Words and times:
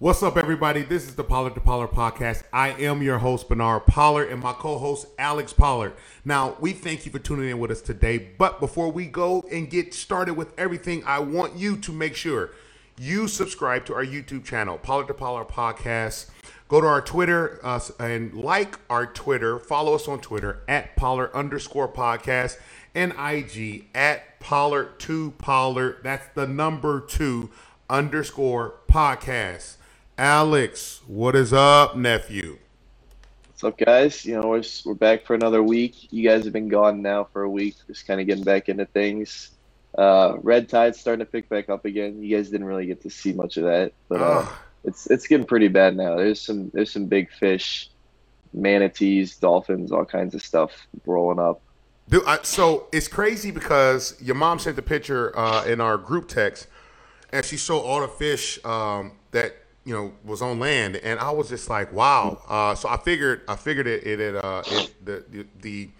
What's 0.00 0.24
up, 0.24 0.36
everybody? 0.36 0.82
This 0.82 1.06
is 1.06 1.14
the 1.14 1.22
Pollard 1.22 1.54
to 1.54 1.60
Pollard 1.60 1.90
podcast. 1.92 2.42
I 2.52 2.70
am 2.70 3.00
your 3.00 3.18
host, 3.18 3.48
Bernard 3.48 3.86
Pollard, 3.86 4.28
and 4.28 4.42
my 4.42 4.52
co 4.52 4.76
host, 4.76 5.06
Alex 5.20 5.52
Pollard. 5.52 5.92
Now, 6.24 6.56
we 6.60 6.72
thank 6.72 7.06
you 7.06 7.12
for 7.12 7.20
tuning 7.20 7.48
in 7.48 7.60
with 7.60 7.70
us 7.70 7.80
today. 7.80 8.18
But 8.36 8.58
before 8.58 8.90
we 8.90 9.06
go 9.06 9.44
and 9.52 9.70
get 9.70 9.94
started 9.94 10.34
with 10.34 10.52
everything, 10.58 11.04
I 11.06 11.20
want 11.20 11.56
you 11.56 11.76
to 11.76 11.92
make 11.92 12.16
sure 12.16 12.50
you 12.98 13.28
subscribe 13.28 13.86
to 13.86 13.94
our 13.94 14.04
YouTube 14.04 14.44
channel, 14.44 14.78
Pollard 14.78 15.06
to 15.06 15.14
Pollard 15.14 15.46
podcast. 15.46 16.28
Go 16.66 16.80
to 16.80 16.88
our 16.88 17.00
Twitter 17.00 17.60
uh, 17.62 17.78
and 18.00 18.34
like 18.34 18.80
our 18.90 19.06
Twitter. 19.06 19.60
Follow 19.60 19.94
us 19.94 20.08
on 20.08 20.20
Twitter 20.20 20.64
at 20.66 20.96
Pollard 20.96 21.30
underscore 21.32 21.86
podcast 21.86 22.58
and 22.96 23.12
IG 23.12 23.86
at 23.94 24.40
Pollard 24.40 24.98
to 25.00 25.34
Pollard. 25.38 25.98
That's 26.02 26.26
the 26.34 26.48
number 26.48 27.00
two 27.00 27.50
underscore 27.88 28.74
podcast. 28.90 29.76
Alex, 30.16 31.00
what 31.08 31.34
is 31.34 31.52
up, 31.52 31.96
nephew? 31.96 32.58
What's 33.48 33.64
up, 33.64 33.76
guys? 33.76 34.24
You 34.24 34.40
know, 34.40 34.48
we're, 34.48 34.62
we're 34.84 34.94
back 34.94 35.24
for 35.24 35.34
another 35.34 35.60
week. 35.60 36.12
You 36.12 36.22
guys 36.22 36.44
have 36.44 36.52
been 36.52 36.68
gone 36.68 37.02
now 37.02 37.24
for 37.32 37.42
a 37.42 37.50
week, 37.50 37.74
just 37.88 38.06
kind 38.06 38.20
of 38.20 38.26
getting 38.28 38.44
back 38.44 38.68
into 38.68 38.86
things. 38.86 39.50
Uh, 39.98 40.36
red 40.40 40.68
tide's 40.68 41.00
starting 41.00 41.26
to 41.26 41.30
pick 41.30 41.48
back 41.48 41.68
up 41.68 41.84
again. 41.84 42.22
You 42.22 42.36
guys 42.36 42.48
didn't 42.48 42.66
really 42.66 42.86
get 42.86 43.02
to 43.02 43.10
see 43.10 43.32
much 43.32 43.56
of 43.56 43.64
that, 43.64 43.92
but 44.08 44.20
uh, 44.20 44.46
it's 44.84 45.10
it's 45.10 45.26
getting 45.26 45.46
pretty 45.46 45.66
bad 45.66 45.96
now. 45.96 46.16
There's 46.16 46.40
some 46.40 46.70
there's 46.72 46.92
some 46.92 47.06
big 47.06 47.32
fish, 47.32 47.90
manatees, 48.52 49.36
dolphins, 49.36 49.90
all 49.90 50.04
kinds 50.04 50.36
of 50.36 50.42
stuff 50.42 50.86
rolling 51.06 51.40
up. 51.40 51.60
Dude, 52.08 52.24
I, 52.24 52.38
so 52.42 52.86
it's 52.92 53.08
crazy 53.08 53.50
because 53.50 54.16
your 54.22 54.36
mom 54.36 54.60
sent 54.60 54.76
the 54.76 54.82
picture 54.82 55.36
uh, 55.36 55.64
in 55.64 55.80
our 55.80 55.98
group 55.98 56.28
text, 56.28 56.68
and 57.32 57.44
she 57.44 57.56
showed 57.56 57.80
all 57.80 58.00
the 58.00 58.08
fish 58.08 58.64
um, 58.64 59.12
that 59.32 59.63
you 59.84 59.94
know 59.94 60.12
was 60.24 60.42
on 60.42 60.58
land, 60.58 60.96
and 60.96 61.20
I 61.20 61.30
was 61.30 61.48
just 61.48 61.68
like, 61.68 61.92
wow. 61.92 62.40
Uh, 62.48 62.74
so 62.74 62.88
I 62.88 62.96
figured 62.96 63.42
I 63.48 63.56
figured 63.56 63.86
it 63.86 64.06
it 64.06 64.18
had 64.18 64.36
uh, 64.36 64.62
it, 64.66 65.04
the, 65.04 65.24
the 65.30 65.46
the 65.60 65.90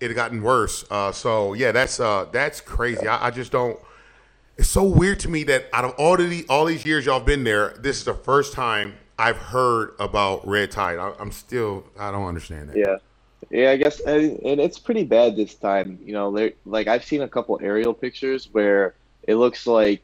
it 0.00 0.08
had 0.08 0.16
gotten 0.16 0.42
worse. 0.42 0.84
Uh, 0.90 1.12
so 1.12 1.54
yeah, 1.54 1.72
that's 1.72 2.00
uh, 2.00 2.26
that's 2.32 2.60
crazy. 2.60 3.06
I, 3.06 3.26
I, 3.26 3.30
just 3.30 3.52
don't. 3.52 3.78
It's 4.56 4.68
so 4.68 4.84
weird 4.84 5.20
to 5.20 5.28
me 5.28 5.44
that 5.44 5.66
out 5.72 5.84
of 5.84 5.92
all 5.92 6.20
of 6.20 6.30
the 6.30 6.46
all 6.48 6.64
these 6.64 6.84
years 6.84 7.06
y'all 7.06 7.20
been 7.20 7.44
there, 7.44 7.70
this 7.78 7.98
is 7.98 8.04
the 8.04 8.14
first 8.14 8.52
time 8.52 8.94
I've 9.18 9.36
heard 9.36 9.94
about 9.98 10.46
red 10.46 10.70
tide. 10.70 10.98
I, 10.98 11.12
am 11.18 11.32
still 11.32 11.84
I 11.98 12.10
don't 12.10 12.26
understand 12.26 12.70
that. 12.70 12.76
Yeah. 12.76 12.96
Yeah, 13.50 13.70
I 13.70 13.76
guess, 13.76 14.00
and, 14.00 14.40
and 14.40 14.60
it's 14.60 14.78
pretty 14.78 15.04
bad 15.04 15.36
this 15.36 15.54
time. 15.54 16.00
You 16.04 16.14
know, 16.14 16.50
like 16.64 16.88
I've 16.88 17.04
seen 17.04 17.22
a 17.22 17.28
couple 17.28 17.58
aerial 17.62 17.94
pictures 17.94 18.48
where 18.50 18.94
it 19.22 19.36
looks 19.36 19.66
like 19.66 20.02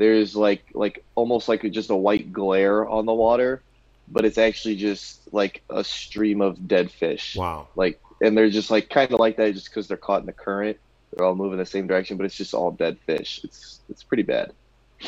there's 0.00 0.34
like 0.34 0.62
like 0.72 1.04
almost 1.14 1.46
like 1.46 1.70
just 1.70 1.90
a 1.90 1.94
white 1.94 2.32
glare 2.32 2.88
on 2.88 3.04
the 3.04 3.12
water, 3.12 3.62
but 4.08 4.24
it's 4.24 4.38
actually 4.38 4.74
just 4.74 5.32
like 5.32 5.62
a 5.68 5.84
stream 5.84 6.40
of 6.40 6.66
dead 6.66 6.90
fish. 6.90 7.36
Wow. 7.36 7.68
Like 7.76 8.00
and 8.22 8.36
they're 8.36 8.48
just 8.48 8.70
like 8.70 8.88
kind 8.88 9.12
of 9.12 9.20
like 9.20 9.36
that 9.36 9.52
just 9.52 9.66
because 9.66 9.88
they're 9.88 9.98
caught 9.98 10.20
in 10.20 10.26
the 10.26 10.32
current. 10.32 10.78
They're 11.12 11.26
all 11.26 11.34
moving 11.34 11.58
the 11.58 11.66
same 11.66 11.86
direction, 11.86 12.16
but 12.16 12.24
it's 12.24 12.34
just 12.34 12.54
all 12.54 12.70
dead 12.70 12.96
fish. 13.04 13.42
It's 13.44 13.80
it's 13.90 14.02
pretty 14.02 14.22
bad. 14.22 14.52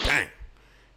Dang. 0.04 0.28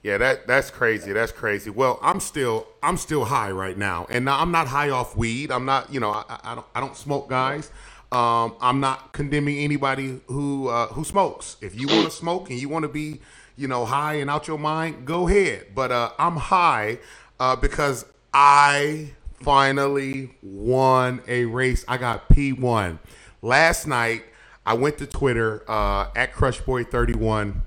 Yeah, 0.04 0.18
that 0.18 0.46
that's 0.46 0.70
crazy. 0.72 1.14
That's 1.14 1.32
crazy. 1.32 1.70
Well, 1.70 1.98
I'm 2.02 2.20
still 2.20 2.68
I'm 2.84 2.98
still 2.98 3.24
high 3.24 3.52
right 3.52 3.78
now, 3.78 4.08
and 4.10 4.30
I'm 4.30 4.52
not 4.52 4.68
high 4.68 4.90
off 4.90 5.16
weed. 5.16 5.52
I'm 5.52 5.66
not, 5.66 5.92
you 5.92 6.02
know, 6.02 6.12
I, 6.12 6.40
I 6.44 6.56
don't 6.56 6.68
I 6.76 6.80
don't 6.82 6.98
smoke, 6.98 7.30
guys. 7.30 7.72
Um, 8.12 8.56
I'm 8.62 8.80
not 8.82 9.14
condemning 9.14 9.58
anybody 9.60 10.20
who 10.28 10.68
uh, 10.68 10.88
who 10.88 11.06
smokes. 11.06 11.56
If 11.62 11.80
you 11.80 11.88
want 11.88 12.06
to 12.06 12.12
smoke 12.12 12.50
and 12.50 12.60
you 12.60 12.68
want 12.70 12.84
to 12.84 12.90
be 12.90 13.22
you 13.56 13.68
know, 13.68 13.86
high 13.86 14.16
and 14.16 14.30
out 14.30 14.48
your 14.48 14.60
mind, 14.60 15.06
go 15.06 15.28
ahead. 15.28 15.68
But 15.74 15.92
uh, 15.92 16.12
I'm 16.18 16.38
high 16.38 17.00
uh, 17.40 17.56
because 17.56 18.06
I 18.34 19.12
finally 19.34 20.32
won 20.42 21.22
a 21.28 21.46
race. 21.46 21.86
I 21.88 21.98
got 21.98 22.30
P1. 22.30 23.00
Last 23.42 23.88
night, 23.88 24.24
I 24.66 24.74
went 24.74 24.98
to 24.98 25.08
Twitter 25.08 25.64
uh, 25.70 26.08
at 26.16 26.34
Crushboy31 26.34 27.62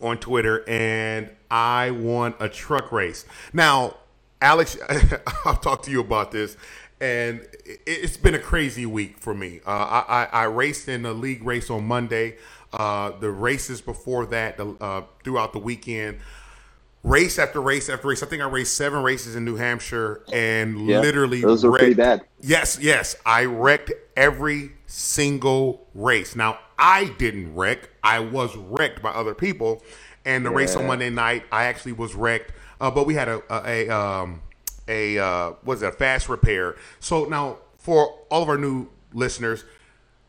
on 0.00 0.18
Twitter 0.18 0.66
and 0.68 1.30
I 1.50 1.90
won 1.90 2.34
a 2.38 2.48
truck 2.48 2.92
race. 2.92 3.26
Now, 3.52 3.96
Alex, 4.40 4.78
I'll 5.44 5.56
talk 5.56 5.82
to 5.82 5.90
you 5.90 6.00
about 6.00 6.30
this. 6.30 6.56
And 7.00 7.46
it's 7.86 8.16
been 8.16 8.34
a 8.34 8.38
crazy 8.38 8.84
week 8.86 9.18
for 9.18 9.34
me. 9.34 9.60
Uh, 9.66 9.70
I, 9.70 10.04
I, 10.08 10.24
I 10.24 10.44
raced 10.44 10.88
in 10.88 11.06
a 11.06 11.12
league 11.12 11.42
race 11.42 11.70
on 11.70 11.86
Monday. 11.86 12.36
Uh, 12.72 13.10
the 13.18 13.30
races 13.30 13.80
before 13.80 14.26
that, 14.26 14.56
the, 14.56 14.76
uh, 14.80 15.02
throughout 15.24 15.52
the 15.52 15.58
weekend, 15.58 16.20
race 17.02 17.38
after 17.38 17.60
race 17.60 17.88
after 17.88 18.08
race. 18.08 18.22
I 18.22 18.26
think 18.26 18.42
I 18.42 18.46
raced 18.46 18.76
seven 18.76 19.02
races 19.02 19.36
in 19.36 19.44
New 19.44 19.56
Hampshire 19.56 20.22
and 20.32 20.86
yeah, 20.86 21.00
literally 21.00 21.40
those 21.40 21.64
are 21.64 21.70
pretty 21.72 21.94
bad. 21.94 22.22
Yes, 22.40 22.78
yes, 22.80 23.16
I 23.24 23.44
wrecked 23.44 23.92
every 24.16 24.72
single 24.86 25.86
race. 25.94 26.36
Now 26.36 26.58
I 26.78 27.06
didn't 27.18 27.54
wreck; 27.54 27.90
I 28.02 28.20
was 28.20 28.56
wrecked 28.56 29.02
by 29.02 29.10
other 29.10 29.34
people. 29.34 29.82
And 30.26 30.44
the 30.44 30.50
yeah. 30.50 30.56
race 30.56 30.76
on 30.76 30.86
Monday 30.86 31.08
night, 31.08 31.44
I 31.50 31.64
actually 31.64 31.92
was 31.92 32.14
wrecked, 32.14 32.52
uh, 32.78 32.90
but 32.90 33.06
we 33.06 33.14
had 33.14 33.28
a 33.28 33.42
a, 33.50 33.88
a 33.88 33.96
um 33.96 34.42
a 34.86 35.18
uh, 35.18 35.52
was 35.64 35.82
it 35.82 35.88
a 35.88 35.92
fast 35.92 36.28
repair. 36.28 36.76
So 36.98 37.24
now 37.24 37.58
for 37.78 38.18
all 38.30 38.42
of 38.42 38.48
our 38.48 38.58
new 38.58 38.88
listeners, 39.14 39.64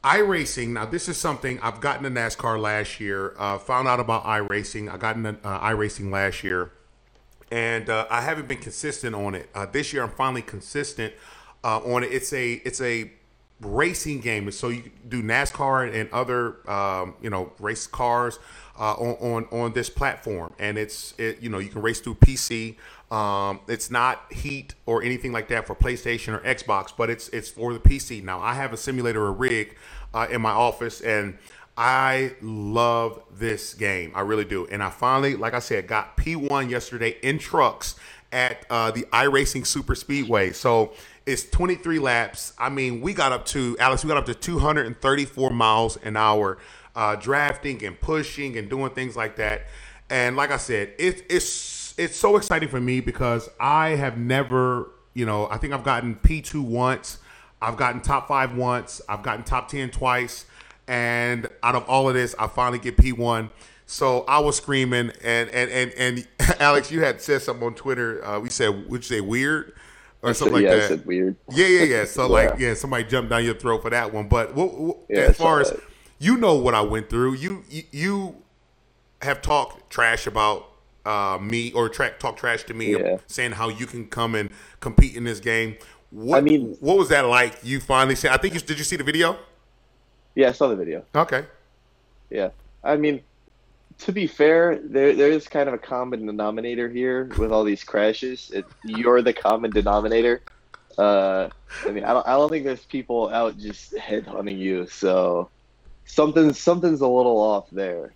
iRacing. 0.03 0.69
Now, 0.69 0.85
this 0.85 1.07
is 1.07 1.17
something 1.17 1.59
I've 1.61 1.79
gotten 1.79 2.03
to 2.03 2.09
NASCAR 2.09 2.59
last 2.59 2.99
year. 2.99 3.35
Uh, 3.37 3.57
found 3.57 3.87
out 3.87 3.99
about 3.99 4.23
iRacing. 4.23 4.91
I 4.91 4.97
got 4.97 5.15
into 5.15 5.37
uh, 5.43 5.59
iRacing 5.59 6.11
last 6.11 6.43
year, 6.43 6.71
and 7.51 7.89
uh, 7.89 8.07
I 8.09 8.21
haven't 8.21 8.47
been 8.47 8.59
consistent 8.59 9.15
on 9.15 9.35
it. 9.35 9.49
Uh, 9.53 9.65
this 9.65 9.93
year, 9.93 10.03
I'm 10.03 10.09
finally 10.09 10.41
consistent 10.41 11.13
uh, 11.63 11.79
on 11.79 12.03
it. 12.03 12.11
It's 12.11 12.33
a 12.33 12.53
it's 12.53 12.81
a 12.81 13.11
racing 13.61 14.21
game, 14.21 14.49
so 14.51 14.69
you 14.69 14.91
do 15.07 15.21
NASCAR 15.21 15.93
and 15.93 16.11
other 16.11 16.67
um, 16.69 17.13
you 17.21 17.29
know 17.29 17.51
race 17.59 17.85
cars 17.85 18.39
uh, 18.79 18.93
on, 18.93 19.15
on 19.33 19.47
on 19.51 19.73
this 19.73 19.89
platform, 19.89 20.53
and 20.57 20.77
it's 20.79 21.13
it, 21.19 21.41
you 21.41 21.49
know 21.49 21.59
you 21.59 21.69
can 21.69 21.81
race 21.81 21.99
through 21.99 22.15
PC. 22.15 22.75
Um, 23.11 23.59
it's 23.67 23.91
not 23.91 24.31
Heat 24.31 24.73
or 24.85 25.03
anything 25.03 25.33
like 25.33 25.49
that 25.49 25.67
for 25.67 25.75
PlayStation 25.75 26.33
or 26.33 26.39
Xbox, 26.39 26.93
but 26.95 27.09
it's 27.09 27.27
it's 27.29 27.49
for 27.49 27.73
the 27.73 27.79
PC. 27.79 28.23
Now 28.23 28.39
I 28.39 28.53
have 28.53 28.71
a 28.71 28.77
simulator, 28.77 29.27
a 29.27 29.31
rig 29.31 29.75
uh, 30.13 30.27
in 30.31 30.41
my 30.41 30.51
office, 30.51 31.01
and 31.01 31.37
I 31.77 32.35
love 32.41 33.21
this 33.31 33.73
game. 33.73 34.13
I 34.15 34.21
really 34.21 34.45
do. 34.45 34.65
And 34.67 34.81
I 34.81 34.89
finally, 34.89 35.35
like 35.35 35.53
I 35.53 35.59
said, 35.59 35.87
got 35.87 36.15
P1 36.15 36.69
yesterday 36.69 37.17
in 37.21 37.37
trucks 37.37 37.95
at 38.31 38.65
uh, 38.69 38.91
the 38.91 39.01
iRacing 39.11 39.65
Super 39.65 39.95
Speedway. 39.95 40.51
So 40.51 40.93
it's 41.25 41.43
23 41.49 41.99
laps. 41.99 42.53
I 42.57 42.69
mean, 42.69 43.01
we 43.01 43.13
got 43.13 43.33
up 43.33 43.45
to 43.47 43.75
Alex. 43.79 44.03
We 44.03 44.07
got 44.07 44.17
up 44.17 44.25
to 44.27 44.33
234 44.33 45.49
miles 45.49 45.97
an 45.97 46.15
hour, 46.15 46.59
uh, 46.95 47.15
drafting 47.15 47.83
and 47.83 47.99
pushing 47.99 48.57
and 48.57 48.69
doing 48.69 48.91
things 48.91 49.17
like 49.17 49.35
that. 49.37 49.63
And 50.09 50.35
like 50.35 50.51
I 50.51 50.57
said, 50.57 50.93
it, 50.97 51.23
it's 51.29 51.80
it's 51.97 52.15
so 52.15 52.37
exciting 52.37 52.69
for 52.69 52.79
me 52.79 52.99
because 52.99 53.49
I 53.59 53.89
have 53.89 54.17
never, 54.17 54.89
you 55.13 55.25
know, 55.25 55.47
I 55.49 55.57
think 55.57 55.73
I've 55.73 55.83
gotten 55.83 56.15
P2 56.15 56.61
once, 56.63 57.19
I've 57.61 57.77
gotten 57.77 58.01
top 58.01 58.27
five 58.27 58.55
once, 58.55 59.01
I've 59.07 59.23
gotten 59.23 59.43
top 59.43 59.69
10 59.69 59.91
twice, 59.91 60.45
and 60.87 61.47
out 61.63 61.75
of 61.75 61.87
all 61.89 62.07
of 62.09 62.15
this, 62.15 62.35
I 62.39 62.47
finally 62.47 62.79
get 62.79 62.97
P1. 62.97 63.49
So 63.85 64.21
I 64.21 64.39
was 64.39 64.55
screaming, 64.55 65.11
and 65.21 65.49
and 65.49 65.69
and 65.69 65.91
and 65.97 66.27
Alex, 66.61 66.91
you 66.91 67.03
had 67.03 67.21
said 67.21 67.41
something 67.41 67.67
on 67.67 67.75
Twitter. 67.75 68.23
Uh, 68.25 68.39
we 68.39 68.49
said, 68.49 68.89
would 68.89 69.01
you 69.01 69.17
say 69.17 69.21
weird? 69.21 69.73
Or 70.21 70.33
something 70.33 70.53
like 70.53 70.67
that. 70.67 70.83
I 70.83 70.87
said 70.87 71.05
weird. 71.05 71.35
Yeah, 71.49 71.67
yeah, 71.67 71.83
yeah. 71.83 72.05
So 72.05 72.23
yeah. 72.27 72.29
like, 72.29 72.59
yeah, 72.59 72.73
somebody 72.73 73.03
jumped 73.03 73.31
down 73.31 73.43
your 73.43 73.55
throat 73.55 73.81
for 73.81 73.89
that 73.89 74.13
one. 74.13 74.29
But 74.29 74.55
what, 74.55 74.79
what, 74.79 74.97
yeah, 75.09 75.21
as 75.21 75.37
far 75.37 75.59
as 75.59 75.73
you 76.19 76.37
know, 76.37 76.55
what 76.55 76.73
I 76.73 76.81
went 76.81 77.09
through, 77.09 77.33
you 77.35 77.63
you 77.69 78.43
have 79.21 79.41
talked 79.41 79.89
trash 79.89 80.25
about 80.27 80.70
uh, 81.05 81.37
me 81.41 81.71
or 81.73 81.89
track 81.89 82.19
talk 82.19 82.37
trash 82.37 82.63
to 82.63 82.73
me, 82.73 82.93
yeah. 82.93 83.17
saying 83.27 83.53
how 83.53 83.69
you 83.69 83.85
can 83.85 84.07
come 84.07 84.35
and 84.35 84.49
compete 84.79 85.15
in 85.15 85.23
this 85.23 85.39
game. 85.39 85.77
What, 86.11 86.37
I 86.37 86.41
mean, 86.41 86.75
what 86.79 86.97
was 86.97 87.09
that 87.09 87.21
like? 87.21 87.59
You 87.63 87.79
finally 87.79 88.15
said, 88.15 88.31
I 88.31 88.37
think 88.37 88.53
you 88.53 88.59
did. 88.59 88.77
You 88.77 88.83
see 88.83 88.97
the 88.97 89.03
video? 89.03 89.37
Yeah, 90.35 90.49
I 90.49 90.51
saw 90.51 90.67
the 90.67 90.75
video. 90.75 91.03
Okay. 91.15 91.45
Yeah, 92.29 92.49
I 92.83 92.95
mean, 92.95 93.21
to 93.99 94.11
be 94.11 94.27
fair, 94.27 94.79
there 94.83 95.13
there 95.13 95.31
is 95.31 95.47
kind 95.47 95.67
of 95.67 95.75
a 95.75 95.77
common 95.77 96.25
denominator 96.25 96.89
here 96.89 97.29
with 97.37 97.51
all 97.51 97.63
these 97.63 97.83
crashes. 97.83 98.51
It, 98.51 98.65
you're 98.83 99.21
the 99.21 99.33
common 99.33 99.71
denominator. 99.71 100.41
Uh, 100.97 101.49
I 101.85 101.91
mean, 101.91 102.03
I 102.03 102.13
don't 102.13 102.27
I 102.27 102.31
don't 102.31 102.49
think 102.49 102.65
there's 102.65 102.85
people 102.85 103.29
out 103.29 103.57
just 103.57 103.93
headhunting 103.93 104.57
you. 104.57 104.87
So 104.87 105.49
something 106.05 106.53
something's 106.53 107.01
a 107.01 107.07
little 107.07 107.39
off 107.39 107.69
there. 107.71 108.13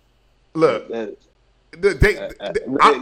Look, 0.54 0.90
uh, 0.92 1.08
they, 1.80 1.92
they, 1.94 2.18
uh, 2.18 2.30
uh, 2.40 2.52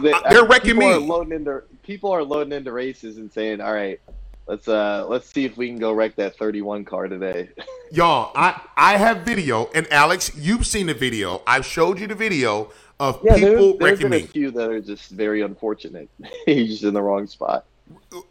they, 0.01 0.11
are 0.11 0.43
uh, 0.43 0.47
wrecking 0.47 0.77
me. 0.77 0.85
Are 0.91 0.99
loading 0.99 1.33
into, 1.33 1.63
people 1.83 2.11
are 2.11 2.23
loading 2.23 2.53
into 2.53 2.71
races 2.71 3.17
and 3.17 3.31
saying, 3.31 3.61
"All 3.61 3.73
right, 3.73 3.99
let's 4.47 4.67
uh 4.67 5.05
let's 5.07 5.27
see 5.27 5.45
if 5.45 5.57
we 5.57 5.67
can 5.67 5.77
go 5.79 5.91
wreck 5.93 6.15
that 6.17 6.37
31 6.37 6.85
car 6.85 7.07
today." 7.07 7.49
Y'all, 7.91 8.31
I 8.35 8.61
I 8.77 8.97
have 8.97 9.19
video, 9.19 9.69
and 9.73 9.91
Alex, 9.91 10.31
you've 10.35 10.65
seen 10.65 10.87
the 10.87 10.93
video. 10.93 11.41
I've 11.47 11.65
showed 11.65 11.99
you 11.99 12.07
the 12.07 12.15
video 12.15 12.71
of 12.99 13.19
Yeah, 13.23 13.35
people 13.35 13.77
there, 13.77 13.89
there's 13.89 14.01
wrecking 14.01 14.09
been 14.09 14.19
a 14.19 14.23
me. 14.23 14.27
few 14.27 14.51
that 14.51 14.69
are 14.69 14.81
just 14.81 15.11
very 15.11 15.41
unfortunate. 15.41 16.09
He's 16.45 16.69
just 16.69 16.83
in 16.83 16.93
the 16.93 17.01
wrong 17.01 17.27
spot. 17.27 17.65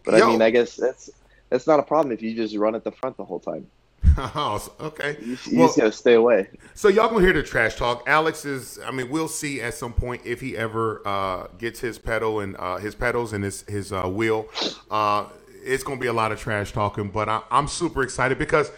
But 0.04 0.18
Yo. 0.18 0.26
I 0.26 0.30
mean, 0.30 0.42
I 0.42 0.50
guess 0.50 0.76
that's 0.76 1.10
that's 1.50 1.66
not 1.66 1.78
a 1.78 1.82
problem 1.82 2.12
if 2.12 2.22
you 2.22 2.34
just 2.34 2.56
run 2.56 2.74
at 2.74 2.84
the 2.84 2.92
front 2.92 3.16
the 3.16 3.24
whole 3.24 3.40
time. 3.40 3.66
Oh, 4.18 4.72
okay. 4.80 5.16
You, 5.20 5.36
you 5.46 5.58
Well- 5.58 5.68
just 5.68 5.78
gotta 5.78 5.92
stay 5.92 6.14
away. 6.14 6.48
So 6.74 6.88
y'all 6.88 7.08
gonna 7.08 7.20
hear 7.24 7.32
the 7.32 7.42
trash 7.42 7.76
talk. 7.76 8.04
Alex 8.06 8.44
is. 8.44 8.78
I 8.84 8.90
mean, 8.90 9.10
we'll 9.10 9.28
see 9.28 9.60
at 9.60 9.74
some 9.74 9.92
point 9.92 10.22
if 10.24 10.40
he 10.40 10.56
ever 10.56 11.02
uh, 11.06 11.46
gets 11.58 11.80
his 11.80 11.98
pedal 11.98 12.40
and 12.40 12.56
uh, 12.58 12.76
his 12.78 12.94
pedals 12.94 13.32
and 13.32 13.42
his 13.44 13.62
his 13.62 13.92
uh, 13.92 14.04
wheel. 14.04 14.46
Uh, 14.90 15.26
it's 15.64 15.82
gonna 15.82 16.00
be 16.00 16.06
a 16.08 16.12
lot 16.12 16.30
of 16.32 16.38
trash 16.40 16.72
talking, 16.72 17.08
but 17.08 17.28
I, 17.28 17.40
I'm 17.50 17.68
super 17.68 18.02
excited 18.02 18.38
because. 18.38 18.70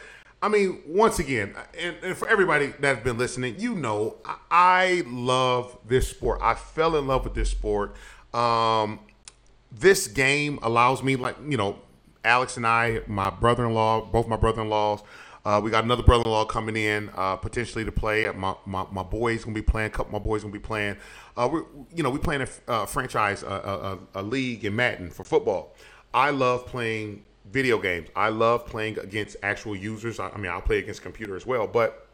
I 0.43 0.49
mean, 0.49 0.83
once 0.87 1.19
again, 1.19 1.55
and, 1.81 1.97
and 2.03 2.15
for 2.17 2.29
everybody 2.29 2.75
that's 2.79 3.03
been 3.03 3.17
listening, 3.17 3.59
you 3.59 3.75
know, 3.75 4.17
I, 4.25 4.37
I 4.51 5.03
love 5.07 5.77
this 5.89 6.09
sport. 6.09 6.41
I 6.43 6.53
fell 6.55 6.95
in 6.97 7.07
love 7.07 7.25
with 7.25 7.35
this 7.35 7.51
sport. 7.51 7.97
Um, 8.35 9.01
this 9.73 10.07
game 10.09 10.59
allows 10.63 11.03
me, 11.03 11.17
like 11.17 11.37
you 11.49 11.57
know, 11.57 11.79
Alex 12.27 12.57
and 12.57 12.67
I, 12.67 13.01
my 13.07 13.31
brother-in-law, 13.31 14.07
both 14.07 14.29
my 14.29 14.37
brother-in-laws. 14.37 15.03
Uh, 15.45 15.61
we 15.63 15.71
got 15.71 15.85
another 15.85 16.03
brother-in-law 16.03 16.45
coming 16.47 16.77
in 16.77 17.09
uh, 17.15 17.37
potentially 17.37 17.85
to 17.85 17.93
play. 17.93 18.29
My, 18.35 18.57
my 18.67 18.85
my 18.91 19.05
boys 19.05 19.45
gonna 19.45 19.55
be 19.55 19.63
playing. 19.63 19.87
A 19.87 19.91
couple 19.91 20.13
my 20.13 20.19
boys 20.19 20.43
gonna 20.43 20.53
be 20.53 20.59
playing. 20.59 20.97
Uh, 21.37 21.49
we 21.51 21.61
you 21.95 22.03
know 22.03 22.11
we 22.11 22.19
playing 22.19 22.43
a 22.43 22.71
uh, 22.71 22.85
franchise, 22.85 23.45
a, 23.45 23.47
a, 23.47 24.19
a, 24.19 24.21
a 24.21 24.23
league 24.23 24.65
in 24.65 24.75
Madden 24.75 25.09
for 25.09 25.23
football. 25.23 25.73
I 26.13 26.31
love 26.31 26.67
playing 26.67 27.25
video 27.53 27.79
games. 27.79 28.09
I 28.17 28.31
love 28.31 28.67
playing 28.67 28.99
against 28.99 29.37
actual 29.45 29.77
users. 29.77 30.19
I, 30.19 30.31
I 30.31 30.37
mean, 30.37 30.51
I'll 30.51 30.61
play 30.61 30.79
against 30.79 31.03
computer 31.03 31.37
as 31.37 31.47
well, 31.47 31.69
but 31.69 32.09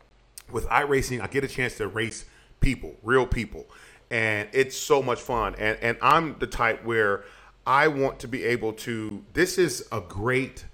with 0.50 0.66
iRacing, 0.66 1.22
I 1.22 1.26
get 1.26 1.42
a 1.42 1.48
chance 1.48 1.76
to 1.76 1.88
race 1.88 2.26
people, 2.60 2.94
real 3.02 3.26
people, 3.26 3.64
and 4.10 4.46
it's 4.52 4.76
so 4.76 5.02
much 5.02 5.20
fun. 5.20 5.54
And 5.58 5.78
and 5.80 5.96
I'm 6.02 6.36
the 6.38 6.46
type 6.46 6.84
where 6.84 7.24
I 7.66 7.88
want 7.88 8.18
to 8.20 8.28
be 8.28 8.44
able 8.44 8.72
to. 8.74 9.24
This 9.32 9.58
is 9.58 9.86
a 9.92 10.00
great. 10.00 10.64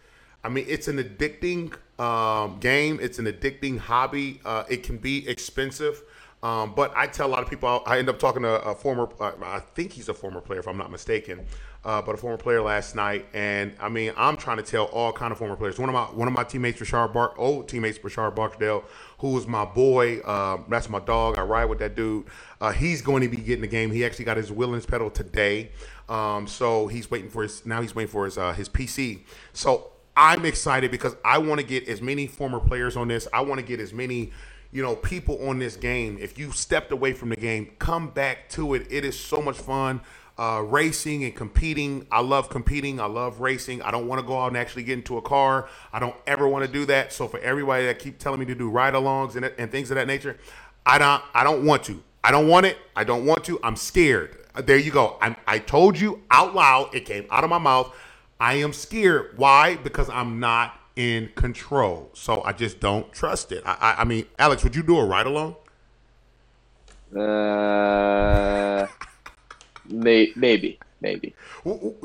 I 0.44 0.49
mean, 0.49 0.64
it's 0.69 0.88
an 0.88 0.99
addicting 0.99 1.75
um, 2.00 2.58
game. 2.61 2.99
It's 3.02 3.19
an 3.19 3.26
addicting 3.26 3.79
hobby. 3.79 4.40
Uh, 4.44 4.64
it 4.69 4.82
can 4.82 4.99
be 4.99 5.29
expensive. 5.29 6.02
Um, 6.43 6.73
but 6.75 6.93
I 6.96 7.08
tell 7.08 7.26
a 7.26 7.32
lot 7.32 7.43
of 7.43 7.50
people, 7.50 7.82
I 7.85 7.99
end 7.99 8.08
up 8.08 8.19
talking 8.19 8.43
to 8.43 8.62
a 8.62 8.75
former, 8.75 9.08
I 9.20 9.58
think 9.58 9.93
he's 9.93 10.08
a 10.08 10.14
former 10.14 10.40
player, 10.40 10.61
if 10.61 10.69
I'm 10.69 10.76
not 10.76 10.90
mistaken, 10.93 11.44
uh, 11.85 12.00
but 12.00 12.14
a 12.14 12.17
former 12.17 12.37
player 12.37 12.62
last 12.62 12.94
night. 12.94 13.26
And 13.35 13.75
I 13.81 13.88
mean, 13.88 14.12
I'm 14.17 14.37
trying 14.37 14.58
to 14.58 14.62
tell 14.62 14.85
all 14.85 15.12
kind 15.12 15.32
of 15.32 15.38
former 15.38 15.56
players. 15.56 15.81
One 15.81 15.88
of 15.88 15.94
my 15.94 16.05
one 16.05 16.29
of 16.29 16.35
my 16.35 16.44
teammates, 16.44 16.81
Rashard 16.81 17.12
Bark, 17.12 17.35
old 17.38 17.69
teammates, 17.69 17.99
Rashard 17.99 18.37
Barksdale, 18.37 18.85
who 19.19 19.32
was 19.32 19.49
my 19.49 19.64
boy. 19.64 20.19
Uh, 20.20 20.58
that's 20.69 20.88
my 20.88 21.00
dog. 21.00 21.38
I 21.38 21.43
ride 21.43 21.64
with 21.64 21.81
that 21.81 21.96
dude. 21.96 22.26
Uh, 22.61 22.70
he's 22.70 23.02
going 23.02 23.23
to 23.23 23.29
be 23.29 23.38
getting 23.38 23.62
the 23.62 23.67
game. 23.67 23.90
He 23.90 24.05
actually 24.05 24.26
got 24.26 24.37
his 24.37 24.52
wheel 24.52 24.81
pedal 24.82 25.11
today. 25.11 25.73
Um, 26.08 26.46
so 26.46 26.87
he's 26.87 27.10
waiting 27.10 27.31
for 27.31 27.43
his 27.43 27.66
now 27.66 27.82
he's 27.82 27.94
waiting 27.94 28.10
for 28.10 28.25
his 28.25 28.38
uh, 28.38 28.52
his 28.52 28.69
PC. 28.69 29.20
So 29.52 29.93
I'm 30.16 30.44
excited 30.44 30.90
because 30.90 31.16
I 31.25 31.38
want 31.38 31.60
to 31.60 31.66
get 31.66 31.87
as 31.88 32.02
many 32.02 32.26
former 32.26 32.58
players 32.58 32.96
on 32.96 33.06
this. 33.06 33.28
I 33.32 33.40
want 33.43 33.60
to 33.60 33.66
get 33.66 33.78
as 33.78 33.93
many, 33.93 34.32
you 34.72 34.82
know, 34.82 34.96
people 34.96 35.49
on 35.49 35.60
this 35.60 35.76
game. 35.76 36.19
If 36.20 36.38
you 36.38 36.50
stepped 36.50 36.90
away 36.90 37.12
from 37.12 37.28
the 37.28 37.37
game, 37.37 37.70
come 37.78 38.10
back 38.10 38.49
to 38.50 38.75
it. 38.75 38.88
It 38.90 39.05
is 39.05 39.19
so 39.19 39.40
much 39.40 39.56
fun. 39.56 40.00
Uh, 40.37 40.62
racing 40.66 41.25
and 41.25 41.34
competing. 41.34 42.06
I 42.11 42.20
love 42.20 42.49
competing. 42.49 43.00
I 43.00 43.06
love 43.06 43.40
racing. 43.40 43.82
I 43.82 43.90
don't 43.90 44.08
want 44.08 44.20
to 44.20 44.26
go 44.26 44.38
out 44.40 44.49
and 44.49 44.56
actually 44.56 44.84
get 44.84 44.94
into 44.94 45.19
a 45.19 45.22
car. 45.22 45.69
I 45.93 45.99
don't 45.99 46.16
ever 46.26 46.49
want 46.49 46.64
to 46.64 46.70
do 46.70 46.84
that. 46.87 47.12
So 47.12 47.28
for 47.28 47.38
everybody 47.40 47.87
that 47.87 47.99
keep 47.99 48.19
telling 48.19 48.40
me 48.40 48.46
to 48.46 48.54
do 48.54 48.70
ride-alongs 48.70 49.37
and, 49.37 49.44
and 49.58 49.70
things 49.70 49.90
of 49.90 49.96
that 49.96 50.06
nature, 50.06 50.37
I 50.87 50.99
don't. 50.99 51.22
I 51.34 51.44
don't 51.44 51.64
want 51.64 51.84
to. 51.84 52.02
I 52.25 52.31
don't 52.31 52.49
want 52.49 52.66
it. 52.66 52.78
I 52.96 53.04
don't 53.04 53.26
want 53.26 53.44
to. 53.44 53.61
I'm 53.62 53.76
scared. 53.76 54.38
Uh, 54.55 54.62
There 54.62 54.79
you 54.79 54.91
go. 54.91 55.17
I, 55.21 55.37
I 55.47 55.59
told 55.59 55.99
you 55.99 56.23
out 56.31 56.55
loud. 56.55 56.95
It 56.95 57.05
came 57.05 57.27
out 57.31 57.45
of 57.45 57.50
my 57.50 57.59
mouth. 57.59 57.95
I 58.41 58.55
am 58.55 58.73
scared. 58.73 59.37
Why? 59.37 59.77
Because 59.77 60.09
I'm 60.11 60.41
not 60.41 60.75
in 60.97 61.31
control. 61.35 62.11
So 62.15 62.43
I 62.43 62.53
just 62.53 62.81
don't 62.81 63.12
trust 63.12 63.53
it. 63.53 63.62
I, 63.67 63.77
I, 63.81 64.00
I 64.03 64.05
mean, 64.05 64.27
Alex, 64.39 64.65
would 64.65 64.77
you 64.77 64.83
do 64.83 64.99
a 64.99 65.05
ride 65.05 65.27
along? 65.27 65.56
Uh, 67.15 68.87
may, 69.85 70.33
maybe, 70.37 70.81
maybe. 71.00 71.37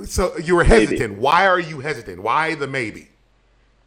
So 0.06 0.38
you 0.38 0.56
were 0.56 0.64
Maybe. 0.66 1.04
hesitant. 1.04 1.18
Why 1.18 1.48
are 1.48 1.60
you 1.60 1.80
hesitant? 1.82 2.22
Why 2.22 2.56
the 2.56 2.68
maybe? 2.68 3.10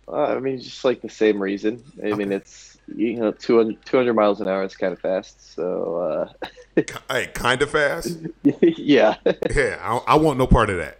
Uh, 0.08 0.37
I 0.37 0.38
mean, 0.41 0.61
just 0.61 0.85
like 0.85 1.00
the 1.03 1.08
same 1.08 1.43
reason. 1.43 1.82
I 2.05 2.12
mean, 2.14 2.31
it's 2.32 2.79
you 2.87 3.19
know 3.19 3.32
200, 3.32 3.85
200 3.85 4.14
miles 4.14 4.41
an 4.41 4.49
hour 4.49 4.62
is 4.64 4.76
kind 4.76 4.93
of 4.93 5.00
fast. 5.00 5.55
So 5.55 5.97
uh, 5.97 6.49
Hey, 7.11 7.28
kind 7.28 7.62
of 7.62 7.70
fast. 7.70 8.19
yeah, 8.61 9.17
Yeah, 9.55 9.78
I, 9.81 10.14
I 10.14 10.17
want 10.17 10.38
no 10.38 10.46
part 10.46 10.70
of 10.70 10.76
that. 10.78 10.99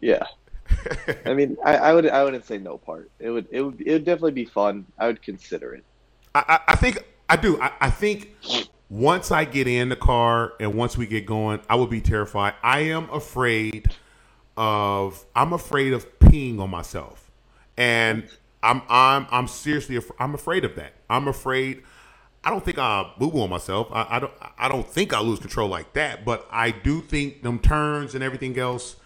yeah. 0.00 0.24
I 1.26 1.34
mean, 1.34 1.56
I, 1.64 1.76
I 1.76 1.92
would 1.94 2.08
I 2.08 2.24
wouldn't 2.24 2.46
say 2.46 2.58
no 2.58 2.78
part. 2.78 3.10
It 3.18 3.30
would 3.30 3.46
it 3.50 3.62
would 3.62 3.80
it 3.82 3.92
would 3.92 4.04
definitely 4.04 4.32
be 4.32 4.46
fun. 4.46 4.86
I 4.98 5.06
would 5.08 5.22
consider 5.22 5.74
it. 5.74 5.84
I, 6.34 6.44
I, 6.48 6.72
I 6.72 6.76
think 6.76 7.04
I 7.28 7.36
do. 7.36 7.60
I, 7.60 7.72
I 7.80 7.90
think 7.90 8.30
once 8.88 9.30
I 9.30 9.44
get 9.44 9.66
in 9.68 9.90
the 9.90 9.96
car 9.96 10.54
and 10.60 10.74
once 10.74 10.96
we 10.96 11.06
get 11.06 11.26
going, 11.26 11.60
I 11.68 11.76
would 11.76 11.90
be 11.90 12.00
terrified. 12.00 12.54
I 12.62 12.80
am 12.80 13.10
afraid 13.10 13.90
of. 14.56 15.24
I'm 15.36 15.52
afraid 15.52 15.92
of 15.92 16.18
peeing 16.18 16.58
on 16.60 16.70
myself, 16.70 17.30
and 17.76 18.28
I'm 18.62 18.82
I'm 18.88 19.26
I'm 19.30 19.48
seriously. 19.48 19.96
af- 19.96 20.10
I'm 20.18 20.34
afraid 20.34 20.64
of 20.64 20.74
that. 20.76 20.92
I'm 21.10 21.28
afraid. 21.28 21.82
I 22.44 22.50
don't 22.50 22.64
think 22.64 22.78
I'll 22.78 23.14
boo 23.18 23.30
boo 23.30 23.40
on 23.40 23.50
myself. 23.50 23.88
I, 23.90 24.06
I 24.10 24.18
don't. 24.20 24.32
I 24.58 24.68
don't 24.68 24.86
think 24.86 25.12
I'll 25.12 25.24
lose 25.24 25.38
control 25.38 25.68
like 25.68 25.92
that. 25.94 26.24
But 26.24 26.46
I 26.50 26.70
do 26.70 27.00
think 27.00 27.42
them 27.42 27.58
turns 27.58 28.14
and 28.14 28.22
everything 28.22 28.58
else. 28.58 28.96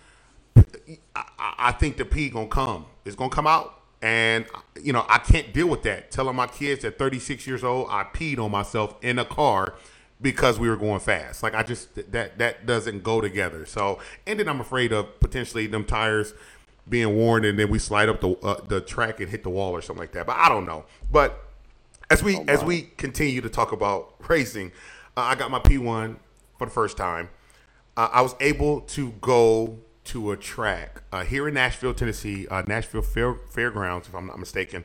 I, 1.14 1.24
I 1.38 1.72
think 1.72 1.96
the 1.96 2.04
pee 2.04 2.30
gonna 2.30 2.48
come. 2.48 2.86
It's 3.04 3.14
gonna 3.14 3.30
come 3.30 3.46
out, 3.46 3.80
and 4.02 4.46
you 4.82 4.92
know 4.92 5.06
I 5.08 5.18
can't 5.18 5.52
deal 5.52 5.68
with 5.68 5.82
that. 5.84 6.10
Telling 6.10 6.36
my 6.36 6.48
kids 6.48 6.84
at 6.84 6.98
36 6.98 7.46
years 7.46 7.62
old 7.62 7.88
I 7.90 8.04
peed 8.04 8.38
on 8.38 8.50
myself 8.50 8.96
in 9.02 9.18
a 9.18 9.24
car 9.24 9.74
because 10.20 10.58
we 10.58 10.68
were 10.68 10.76
going 10.76 11.00
fast. 11.00 11.42
Like 11.42 11.54
I 11.54 11.62
just 11.62 11.94
that 12.12 12.38
that 12.38 12.66
doesn't 12.66 13.02
go 13.02 13.20
together. 13.20 13.66
So 13.66 14.00
and 14.26 14.40
then 14.40 14.48
I'm 14.48 14.60
afraid 14.60 14.92
of 14.92 15.20
potentially 15.20 15.66
them 15.66 15.84
tires 15.84 16.34
being 16.88 17.16
worn 17.16 17.44
and 17.44 17.58
then 17.58 17.70
we 17.70 17.78
slide 17.78 18.08
up 18.08 18.20
the 18.20 18.30
uh, 18.42 18.60
the 18.66 18.80
track 18.80 19.20
and 19.20 19.30
hit 19.30 19.42
the 19.42 19.50
wall 19.50 19.72
or 19.72 19.82
something 19.82 20.00
like 20.00 20.12
that. 20.12 20.26
But 20.26 20.36
I 20.36 20.48
don't 20.48 20.66
know. 20.66 20.84
But 21.10 21.47
as 22.10 22.22
we 22.22 22.38
as 22.48 22.64
we 22.64 22.82
continue 22.96 23.40
to 23.40 23.48
talk 23.48 23.72
about 23.72 24.14
racing, 24.28 24.72
uh, 25.16 25.20
I 25.20 25.34
got 25.34 25.50
my 25.50 25.58
P1 25.58 26.16
for 26.58 26.64
the 26.66 26.70
first 26.70 26.96
time. 26.96 27.28
Uh, 27.96 28.08
I 28.12 28.22
was 28.22 28.34
able 28.40 28.82
to 28.82 29.10
go 29.20 29.78
to 30.04 30.30
a 30.30 30.36
track 30.36 31.02
uh, 31.12 31.24
here 31.24 31.48
in 31.48 31.54
Nashville, 31.54 31.92
Tennessee, 31.92 32.46
uh, 32.48 32.62
Nashville 32.66 33.02
Fair, 33.02 33.34
Fairgrounds, 33.34 34.08
if 34.08 34.14
I'm 34.14 34.26
not 34.26 34.38
mistaken, 34.38 34.84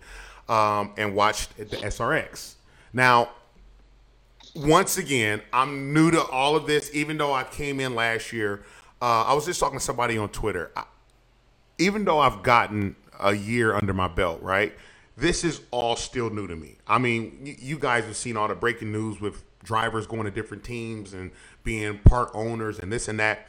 um, 0.50 0.94
and 0.98 1.15
watched 1.15 1.56
the 1.58 1.77
SRX. 1.77 2.56
Now, 2.92 3.30
once 4.56 4.98
again, 4.98 5.42
I'm 5.53 5.94
new 5.94 6.12
to 6.12 6.22
all 6.24 6.56
of 6.56 6.68
this, 6.68 6.89
even 6.94 7.18
though 7.18 7.34
I 7.34 7.44
came 7.44 7.80
in 7.80 7.96
last 7.96 8.34
year. 8.34 8.63
Uh, 9.01 9.24
I 9.24 9.34
was 9.34 9.46
just 9.46 9.60
talking 9.60 9.80
to 9.80 9.84
somebody 9.84 10.18
on 10.18 10.30
Twitter. 10.30 10.72
I, 10.75 10.84
even 11.77 12.03
though 12.03 12.20
I've 12.20 12.44
gotten 12.44 12.96
a 13.20 13.34
year 13.34 13.74
under 13.75 13.94
my 13.94 14.08
belt, 14.08 14.42
right? 14.42 14.74
This 15.15 15.43
is 15.43 15.62
all 15.72 15.96
still 15.96 16.29
new 16.29 16.48
to 16.48 16.55
me. 16.55 16.77
I 16.88 16.98
mean, 16.98 17.55
you 17.60 17.77
guys 17.77 18.05
have 18.05 18.15
seen 18.15 18.36
all 18.36 18.48
the 18.48 18.55
breaking 18.55 18.91
news 18.91 19.22
with 19.22 19.43
drivers 19.63 20.08
going 20.08 20.24
to 20.25 20.32
different 20.32 20.63
teams 20.63 21.13
and 21.13 21.32
being 21.63 22.00
part 22.00 22.32
owners 22.34 22.79
and 22.79 22.91
this 22.91 23.08
and 23.08 23.20
that. 23.20 23.48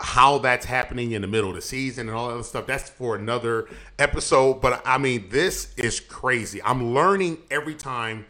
How 0.00 0.38
that's 0.38 0.66
happening 0.66 1.12
in 1.12 1.22
the 1.22 1.28
middle 1.28 1.50
of 1.50 1.54
the 1.54 1.62
season 1.62 2.08
and 2.08 2.16
all 2.16 2.28
that 2.28 2.34
other 2.34 2.42
stuff, 2.42 2.66
that's 2.66 2.90
for 2.90 3.14
another 3.14 3.68
episode. 3.98 4.60
But 4.60 4.82
I 4.84 4.98
mean, 4.98 5.28
this 5.30 5.72
is 5.76 6.00
crazy. 6.00 6.60
I'm 6.62 6.94
learning 6.94 7.38
every 7.48 7.76
time 7.76 8.26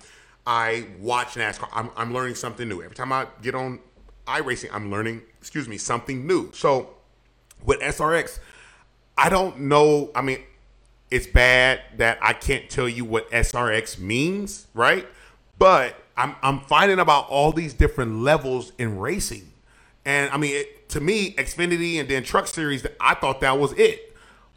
I 0.46 0.86
watch 1.00 1.34
NASCAR. 1.34 1.68
I'm, 1.72 1.90
I'm 1.96 2.12
learning 2.12 2.34
something 2.34 2.68
new. 2.68 2.82
Every 2.82 2.94
time 2.94 3.12
I 3.12 3.28
get 3.40 3.54
on 3.54 3.80
iRacing, 4.26 4.68
I'm 4.74 4.90
learning, 4.90 5.22
excuse 5.40 5.66
me, 5.66 5.78
something 5.78 6.26
new. 6.26 6.52
So 6.52 6.90
with 7.64 7.80
SRX, 7.80 8.40
I 9.16 9.30
don't 9.30 9.60
know. 9.60 10.10
I 10.14 10.20
mean, 10.20 10.40
it's 11.14 11.28
bad 11.28 11.80
that 11.96 12.18
I 12.20 12.32
can't 12.32 12.68
tell 12.68 12.88
you 12.88 13.04
what 13.04 13.30
SRX 13.30 14.00
means, 14.00 14.66
right? 14.74 15.06
But 15.60 15.94
I'm 16.16 16.34
I'm 16.42 16.58
finding 16.62 16.98
about 16.98 17.28
all 17.28 17.52
these 17.52 17.72
different 17.72 18.22
levels 18.22 18.72
in 18.78 18.98
racing, 18.98 19.52
and 20.04 20.28
I 20.32 20.36
mean, 20.38 20.56
it, 20.56 20.88
to 20.88 21.00
me, 21.00 21.32
Xfinity 21.34 22.00
and 22.00 22.08
then 22.08 22.24
Truck 22.24 22.48
Series, 22.48 22.84
I 23.00 23.14
thought 23.14 23.40
that 23.42 23.56
was 23.60 23.72
it. 23.74 24.16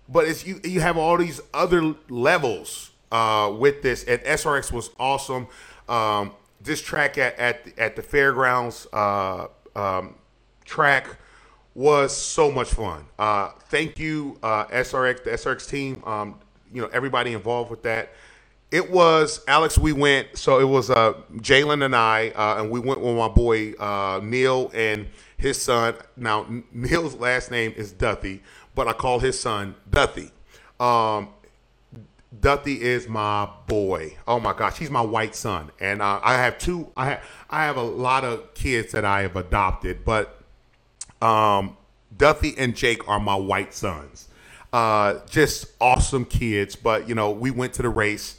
But 0.09 0.27
it's 0.27 0.47
you 0.47 0.59
you 0.63 0.81
have 0.81 0.97
all 0.97 1.15
these 1.17 1.39
other 1.53 1.93
levels 2.09 2.89
uh, 3.11 3.53
with 3.55 3.83
this, 3.83 4.03
and 4.05 4.19
SRX 4.21 4.71
was 4.71 4.89
awesome. 4.99 5.47
Um, 5.87 6.31
this 6.59 6.81
track 6.81 7.19
at 7.19 7.37
at, 7.37 7.67
at 7.77 7.95
the 7.95 8.01
fairgrounds 8.01 8.87
uh, 8.93 9.45
um, 9.75 10.15
track 10.65 11.05
was 11.75 12.17
so 12.17 12.49
much 12.49 12.69
fun. 12.69 13.05
Uh, 13.19 13.49
thank 13.69 13.99
you, 13.99 14.39
uh, 14.41 14.65
SRX, 14.65 15.23
the 15.23 15.29
SRX 15.29 15.69
team. 15.69 16.03
Um, 16.03 16.39
you 16.73 16.81
know 16.81 16.89
everybody 16.93 17.33
involved 17.33 17.69
with 17.69 17.83
that. 17.83 18.13
It 18.69 18.91
was 18.91 19.41
Alex. 19.47 19.77
We 19.77 19.93
went. 19.93 20.37
So 20.37 20.59
it 20.59 20.65
was 20.65 20.89
uh, 20.89 21.13
Jalen 21.35 21.83
and 21.85 21.95
I, 21.95 22.29
uh, 22.29 22.61
and 22.61 22.71
we 22.71 22.79
went 22.79 22.99
with 22.99 23.15
my 23.15 23.29
boy 23.29 23.73
uh, 23.73 24.19
Neil 24.23 24.71
and 24.73 25.07
his 25.37 25.61
son. 25.61 25.95
Now 26.15 26.45
Neil's 26.73 27.15
last 27.19 27.51
name 27.51 27.73
is 27.75 27.93
Duthie, 27.93 28.41
but 28.75 28.87
I 28.87 28.93
call 28.93 29.19
his 29.19 29.39
son 29.39 29.75
Duthie. 29.89 30.31
Um, 30.79 31.29
Duthie 32.41 32.81
is 32.81 33.07
my 33.07 33.49
boy. 33.67 34.17
Oh 34.27 34.39
my 34.39 34.53
gosh, 34.53 34.77
he's 34.77 34.91
my 34.91 35.01
white 35.01 35.35
son, 35.35 35.71
and 35.79 36.01
uh, 36.01 36.19
I 36.21 36.33
have 36.35 36.57
two. 36.57 36.91
I 36.97 37.05
have 37.05 37.23
I 37.49 37.63
have 37.65 37.77
a 37.77 37.83
lot 37.83 38.23
of 38.25 38.53
kids 38.53 38.91
that 38.91 39.05
I 39.05 39.21
have 39.21 39.35
adopted, 39.35 40.03
but 40.03 40.41
um, 41.21 41.77
Duthie 42.15 42.55
and 42.57 42.75
Jake 42.75 43.07
are 43.07 43.19
my 43.19 43.35
white 43.35 43.73
sons. 43.73 44.27
Uh, 44.73 45.19
just 45.29 45.67
awesome 45.79 46.25
kids. 46.25 46.75
But 46.75 47.07
you 47.07 47.15
know, 47.15 47.31
we 47.31 47.51
went 47.51 47.73
to 47.73 47.81
the 47.81 47.89
race. 47.89 48.37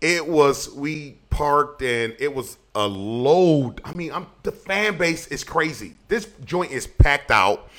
It 0.00 0.26
was 0.28 0.70
we 0.70 1.18
parked 1.30 1.82
and 1.82 2.14
it 2.18 2.34
was 2.34 2.58
a 2.74 2.86
load. 2.86 3.80
I 3.84 3.94
mean, 3.94 4.12
I'm 4.12 4.26
the 4.42 4.52
fan 4.52 4.98
base 4.98 5.26
is 5.28 5.42
crazy. 5.44 5.94
This 6.08 6.28
joint 6.44 6.70
is 6.70 6.86
packed 6.86 7.30
out. 7.30 7.70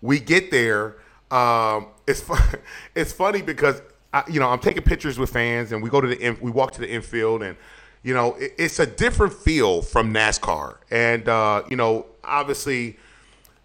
We 0.00 0.20
get 0.20 0.50
there. 0.50 0.96
Um, 1.30 1.86
it's 2.06 2.20
fun, 2.20 2.38
it's 2.94 3.12
funny 3.12 3.42
because 3.42 3.80
I, 4.12 4.24
you 4.28 4.40
know 4.40 4.48
I'm 4.48 4.58
taking 4.58 4.82
pictures 4.82 5.18
with 5.18 5.30
fans 5.30 5.72
and 5.72 5.82
we 5.82 5.88
go 5.90 6.00
to 6.00 6.08
the 6.08 6.36
we 6.40 6.50
walk 6.50 6.72
to 6.72 6.80
the 6.80 6.90
infield 6.90 7.42
and 7.42 7.56
you 8.02 8.14
know 8.14 8.34
it, 8.34 8.52
it's 8.58 8.78
a 8.78 8.86
different 8.86 9.32
feel 9.32 9.82
from 9.82 10.12
NASCAR 10.12 10.76
and 10.90 11.28
uh, 11.28 11.62
you 11.70 11.76
know 11.76 12.06
obviously 12.22 12.98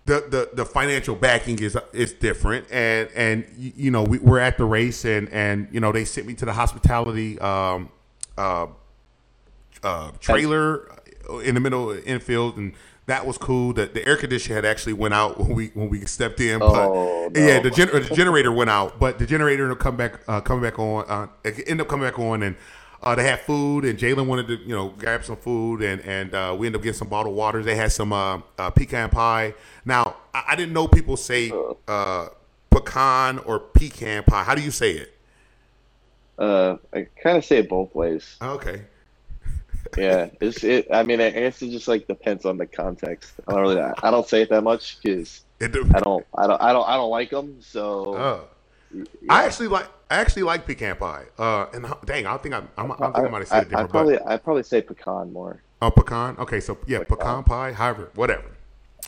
the, 0.08 0.26
the, 0.30 0.50
the 0.54 0.66
financial 0.66 1.16
backing 1.16 1.60
is 1.60 1.78
is 1.94 2.14
different 2.14 2.66
and 2.72 3.10
and 3.16 3.46
you 3.58 3.92
know 3.92 4.04
we, 4.04 4.18
we're 4.20 4.40
at 4.40 4.58
the 4.58 4.66
race 4.66 5.06
and 5.06 5.30
and 5.30 5.68
you 5.72 5.80
know 5.80 5.92
they 5.92 6.06
sent 6.06 6.26
me 6.26 6.34
to 6.34 6.46
the 6.46 6.54
hospitality 6.54 7.38
um, 7.40 7.90
uh, 8.38 8.68
uh, 9.84 10.12
trailer 10.20 10.90
in 11.44 11.54
the 11.56 11.60
middle 11.62 11.92
of 11.92 11.98
the 11.98 12.06
infield 12.06 12.58
and 12.58 12.74
that 13.06 13.26
was 13.26 13.38
cool. 13.38 13.72
The, 13.72 13.86
the 13.86 14.06
air 14.06 14.18
conditioner 14.18 14.56
had 14.56 14.66
actually 14.66 14.92
went 14.92 15.14
out 15.14 15.40
when 15.40 15.56
we 15.56 15.68
when 15.68 15.88
we 15.90 16.02
stepped 16.02 16.42
in, 16.42 16.60
but 16.60 16.90
Oh, 16.90 17.30
no. 17.34 17.40
yeah, 17.48 17.62
the, 17.62 17.72
gen- 17.72 17.88
the 17.94 18.02
generator 18.02 18.52
went 18.52 18.70
out, 18.70 19.00
but 19.00 19.18
the 19.18 19.26
generator 19.26 19.70
will 19.70 19.78
come 19.78 19.96
back 19.96 20.20
uh, 20.28 20.42
coming 20.42 20.62
back 20.62 20.78
on. 20.78 21.06
Uh, 21.08 21.28
ended 21.46 21.80
up 21.82 21.88
coming 21.88 22.06
back 22.06 22.20
on, 22.20 22.44
and 22.44 22.58
uh, 23.08 23.16
they 23.16 23.24
had 23.24 23.40
food, 23.40 23.86
and 23.86 23.98
Jalen 23.98 24.28
wanted 24.28 24.48
to 24.48 24.58
you 24.58 24.76
know 24.76 24.90
grab 24.90 25.24
some 25.24 25.38
food, 25.38 25.82
and 25.82 26.02
and 26.02 26.36
uh, 26.36 26.54
we 26.58 26.68
ended 26.68 26.82
up 26.82 26.84
getting 26.84 26.98
some 26.98 27.08
bottled 27.08 27.36
waters. 27.36 27.66
They 27.66 27.76
had 27.76 27.94
some 27.94 28.12
uh, 28.12 28.42
uh, 28.58 28.70
pecan 28.72 29.10
pie. 29.10 29.54
Now 29.86 30.18
I, 30.34 30.44
I 30.50 30.56
didn't 30.58 30.74
know 30.74 30.90
people 30.90 31.16
say 31.16 31.54
uh, 31.88 32.28
pecan 32.70 33.40
or 33.40 33.60
pecan 33.60 34.24
pie. 34.24 34.44
How 34.44 34.56
do 34.56 34.62
you 34.62 34.72
say 34.72 34.92
it? 34.92 35.18
Uh, 36.38 36.78
I 36.94 37.08
kind 37.24 37.38
of 37.38 37.46
say 37.46 37.60
it 37.60 37.70
both 37.70 37.96
ways. 37.96 38.36
Okay. 38.42 38.82
Yeah, 39.98 40.30
it's 40.42 40.66
it. 40.66 40.88
I 40.92 41.04
mean, 41.04 41.22
I 41.22 41.30
guess 41.30 41.62
it 41.62 41.70
just 41.72 41.88
like 41.88 42.08
depends 42.08 42.44
on 42.44 42.58
the 42.58 42.66
context. 42.66 43.32
I 43.48 43.54
don't 43.54 43.62
really. 43.62 43.80
I 43.80 44.12
don't 44.12 44.28
say 44.28 44.42
it 44.42 44.50
that 44.50 44.62
much 44.62 45.02
because 45.02 45.46
I 45.62 45.68
don't. 45.68 45.94
I 45.94 46.02
don't. 46.02 46.26
I 46.36 46.46
don't. 46.74 46.90
I 46.90 46.98
don't 46.98 47.10
like 47.10 47.30
them. 47.30 47.56
So 47.62 48.14
uh, 48.14 48.40
yeah. 48.94 49.06
I 49.30 49.46
actually 49.46 49.70
like 49.70 49.88
I 50.10 50.16
actually 50.18 50.44
like 50.44 50.66
pecan 50.66 50.96
pie. 50.96 51.26
Uh, 51.38 51.68
and 51.74 51.86
dang, 52.06 52.26
I 52.26 52.38
think 52.38 52.56
I, 52.56 52.64
I'm, 52.78 52.92
I 52.92 53.12
think 53.12 53.18
I 53.26 53.30
might 53.30 53.40
have 53.40 53.48
said 53.48 53.64
it 53.64 53.74
I, 53.74 53.82
I 53.82 53.84
different, 53.84 53.92
but 53.92 53.92
probably. 53.92 54.20
I 54.26 54.38
probably 54.38 54.64
say 54.64 54.82
pecan 54.82 55.34
more. 55.34 55.62
Oh, 55.82 55.92
pecan. 55.92 56.38
Okay, 56.38 56.60
so 56.60 56.78
yeah, 56.88 57.00
pecan, 57.04 57.44
Pecan. 57.44 57.44
pie. 57.44 57.72
However, 57.74 58.12
whatever. 58.16 58.52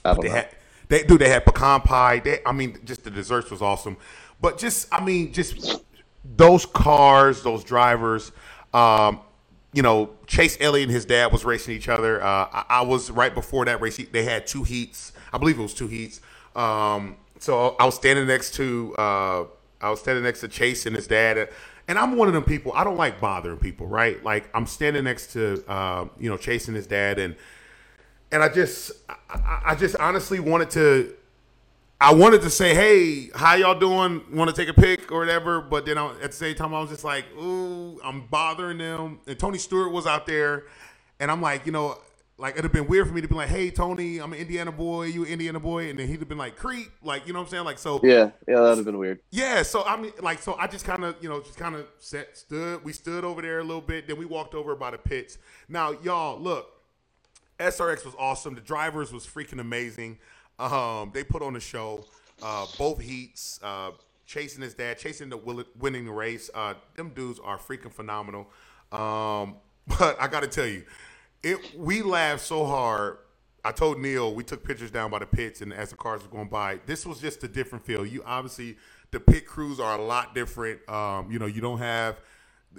I 0.06 0.14
don't 0.14 0.22
They 0.22 0.30
know. 0.30 0.36
had, 0.36 0.50
they 0.88 1.04
do. 1.04 1.18
They 1.18 1.30
had 1.30 1.46
pecan 1.46 1.82
pie. 1.82 2.20
They, 2.20 2.40
I 2.46 2.52
mean, 2.52 2.80
just 2.86 3.04
the 3.04 3.12
desserts 3.12 3.52
was 3.52 3.62
awesome. 3.62 3.98
But 4.42 4.58
just, 4.58 4.88
I 4.94 5.04
mean, 5.04 5.34
just 5.34 5.82
those 6.24 6.66
cars, 6.66 7.44
those 7.44 7.64
drivers. 7.64 8.32
Um, 8.74 9.22
you 9.74 9.82
know, 9.84 10.12
Chase 10.28 10.58
Elliott 10.60 10.88
and 10.88 10.94
his 10.96 11.06
dad 11.06 11.32
was 11.32 11.46
racing 11.46 11.76
each 11.76 11.90
other. 11.90 12.22
Uh, 12.24 12.48
I, 12.52 12.66
I 12.70 12.82
was 12.82 13.12
right 13.12 13.34
before 13.34 13.66
that 13.66 13.82
race. 13.82 13.98
They 13.98 14.24
had 14.24 14.48
two 14.48 14.64
heats. 14.64 15.12
I 15.32 15.38
believe 15.38 15.60
it 15.60 15.62
was 15.62 15.74
two 15.74 15.88
heats. 15.88 16.22
Um, 16.56 17.18
so 17.40 17.76
I 17.80 17.86
was 17.86 17.96
standing 17.96 18.28
next 18.28 18.56
to 18.56 18.96
uh, 18.98 19.44
I 19.82 19.90
was 19.90 20.00
standing 20.00 20.24
next 20.24 20.42
to 20.42 20.48
Chase 20.48 20.86
and 20.86 20.96
his 20.96 21.08
dad. 21.08 21.50
And 21.88 21.98
I'm 21.98 22.16
one 22.18 22.28
of 22.28 22.34
them 22.34 22.44
people. 22.44 22.72
I 22.74 22.84
don't 22.84 22.98
like 22.98 23.20
bothering 23.20 23.58
people, 23.58 23.88
right? 23.88 24.24
Like 24.24 24.50
I'm 24.54 24.66
standing 24.68 25.04
next 25.06 25.34
to 25.34 25.64
uh, 25.68 26.08
you 26.20 26.30
know 26.30 26.38
Chase 26.38 26.68
and 26.68 26.76
his 26.76 26.86
dad, 26.88 27.18
and 27.20 27.36
and 28.32 28.44
I 28.44 28.50
just 28.50 28.92
I, 29.10 29.16
I- 29.30 29.62
I 29.72 29.76
just 29.76 29.96
honestly 29.96 30.40
wanted 30.40 30.70
to 30.72 31.16
I 32.02 32.14
wanted 32.14 32.42
to 32.44 32.50
say, 32.50 32.74
hey, 32.74 33.30
how 33.36 33.56
y'all 33.56 33.78
doing? 33.78 34.24
Want 34.32 34.50
to 34.50 34.56
take 34.56 34.70
a 34.70 34.74
pic 34.80 35.12
or 35.12 35.20
whatever? 35.20 35.60
But 35.62 35.86
then 35.86 35.98
I, 35.98 36.08
at 36.22 36.32
the 36.32 36.38
same 36.38 36.56
time, 36.56 36.74
I 36.74 36.80
was 36.80 36.90
just 36.92 37.04
like, 37.04 37.26
ooh, 37.38 38.00
I'm 38.04 38.22
bothering 38.28 38.78
them. 38.78 39.20
And 39.28 39.38
Tony 39.38 39.58
Stewart 39.58 39.92
was 39.92 40.08
out 40.08 40.26
there, 40.26 40.64
and 41.20 41.30
I'm 41.30 41.42
like, 41.42 41.66
you 41.66 41.74
know, 41.74 41.98
like 42.40 42.54
it'd 42.54 42.64
have 42.64 42.72
been 42.72 42.88
weird 42.88 43.08
for 43.08 43.14
me 43.14 43.22
to 43.22 43.28
be 43.28 43.36
like, 43.36 43.50
hey, 43.50 43.70
Tony, 43.70 44.20
I'm 44.20 44.32
an 44.34 44.40
Indiana 44.40 44.72
boy, 44.72 45.06
you 45.08 45.26
an 45.26 45.30
Indiana 45.32 45.60
boy, 45.60 45.90
and 45.90 46.00
then 46.00 46.08
he'd 46.08 46.20
have 46.20 46.30
been 46.30 46.38
like, 46.38 46.56
Crete, 46.56 46.88
like, 47.04 47.28
you 47.28 47.34
know 47.34 47.40
what 47.40 47.46
I'm 47.48 47.52
saying? 47.52 47.66
Like, 47.66 47.78
so 47.78 48.00
Yeah. 48.02 48.32
Yeah. 48.48 48.62
That'd 48.62 48.78
have 48.78 48.86
been 48.86 48.98
weird. 48.98 49.20
yeah, 49.30 49.62
so 49.62 49.84
I 49.84 49.98
mean, 49.98 50.14
like, 50.22 50.42
so 50.42 50.56
I 50.56 50.68
just 50.68 50.86
kind 50.86 51.04
of, 51.04 51.16
you 51.22 51.28
know, 51.30 51.42
just 51.42 51.58
kind 51.58 51.76
of 51.76 51.86
set, 52.00 52.38
stood. 52.38 52.84
We 52.84 52.94
stood 52.94 53.24
over 53.26 53.42
there 53.42 53.60
a 53.60 53.64
little 53.64 53.82
bit, 53.82 54.08
then 54.08 54.18
we 54.18 54.26
walked 54.26 54.56
over 54.56 54.74
by 54.76 54.92
the 54.92 54.98
pits. 54.98 55.38
Now, 55.68 55.92
y'all, 56.02 56.40
look, 56.40 56.70
SRX 57.60 58.06
was 58.06 58.16
awesome. 58.18 58.56
The 58.56 58.62
drivers 58.62 59.12
was 59.12 59.28
freaking 59.28 59.60
amazing. 59.60 60.18
Um, 60.58 61.12
they 61.14 61.24
put 61.24 61.42
on 61.42 61.56
a 61.58 61.60
show. 61.60 62.06
Uh, 62.42 62.66
both 62.78 63.02
heats, 63.02 63.60
uh, 63.62 63.92
chasing 64.26 64.62
his 64.62 64.74
dad, 64.74 64.98
chasing 64.98 65.28
the 65.30 65.36
will- 65.36 65.66
winning 65.78 66.06
the 66.06 66.12
race. 66.12 66.50
Uh, 66.54 66.76
them 66.96 67.10
dudes 67.10 67.38
are 67.44 67.58
freaking 67.58 67.92
phenomenal. 67.92 68.48
Um, 68.94 69.56
but 70.00 70.16
I 70.22 70.28
got 70.30 70.42
to 70.42 70.48
tell 70.48 70.66
you, 70.68 70.84
it 71.44 71.78
we 71.78 72.02
laughed 72.02 72.46
so 72.46 72.66
hard. 72.66 73.18
I 73.64 73.72
told 73.72 74.00
Neil 74.00 74.34
we 74.34 74.44
took 74.44 74.64
pictures 74.64 74.92
down 74.92 75.12
by 75.12 75.20
the 75.20 75.26
pits, 75.26 75.62
and 75.62 75.74
as 75.74 75.90
the 75.90 75.96
cars 75.96 76.22
were 76.24 76.30
going 76.30 76.48
by, 76.48 76.80
this 76.86 77.06
was 77.06 77.20
just 77.20 77.44
a 77.44 77.48
different 77.48 77.86
feel. 77.86 78.06
You 78.06 78.24
obviously 78.26 78.78
the 79.12 79.20
pit 79.20 79.46
crews 79.46 79.80
are 79.80 79.98
a 79.98 80.02
lot 80.02 80.34
different. 80.34 80.88
Um, 80.90 81.32
you 81.32 81.40
know, 81.40 81.46
you 81.46 81.62
don't 81.62 81.80
have 81.80 82.20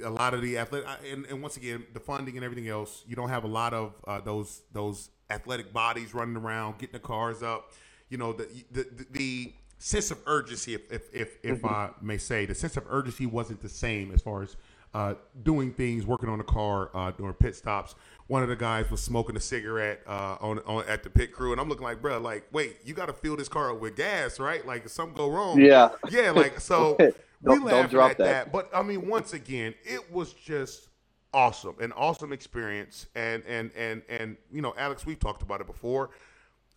a 0.05 0.11
lot 0.11 0.35
of 0.35 0.43
the 0.43 0.59
athletic, 0.59 0.88
and, 1.11 1.26
and 1.26 1.43
once 1.43 1.57
again, 1.57 1.85
the 1.93 2.00
funding 2.00 2.37
and 2.37 2.45
everything 2.45 2.69
else. 2.69 3.05
You 3.07 3.17
don't 3.17 3.29
have 3.29 3.45
a 3.45 3.49
lot 3.49 3.75
of 3.75 3.95
uh, 4.07 4.21
those 4.21 4.62
those 4.73 5.11
athletic 5.29 5.73
bodies 5.73 6.14
running 6.14 6.37
around, 6.37 6.79
getting 6.79 6.95
the 6.95 7.00
cars 7.00 7.43
up. 7.43 7.73
You 8.09 8.19
know, 8.19 8.33
the 8.33 8.49
the, 8.71 8.83
the, 8.83 9.07
the 9.11 9.52
sense 9.79 10.11
of 10.11 10.19
urgency, 10.26 10.75
if 10.75 10.90
if 10.93 11.14
if, 11.14 11.37
if 11.43 11.64
I 11.64 11.90
may 12.00 12.19
say, 12.19 12.47
the 12.47 12.55
sense 12.55 12.76
of 12.76 12.85
urgency 12.88 13.26
wasn't 13.26 13.61
the 13.61 13.69
same 13.69 14.12
as 14.12 14.23
far 14.23 14.43
as 14.43 14.57
uh, 14.95 15.14
doing 15.43 15.73
things, 15.73 16.07
working 16.07 16.29
on 16.29 16.38
the 16.38 16.45
car 16.45 16.90
uh, 16.95 17.11
during 17.12 17.35
pit 17.35 17.55
stops. 17.55 17.95
One 18.31 18.45
of 18.45 18.49
the 18.49 18.55
guys 18.55 18.89
was 18.93 19.03
smoking 19.03 19.37
a 19.37 19.41
cigarette 19.41 20.03
uh, 20.07 20.37
on, 20.41 20.61
on 20.61 20.85
at 20.87 21.03
the 21.03 21.11
pit 21.11 21.33
crew, 21.33 21.51
and 21.51 21.61
I'm 21.61 21.69
looking 21.69 21.83
like, 21.83 22.01
bro, 22.01 22.21
like, 22.21 22.47
wait, 22.53 22.77
you 22.85 22.95
got 22.95 23.07
to 23.07 23.13
fill 23.13 23.35
this 23.37 23.49
car 23.49 23.73
up 23.73 23.81
with 23.81 23.97
gas, 23.97 24.39
right? 24.39 24.65
Like, 24.65 24.85
if 24.85 24.93
something 24.93 25.17
go 25.17 25.29
wrong, 25.29 25.61
Yeah. 25.61 25.89
yeah, 26.11 26.31
like 26.31 26.61
so. 26.61 26.97
We 27.43 27.59
laughed 27.59 27.93
at 27.95 28.19
that. 28.19 28.19
that. 28.19 28.53
but 28.53 28.71
I 28.73 28.83
mean, 28.83 29.09
once 29.09 29.33
again, 29.33 29.75
it 29.83 30.13
was 30.13 30.33
just 30.35 30.91
awesome, 31.35 31.75
an 31.81 31.91
awesome 31.93 32.33
experience, 32.33 33.07
and 33.17 33.43
and 33.49 33.73
and 33.75 34.03
and 34.09 34.37
you 34.53 34.61
know, 34.63 34.75
Alex, 34.77 35.07
we've 35.07 35.19
talked 35.19 35.43
about 35.43 35.61
it 35.63 35.67
before. 35.67 36.11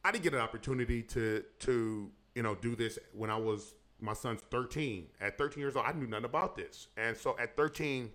I 0.03 0.11
didn't 0.11 0.23
get 0.23 0.33
an 0.33 0.39
opportunity 0.39 1.03
to 1.03 1.43
to 1.59 2.09
you 2.33 2.41
know 2.43 2.55
do 2.55 2.75
this 2.77 2.97
when 3.13 3.29
I 3.29 3.35
was 3.37 3.75
my 3.99 4.13
son's 4.13 4.39
13. 4.51 5.07
At 5.21 5.37
13 5.37 5.59
years 5.59 5.75
old, 5.75 5.85
I 5.85 5.91
knew 5.91 6.07
nothing 6.07 6.25
about 6.25 6.55
this, 6.55 6.87
and 6.97 7.15
so 7.15 7.35
at 7.37 7.57
13, 7.57 8.09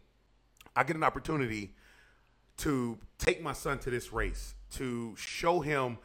I 0.75 0.83
get 0.85 0.97
an 0.97 1.04
opportunity 1.04 1.75
to 2.58 2.98
take 3.18 3.42
my 3.42 3.52
son 3.52 3.78
to 3.80 3.90
this 3.90 4.12
race 4.12 4.54
to 4.72 5.14
show 5.16 5.60
him 5.60 5.98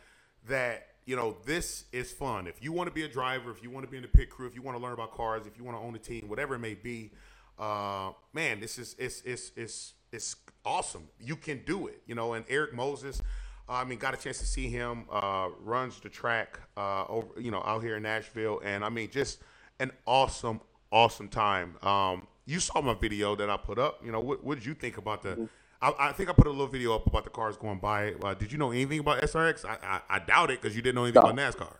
that 0.47 0.87
you 1.05 1.15
know 1.15 1.37
this 1.45 1.85
is 1.91 2.11
fun. 2.11 2.47
If 2.47 2.63
you 2.63 2.71
want 2.71 2.87
to 2.87 2.93
be 2.93 3.03
a 3.03 3.07
driver, 3.07 3.51
if 3.51 3.61
you 3.61 3.69
want 3.69 3.85
to 3.85 3.91
be 3.91 3.97
in 3.97 4.03
the 4.03 4.09
pit 4.09 4.29
crew, 4.29 4.47
if 4.47 4.55
you 4.55 4.61
want 4.61 4.77
to 4.77 4.83
learn 4.83 4.93
about 4.93 5.11
cars, 5.11 5.45
if 5.45 5.57
you 5.57 5.63
want 5.63 5.77
to 5.77 5.83
own 5.83 5.95
a 5.95 5.99
team, 5.99 6.27
whatever 6.27 6.55
it 6.55 6.59
may 6.59 6.75
be, 6.75 7.11
uh, 7.59 8.11
man, 8.33 8.59
this 8.59 8.77
is 8.77 8.95
it's 8.97 9.21
it's 9.21 9.51
it's 9.55 9.93
it's 10.11 10.35
awesome. 10.65 11.07
You 11.19 11.35
can 11.35 11.61
do 11.65 11.87
it, 11.87 12.01
you 12.05 12.15
know. 12.15 12.33
And 12.33 12.45
Erik 12.47 12.73
Moses, 12.73 13.21
I 13.67 13.83
mean, 13.83 13.99
got 13.99 14.13
a 14.13 14.17
chance 14.17 14.39
to 14.39 14.45
see 14.45 14.69
him 14.69 15.05
uh, 15.11 15.49
runs 15.61 15.99
the 15.99 16.09
track 16.09 16.59
uh, 16.77 17.05
over, 17.07 17.39
you 17.39 17.51
know, 17.51 17.63
out 17.65 17.83
here 17.83 17.97
in 17.97 18.03
Nashville, 18.03 18.61
and 18.63 18.83
I 18.83 18.89
mean, 18.89 19.09
just 19.09 19.39
an 19.79 19.91
awesome, 20.05 20.61
awesome 20.91 21.27
time. 21.27 21.75
Um, 21.81 22.27
you 22.45 22.59
saw 22.59 22.81
my 22.81 22.93
video 22.93 23.35
that 23.35 23.49
I 23.49 23.57
put 23.57 23.79
up. 23.79 24.01
You 24.05 24.11
know, 24.11 24.19
what, 24.19 24.43
what 24.43 24.55
did 24.55 24.65
you 24.65 24.73
think 24.73 24.97
about 24.97 25.23
the? 25.23 25.49
I, 25.83 26.09
I 26.09 26.11
think 26.13 26.29
I 26.29 26.33
put 26.33 26.47
a 26.47 26.49
little 26.49 26.67
video 26.67 26.95
up 26.95 27.05
about 27.07 27.25
the 27.25 27.29
cars 27.29 27.57
going 27.57 27.79
by. 27.79 28.13
Uh, 28.13 28.33
did 28.33 28.51
you 28.53 28.57
know 28.57 28.71
anything 28.71 28.99
about 28.99 29.21
SRX? 29.21 29.65
I, 29.65 29.77
I, 29.83 30.01
I 30.15 30.19
doubt 30.19 30.49
it 30.49 30.61
because 30.61 30.75
you 30.75 30.81
didn't 30.81 30.95
know 30.95 31.03
anything 31.03 31.21
No. 31.23 31.29
about 31.29 31.53
NASCAR. 31.53 31.73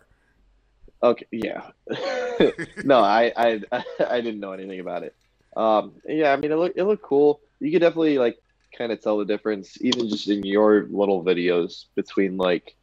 Okay, 1.02 1.26
yeah. 1.32 1.70
no, 2.84 3.00
I, 3.00 3.32
I 3.36 3.60
I 4.08 4.20
didn't 4.20 4.40
know 4.40 4.52
anything 4.52 4.80
about 4.80 5.02
it. 5.02 5.14
Um, 5.56 5.94
yeah, 6.06 6.32
I 6.32 6.36
mean 6.36 6.52
it 6.52 6.56
looked 6.56 6.78
it 6.78 6.84
looked 6.84 7.02
cool. 7.02 7.40
You 7.60 7.70
could 7.72 7.80
definitely 7.80 8.18
like 8.18 8.36
kind 8.76 8.90
of 8.92 9.00
tell 9.00 9.18
the 9.18 9.24
difference, 9.24 9.76
even 9.80 10.08
just 10.08 10.28
in 10.28 10.42
your 10.44 10.86
little 10.90 11.24
videos 11.24 11.84
between 11.94 12.36
like 12.36 12.74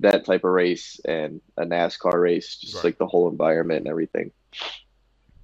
that 0.00 0.24
type 0.24 0.42
of 0.44 0.50
race 0.52 1.00
and 1.04 1.40
a 1.56 1.64
NASCAR 1.64 2.20
race, 2.20 2.56
just 2.56 2.76
Right. 2.76 2.84
like 2.84 2.98
the 2.98 3.06
whole 3.06 3.28
environment 3.28 3.78
and 3.80 3.88
everything. 3.88 4.32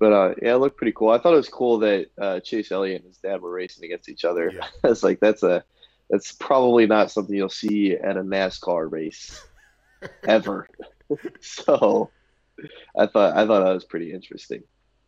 But 0.00 0.12
uh, 0.12 0.35
yeah, 0.42 0.54
it 0.54 0.59
looked 0.59 0.78
pretty 0.78 0.92
cool. 0.92 1.11
I 1.11 1.19
thought 1.19 1.35
it 1.35 1.37
was 1.37 1.49
cool 1.50 1.78
that 1.80 2.07
uh, 2.21 2.40
Chase 2.40 2.73
Elliott 2.73 3.02
and 3.02 3.09
his 3.09 3.19
dad 3.19 3.40
were 3.42 3.52
racing 3.52 3.85
against 3.85 4.09
each 4.09 4.25
other. 4.25 4.50
Yeah. 4.52 4.66
it's 4.90 5.04
like 5.04 5.21
that's 5.21 5.45
a 5.45 5.62
that's 6.09 6.33
probably 6.33 6.87
not 6.87 7.11
something 7.12 7.37
you'll 7.37 7.49
see 7.50 7.92
at 7.92 8.16
a 8.16 8.23
NASCAR 8.23 8.90
race 8.90 9.40
ever. 10.26 10.66
so 11.40 12.11
I 12.99 13.07
thought 13.07 13.37
I 13.37 13.47
thought 13.47 13.64
that 13.64 13.73
was 13.75 13.85
pretty 13.85 14.12
interesting. 14.12 14.62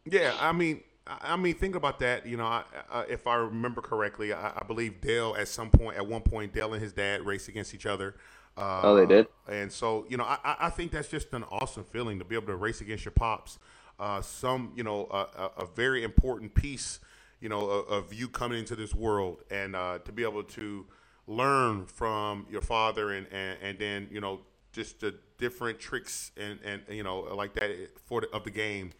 Yeah, 0.04 0.34
I 0.40 0.52
mean, 0.52 0.82
I 1.06 1.36
mean, 1.36 1.54
think 1.54 1.74
about 1.74 1.98
that. 2.00 2.26
You 2.26 2.36
know, 2.36 2.44
I, 2.46 2.64
I, 2.90 3.02
if 3.04 3.26
I 3.26 3.36
remember 3.36 3.80
correctly, 3.80 4.32
I, 4.32 4.50
I 4.50 4.64
believe 4.66 5.00
Dale 5.00 5.34
at 5.38 5.48
some 5.48 5.70
point, 5.70 5.96
at 5.96 6.06
one 6.06 6.22
point, 6.22 6.52
Dale 6.52 6.72
and 6.74 6.82
his 6.82 6.92
dad 6.92 7.24
raced 7.24 7.48
against 7.48 7.74
each 7.74 7.86
other. 7.86 8.16
Uh, 8.56 8.80
Oh, 8.82 8.94
they 8.94 9.06
did? 9.06 9.26
And 9.48 9.72
so, 9.72 10.04
you 10.08 10.16
know, 10.18 10.24
I, 10.24 10.38
I- 10.44 10.56
I 10.66 10.70
think 10.70 10.92
that's 10.92 11.08
just 11.08 11.32
an 11.32 11.44
awesome 11.44 11.84
feeling 11.84 12.18
to 12.18 12.24
be 12.24 12.34
able 12.34 12.48
to 12.48 12.56
race 12.56 12.80
against 12.80 13.04
your 13.04 13.12
pops. 13.12 13.58
Uh, 14.02 14.20
some, 14.20 14.72
you 14.74 14.82
know, 14.82 15.06
a, 15.12 15.62
a, 15.62 15.66
very 15.76 16.02
important 16.02 16.54
piece, 16.54 16.98
you 17.40 17.48
know, 17.48 17.70
of, 17.70 17.88
of 17.88 18.12
you 18.12 18.28
coming 18.28 18.58
into 18.58 18.74
this 18.74 18.92
world, 18.92 19.44
and 19.48 19.76
uh, 19.76 19.98
to 20.04 20.10
be 20.10 20.24
able 20.24 20.42
to 20.42 20.84
learn 21.28 21.86
from 21.86 22.44
your 22.50 22.62
father, 22.62 23.12
and 23.12 23.28
and, 23.30 23.58
and 23.62 23.78
then, 23.78 24.08
you 24.10 24.20
know, 24.20 24.40
just 24.72 24.98
the 24.98 25.14
different 25.38 25.78
tricks 25.78 26.32
and 26.36 26.58
and 26.64 26.82
you 26.88 27.04
know 27.04 27.20
like 27.20 27.54
that 27.54 27.70
for 28.06 28.22
the, 28.22 28.30
of 28.30 28.42
the 28.44 28.50
game 28.50 28.92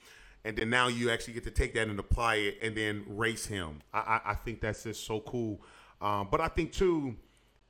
and 0.45 0.57
then 0.57 0.71
now 0.71 0.89
you 0.89 1.11
actually 1.11 1.35
get 1.35 1.45
to 1.45 1.51
take 1.51 1.75
that 1.75 1.89
and 1.89 1.99
apply 1.99 2.37
it 2.37 2.59
and 2.63 2.77
then 2.77 3.05
race 3.07 3.47
him. 3.47 3.81
I, 3.93 3.99
I, 3.99 4.31
I 4.33 4.35
think 4.35 4.61
that's 4.61 4.83
just 4.83 5.07
so 5.07 5.21
cool. 5.21 5.61
Um, 6.01 6.29
but 6.31 6.41
I 6.41 6.49
think 6.49 6.73
too, 6.73 7.15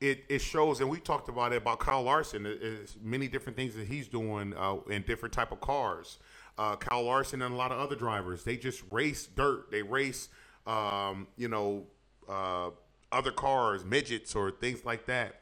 it, 0.00 0.24
it 0.28 0.40
shows, 0.40 0.80
and 0.80 0.88
we 0.88 0.98
talked 0.98 1.28
about 1.28 1.52
it 1.52 1.56
about 1.56 1.80
Kyle 1.80 2.02
Larson. 2.02 2.46
It's 2.46 2.96
many 3.02 3.28
different 3.28 3.56
things 3.56 3.74
that 3.76 3.86
he's 3.86 4.08
doing 4.08 4.54
uh, 4.56 4.76
in 4.88 5.02
different 5.02 5.34
type 5.34 5.52
of 5.52 5.60
cars. 5.60 6.18
Uh, 6.58 6.76
Kyle 6.76 7.04
Larson 7.04 7.42
and 7.42 7.54
a 7.54 7.56
lot 7.56 7.72
of 7.72 7.78
other 7.78 7.96
drivers, 7.96 8.44
they 8.44 8.56
just 8.56 8.82
race 8.90 9.26
dirt. 9.26 9.70
They 9.70 9.82
race, 9.82 10.28
um, 10.66 11.26
you 11.36 11.48
know, 11.48 11.84
uh, 12.28 12.70
other 13.10 13.30
cars, 13.30 13.84
midgets 13.84 14.34
or 14.34 14.50
things 14.50 14.84
like 14.84 15.06
that. 15.06 15.40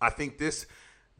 I 0.00 0.10
think 0.10 0.38
this 0.38 0.66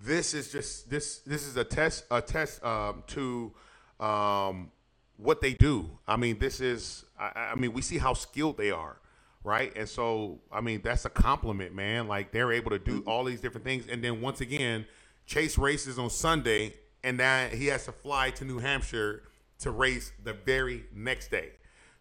this 0.03 0.33
is 0.33 0.51
just 0.51 0.89
this 0.91 1.19
this 1.21 1.47
is 1.47 1.57
a 1.57 1.65
test 1.65 2.05
a 2.11 2.23
test 2.23 2.65
um, 2.65 3.05
to 3.09 3.53
um, 3.99 4.71
what 5.17 5.41
they 5.41 5.53
do. 5.53 5.91
I 6.09 6.17
mean, 6.17 6.39
this 6.39 6.61
is 6.61 7.05
I, 7.19 7.51
I 7.53 7.55
mean 7.55 7.73
we 7.73 7.83
see 7.83 7.99
how 7.99 8.15
skilled 8.15 8.57
they 8.57 8.71
are, 8.71 8.97
right? 9.45 9.73
And 9.77 9.89
so 9.89 10.41
I 10.51 10.61
mean 10.61 10.81
that's 10.83 11.05
a 11.05 11.11
compliment, 11.11 11.75
man. 11.75 12.09
Like 12.09 12.33
they're 12.33 12.53
able 12.53 12.71
to 12.71 12.79
do 12.79 13.03
all 13.07 13.25
these 13.25 13.41
different 13.41 13.65
things, 13.65 13.87
and 13.87 14.03
then 14.03 14.21
once 14.21 14.41
again, 14.41 14.87
Chase 15.27 15.59
races 15.59 15.99
on 15.99 16.11
Sunday, 16.11 16.75
and 17.03 17.19
then 17.19 17.51
he 17.57 17.67
has 17.67 17.85
to 17.87 17.93
fly 17.93 18.31
to 18.31 18.45
New 18.45 18.59
Hampshire 18.59 19.23
to 19.61 19.71
race 19.71 20.13
the 20.23 20.33
very 20.33 20.85
next 20.95 21.31
day. 21.31 21.51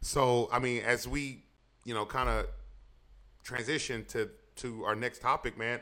So 0.02 0.50
I 0.52 0.60
mean, 0.60 0.84
as 0.84 1.08
we 1.08 1.44
you 1.86 1.94
know 1.94 2.06
kind 2.06 2.30
of 2.30 2.48
transition 3.44 4.06
to 4.06 4.30
to 4.58 4.84
our 4.86 4.96
next 4.96 5.22
topic, 5.22 5.58
man. 5.58 5.80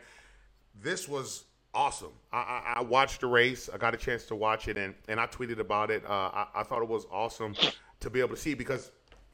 This 0.79 1.07
was 1.07 1.45
awesome. 1.73 2.11
I, 2.31 2.37
I, 2.37 2.73
I 2.77 2.81
watched 2.81 3.21
the 3.21 3.27
race. 3.27 3.69
I 3.73 3.77
got 3.77 3.93
a 3.93 3.97
chance 3.97 4.25
to 4.27 4.35
watch 4.35 4.67
it, 4.67 4.77
and 4.77 4.93
and 5.07 5.19
I 5.19 5.27
tweeted 5.27 5.59
about 5.59 5.91
it. 5.91 6.05
Uh, 6.05 6.31
I, 6.33 6.47
I 6.55 6.63
thought 6.63 6.81
it 6.81 6.87
was 6.87 7.05
awesome 7.11 7.55
to 7.99 8.09
be 8.09 8.19
able 8.19 8.35
to 8.35 8.37
see 8.37 8.53
because 8.53 8.91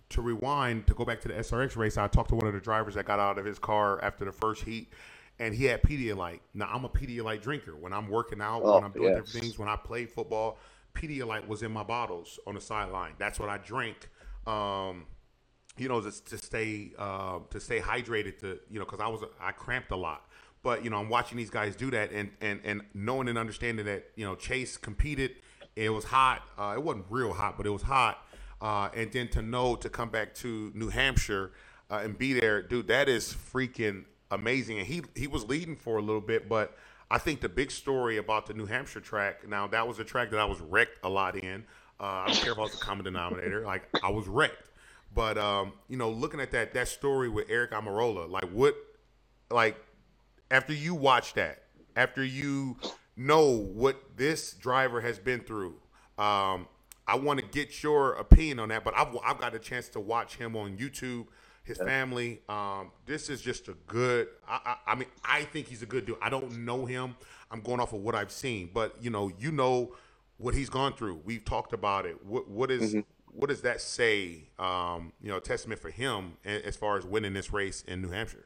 to 0.10 0.22
rewind 0.22 0.88
to 0.88 0.94
go 0.94 1.06
back 1.06 1.22
to 1.22 1.28
the 1.28 1.36
SRX 1.36 1.76
race, 1.76 1.98
I 1.98 2.08
talked 2.08 2.30
to 2.30 2.36
one 2.36 2.48
of 2.48 2.54
the 2.54 2.60
drivers 2.60 2.96
that 2.96 3.06
got 3.06 3.20
out 3.20 3.38
of 3.38 3.46
his 3.46 3.60
car 3.60 4.04
after 4.04 4.26
the 4.26 4.32
first 4.32 4.64
heat, 4.64 4.90
and 5.40 5.54
he 5.54 5.66
had 5.66 5.82
Pedialyte. 5.84 6.40
Now 6.54 6.70
I'm 6.72 6.86
a 6.86 6.90
Pedialyte 6.90 7.42
drinker. 7.42 7.76
When 7.76 7.94
I'm 7.94 8.10
working 8.10 8.42
out, 8.42 8.62
Oh, 8.64 8.76
when 8.76 8.84
I'm 8.84 8.92
doing 8.92 9.10
yes. 9.14 9.24
different 9.26 9.44
things, 9.44 9.60
when 9.60 9.68
I 9.70 9.76
play 9.76 10.06
football, 10.06 10.58
Pedialyte 10.96 11.48
was 11.48 11.64
in 11.64 11.72
my 11.72 11.84
bottles 11.84 12.40
on 12.46 12.56
the 12.56 12.62
sideline. 12.62 13.14
That's 13.18 13.40
what 13.40 13.50
I 13.50 13.58
drank. 13.58 14.10
Um, 14.46 15.06
you 15.78 15.88
know, 15.90 16.02
just 16.02 16.28
to 16.28 16.38
stay 16.38 16.92
uh, 17.00 17.40
to 17.50 17.60
stay 17.60 17.80
hydrated. 17.80 18.40
To 18.40 18.60
you 18.70 18.80
know, 18.80 18.86
because 18.86 19.00
I 19.00 19.08
was 19.08 19.22
I 19.42 19.52
cramped 19.52 19.92
a 19.92 19.96
lot. 19.96 20.28
But 20.62 20.84
you 20.84 20.90
know, 20.90 20.98
I'm 20.98 21.10
watching 21.10 21.38
these 21.38 21.50
guys 21.50 21.76
do 21.76 21.90
that, 21.92 22.12
and 22.12 22.30
and 22.42 22.60
and 22.64 22.82
knowing 22.94 23.28
and 23.28 23.38
understanding 23.38 23.86
that 23.88 24.06
you 24.16 24.26
know 24.26 24.36
Chase 24.36 24.78
competed. 24.78 25.32
It 25.76 25.90
was 25.90 26.04
hot. 26.06 26.44
Uh, 26.58 26.74
it 26.76 26.84
wasn't 26.84 27.06
real 27.10 27.34
hot, 27.34 27.58
but 27.58 27.66
it 27.66 27.72
was 27.72 27.82
hot. 27.82 28.24
Uh, 28.62 28.90
and 28.96 29.12
then 29.12 29.28
to 29.30 29.42
know 29.42 29.76
to 29.76 29.90
come 29.90 30.10
back 30.10 30.36
to 30.36 30.72
New 30.76 30.90
Hampshire 30.90 31.52
uh, 31.90 32.02
and 32.04 32.16
be 32.18 32.32
there, 32.34 32.62
dude, 32.62 32.88
that 32.88 33.10
is 33.10 33.34
freaking 33.34 34.06
amazing. 34.32 34.80
And 34.80 34.88
he 34.88 35.04
he 35.16 35.28
was 35.28 35.46
leading 35.46 35.76
for 35.76 35.98
a 35.98 36.02
little 36.02 36.22
bit, 36.22 36.50
but 36.50 36.78
I 37.10 37.18
think 37.18 37.42
the 37.42 37.50
big 37.50 37.72
story 37.72 38.18
about 38.18 38.48
the 38.48 38.54
New 38.54 38.66
Hampshire 38.66 39.00
track. 39.00 39.48
Now 39.48 39.68
that 39.68 39.88
was 39.88 40.00
a 40.00 40.04
track 40.04 40.32
that 40.32 40.40
I 40.40 40.46
was 40.46 40.60
wrecked 40.62 40.98
a 41.04 41.10
lot 41.10 41.36
in. 41.36 41.66
Uh, 42.00 42.04
I 42.04 42.28
don't 42.28 42.38
care 42.38 42.52
if 42.54 42.58
I 42.58 42.62
was 42.62 42.72
the 42.72 42.84
common 42.84 43.06
denominator. 43.06 43.62
Like 43.66 43.88
I 44.04 44.10
was 44.10 44.28
wrecked. 44.28 44.70
But 45.14 45.38
um, 45.38 45.74
you 45.88 45.98
know, 45.98 46.10
looking 46.10 46.40
at 46.40 46.52
that 46.52 46.74
that 46.74 46.88
story 46.88 47.30
with 47.30 47.48
Aric 47.48 47.70
Almirola, 47.70 48.30
like 48.30 48.46
what, 48.46 48.76
like 49.52 49.78
after 50.50 50.74
you 50.74 50.96
watch 50.96 51.34
that, 51.36 51.64
after 51.96 52.24
you 52.24 52.78
know 53.16 53.50
what 53.52 54.18
this 54.18 54.54
driver 54.54 55.02
has 55.02 55.20
been 55.20 55.42
through, 55.42 55.76
um, 56.18 56.68
I 57.08 57.16
want 57.16 57.40
to 57.40 57.46
get 57.46 57.84
your 57.84 58.14
opinion 58.14 58.60
on 58.60 58.70
that. 58.70 58.84
But 58.84 58.98
I've 58.98 59.16
I've 59.24 59.38
got 59.38 59.54
a 59.54 59.60
chance 59.60 59.88
to 59.90 60.00
watch 60.00 60.38
him 60.38 60.56
on 60.56 60.78
YouTube, 60.78 61.28
his 61.64 61.78
family. 61.78 62.42
Um, 62.50 62.92
this 63.06 63.30
is 63.30 63.42
just 63.42 63.68
a 63.68 63.74
good. 63.88 64.28
I, 64.48 64.60
I, 64.86 64.92
I 64.92 64.96
mean, 64.96 65.08
I 65.24 65.44
think 65.44 65.68
he's 65.68 65.82
a 65.82 65.86
good 65.86 66.06
dude. 66.06 66.18
I 66.22 66.30
don't 66.30 66.60
know 66.60 66.86
him. 66.86 67.16
I'm 67.52 67.62
going 67.62 67.80
off 67.80 67.94
of 67.94 68.02
what 68.02 68.16
I've 68.16 68.32
seen, 68.32 68.70
but 68.74 68.96
you 69.02 69.10
know, 69.10 69.32
you 69.40 69.52
know 69.52 69.96
what 70.38 70.54
he's 70.56 70.70
gone 70.70 70.94
through. 70.94 71.22
We've 71.24 71.46
talked 71.46 71.74
about 71.74 72.06
it. 72.06 72.24
What 72.26 72.50
what 72.50 72.72
is- 72.72 72.96
what 73.36 73.50
does 73.50 73.62
that 73.62 73.82
say? 73.82 74.44
Um, 74.60 75.12
you 75.20 75.30
know, 75.30 75.40
testament 75.40 75.82
for 75.82 75.90
him 75.90 76.34
as 76.46 76.76
far 76.76 77.00
as 77.00 77.04
winning 77.04 77.34
this 77.34 77.52
race 77.52 77.84
in 77.88 78.00
New 78.00 78.10
Hampshire. 78.10 78.46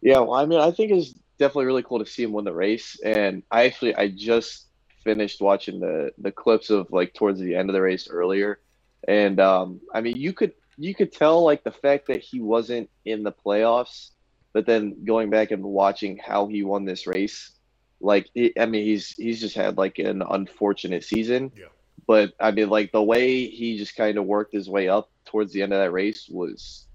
Yeah, 0.00 0.20
well, 0.20 0.34
I 0.34 0.46
mean, 0.46 0.60
I 0.60 0.70
think 0.70 0.92
it's 0.92 1.12
definitely 1.38 1.64
really 1.66 1.82
cool 1.82 1.98
to 1.98 2.06
see 2.06 2.22
him 2.22 2.32
win 2.32 2.44
the 2.44 2.52
race. 2.52 3.00
And 3.04 3.42
I 3.50 3.64
actually, 3.64 3.96
I 3.96 4.06
just 4.08 4.66
finished 5.02 5.40
watching 5.40 5.80
the 5.80 6.12
the 6.18 6.30
clips 6.30 6.70
of 6.70 6.90
like 6.92 7.14
towards 7.14 7.40
the 7.40 7.56
end 7.56 7.68
of 7.68 7.74
the 7.74 7.80
race 7.82 8.08
earlier, 8.08 8.60
and 9.08 9.40
um, 9.40 9.80
I 9.92 10.00
mean, 10.00 10.16
you 10.16 10.32
could 10.32 10.52
you 10.78 10.94
could 10.94 11.12
tell 11.12 11.42
like 11.42 11.64
the 11.64 11.70
fact 11.70 12.06
that 12.08 12.20
he 12.20 12.40
wasn't 12.40 12.90
in 13.04 13.22
the 13.22 13.32
playoffs, 13.32 14.10
but 14.52 14.66
then 14.66 15.04
going 15.04 15.30
back 15.30 15.50
and 15.50 15.62
watching 15.62 16.18
how 16.18 16.46
he 16.46 16.62
won 16.62 16.84
this 16.84 17.06
race, 17.06 17.52
like 18.00 18.28
it, 18.34 18.52
I 18.58 18.66
mean, 18.66 18.84
he's 18.84 19.10
he's 19.12 19.40
just 19.40 19.54
had 19.54 19.78
like 19.78 19.98
an 19.98 20.22
unfortunate 20.22 21.04
season. 21.04 21.50
Yeah. 21.56 21.66
But 22.06 22.34
I 22.38 22.50
mean, 22.50 22.68
like 22.68 22.92
the 22.92 23.02
way 23.02 23.46
he 23.46 23.78
just 23.78 23.96
kind 23.96 24.18
of 24.18 24.26
worked 24.26 24.52
his 24.52 24.68
way 24.68 24.88
up 24.88 25.10
towards 25.24 25.52
the 25.52 25.62
end 25.62 25.72
of 25.72 25.78
that 25.80 25.92
race 25.92 26.28
was 26.28 26.86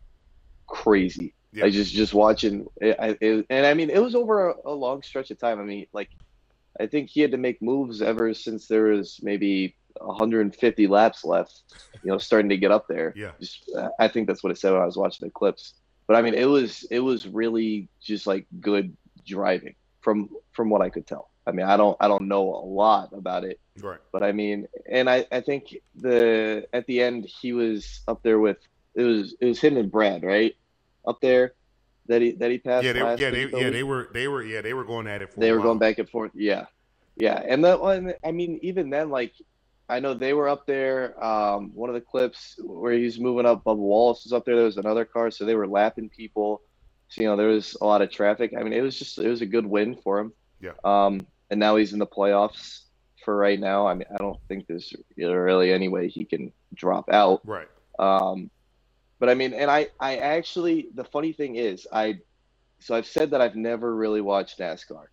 crazy. 0.67 1.33
Yeah. 1.53 1.65
I 1.65 1.69
just 1.69 1.93
just 1.93 2.13
watching 2.13 2.67
it, 2.79 2.95
I, 2.97 3.17
it, 3.19 3.45
and 3.49 3.65
I 3.65 3.73
mean 3.73 3.89
it 3.89 4.01
was 4.01 4.15
over 4.15 4.51
a, 4.51 4.55
a 4.65 4.71
long 4.71 5.03
stretch 5.03 5.31
of 5.31 5.39
time. 5.39 5.59
I 5.59 5.63
mean, 5.63 5.85
like 5.91 6.09
I 6.79 6.87
think 6.87 7.09
he 7.09 7.19
had 7.21 7.31
to 7.31 7.37
make 7.37 7.61
moves 7.61 8.01
ever 8.01 8.33
since 8.33 8.67
there 8.67 8.83
was 8.83 9.19
maybe 9.21 9.75
150 9.99 10.87
laps 10.87 11.23
left. 11.23 11.61
You 12.03 12.11
know, 12.11 12.17
starting 12.17 12.49
to 12.49 12.57
get 12.57 12.71
up 12.71 12.87
there. 12.87 13.13
Yeah. 13.15 13.31
Just, 13.39 13.69
I 13.99 14.07
think 14.07 14.27
that's 14.27 14.43
what 14.43 14.51
it 14.51 14.57
said 14.57 14.73
when 14.73 14.81
I 14.81 14.85
was 14.85 14.97
watching 14.97 15.27
the 15.27 15.31
clips. 15.31 15.73
But 16.07 16.15
I 16.15 16.21
mean, 16.21 16.33
it 16.33 16.45
was 16.45 16.83
it 16.91 16.99
was 16.99 17.27
really 17.27 17.87
just 18.01 18.27
like 18.27 18.45
good 18.59 18.95
driving 19.25 19.75
from 20.01 20.29
from 20.51 20.69
what 20.69 20.81
I 20.81 20.89
could 20.89 21.07
tell. 21.07 21.29
I 21.45 21.51
mean, 21.51 21.65
I 21.65 21.77
don't 21.77 21.95
I 21.99 22.07
don't 22.07 22.27
know 22.27 22.43
a 22.53 22.65
lot 22.65 23.13
about 23.13 23.43
it, 23.45 23.59
Right. 23.81 23.99
but 24.11 24.21
I 24.23 24.31
mean, 24.31 24.67
and 24.89 25.09
I, 25.09 25.25
I 25.31 25.41
think 25.41 25.75
the 25.95 26.67
at 26.73 26.85
the 26.87 27.01
end 27.01 27.25
he 27.25 27.53
was 27.53 28.01
up 28.07 28.21
there 28.23 28.39
with 28.39 28.57
it 28.93 29.03
was 29.03 29.35
it 29.39 29.45
was 29.45 29.59
him 29.59 29.77
and 29.77 29.91
Brad 29.91 30.23
right 30.23 30.55
up 31.07 31.21
there 31.21 31.53
that 32.07 32.21
he 32.21 32.31
that 32.33 32.51
he 32.51 32.57
passed. 32.57 32.85
Yeah, 32.85 32.93
they, 32.93 32.99
yeah, 32.99 33.29
they, 33.29 33.45
yeah, 33.49 33.69
they 33.69 33.83
were, 33.83 34.09
they 34.13 34.27
were, 34.27 34.43
yeah, 34.43 34.61
they 34.61 34.73
were 34.73 34.83
going 34.83 35.07
at 35.07 35.21
it 35.21 35.33
for. 35.33 35.39
they 35.39 35.51
were 35.51 35.57
while. 35.59 35.67
going 35.67 35.79
back 35.79 35.97
and 35.97 36.09
forth. 36.09 36.31
Yeah, 36.35 36.65
yeah, 37.15 37.41
and 37.47 37.63
that 37.65 37.81
one. 37.81 38.13
I 38.23 38.31
mean, 38.31 38.59
even 38.61 38.89
then, 38.89 39.09
like 39.09 39.33
I 39.91 39.99
know 39.99 40.13
they 40.13 40.33
were 40.33 40.47
up 40.47 40.65
there. 40.65 41.21
Um, 41.23 41.71
one 41.73 41.89
of 41.89 41.95
the 41.95 42.01
clips 42.01 42.55
where 42.63 42.93
he's 42.93 43.19
moving 43.19 43.45
up, 43.45 43.63
Bubba 43.63 43.75
Wallace 43.75 44.23
was 44.23 44.33
up 44.33 44.45
there. 44.45 44.55
There 44.55 44.65
was 44.65 44.77
another 44.77 45.05
car, 45.05 45.29
so 45.31 45.45
they 45.45 45.55
were 45.55 45.67
lapping 45.67 46.09
people. 46.09 46.61
So 47.09 47.21
you 47.21 47.27
know 47.27 47.35
there 47.35 47.49
was 47.49 47.75
a 47.81 47.85
lot 47.85 48.01
of 48.01 48.09
traffic. 48.09 48.53
I 48.57 48.63
mean, 48.63 48.71
it 48.71 48.81
was 48.81 48.97
just 48.97 49.19
it 49.19 49.27
was 49.27 49.41
a 49.41 49.45
good 49.45 49.65
win 49.65 49.97
for 50.01 50.19
him. 50.19 50.33
Yeah. 50.61 50.71
Um, 50.85 51.19
and 51.49 51.59
now 51.59 51.75
he's 51.75 51.91
in 51.91 51.99
the 51.99 52.07
playoffs 52.07 52.83
for 53.25 53.35
right 53.35 53.59
now. 53.59 53.85
I 53.85 53.93
mean, 53.93 54.07
I 54.13 54.17
don't 54.17 54.39
think 54.47 54.67
there's 54.67 54.93
really 55.17 55.73
any 55.73 55.89
way 55.89 56.07
he 56.07 56.23
can 56.23 56.53
drop 56.73 57.09
out. 57.11 57.41
Right. 57.45 57.67
Um, 57.99 58.49
but 59.19 59.29
I 59.29 59.35
mean, 59.35 59.53
and 59.53 59.69
I, 59.69 59.89
I 59.99 60.17
actually, 60.17 60.87
the 60.95 61.03
funny 61.03 61.33
thing 61.33 61.55
is, 61.55 61.85
I, 61.91 62.19
so 62.79 62.95
I've 62.95 63.05
said 63.05 63.31
that 63.31 63.41
I've 63.41 63.55
never 63.55 63.93
really 63.95 64.21
watched 64.21 64.59
NASCAR. 64.59 65.05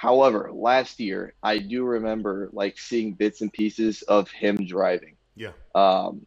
However, 0.00 0.50
last 0.50 0.98
year 0.98 1.34
I 1.42 1.58
do 1.58 1.84
remember 1.84 2.48
like 2.54 2.78
seeing 2.78 3.12
bits 3.12 3.42
and 3.42 3.52
pieces 3.52 4.00
of 4.00 4.30
him 4.30 4.56
driving. 4.56 5.16
Yeah. 5.36 5.52
Um, 5.74 6.24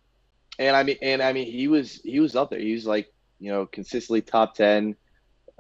and 0.60 0.76
I 0.76 0.84
mean, 0.84 0.98
and 1.02 1.24
I 1.24 1.34
mean, 1.34 1.52
he 1.52 1.68
was 1.68 2.00
he 2.04 2.20
was 2.20 2.36
up 2.36 2.52
there. 2.52 2.60
He 2.60 2.74
was 2.74 2.86
like, 2.86 3.12
you 3.40 3.52
know, 3.52 3.66
consistently 3.66 4.22
top 4.22 4.54
ten. 4.54 4.96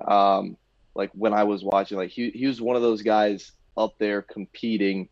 Um, 0.07 0.57
like 0.93 1.09
when 1.15 1.33
I 1.33 1.45
was 1.45 1.63
watching, 1.63 1.97
like 1.97 2.11
he 2.11 2.29
he 2.29 2.45
was 2.45 2.61
one 2.61 2.75
of 2.75 2.83
those 2.83 3.01
guys 3.01 3.51
up 3.75 3.95
there 3.97 4.21
competing, 4.21 5.09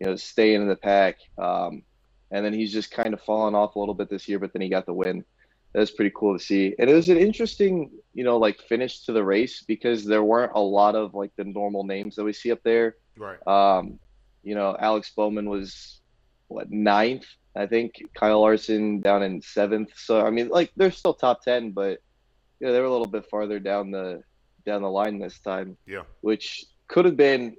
you 0.00 0.06
know, 0.06 0.14
staying 0.14 0.62
in 0.62 0.68
the 0.68 0.76
pack. 0.76 1.16
Um, 1.36 1.82
and 2.30 2.44
then 2.44 2.54
he's 2.54 2.72
just 2.72 2.92
kind 2.92 3.12
of 3.12 3.20
fallen 3.22 3.56
off 3.56 3.74
a 3.74 3.80
little 3.80 3.92
bit 3.92 4.08
this 4.08 4.28
year. 4.28 4.38
But 4.38 4.52
then 4.52 4.62
he 4.62 4.68
got 4.68 4.86
the 4.86 4.94
win. 4.94 5.24
That 5.76 5.80
was 5.80 5.90
pretty 5.90 6.12
cool 6.16 6.38
to 6.38 6.42
see, 6.42 6.74
and 6.78 6.88
it 6.88 6.94
was 6.94 7.10
an 7.10 7.18
interesting, 7.18 7.90
you 8.14 8.24
know, 8.24 8.38
like 8.38 8.58
finish 8.62 9.04
to 9.04 9.12
the 9.12 9.22
race 9.22 9.62
because 9.62 10.06
there 10.06 10.24
weren't 10.24 10.52
a 10.54 10.60
lot 10.60 10.94
of 10.94 11.12
like 11.12 11.32
the 11.36 11.44
normal 11.44 11.84
names 11.84 12.16
that 12.16 12.24
we 12.24 12.32
see 12.32 12.50
up 12.50 12.62
there. 12.62 12.96
Right. 13.18 13.46
Um, 13.46 13.98
you 14.42 14.54
know, 14.54 14.74
Alex 14.80 15.12
Bowman 15.14 15.50
was 15.50 16.00
what 16.48 16.70
ninth, 16.70 17.26
I 17.54 17.66
think. 17.66 18.02
Kyle 18.14 18.40
Larson 18.40 19.02
down 19.02 19.22
in 19.22 19.42
seventh. 19.42 19.90
So 19.96 20.24
I 20.26 20.30
mean, 20.30 20.48
like 20.48 20.72
they're 20.76 20.90
still 20.90 21.12
top 21.12 21.42
ten, 21.42 21.72
but 21.72 22.00
yeah, 22.58 22.72
they 22.72 22.80
were 22.80 22.86
a 22.86 22.90
little 22.90 23.06
bit 23.06 23.28
farther 23.28 23.58
down 23.58 23.90
the 23.90 24.22
down 24.64 24.80
the 24.80 24.90
line 24.90 25.18
this 25.18 25.38
time. 25.40 25.76
Yeah. 25.86 26.04
Which 26.22 26.64
could 26.88 27.04
have 27.04 27.18
been 27.18 27.54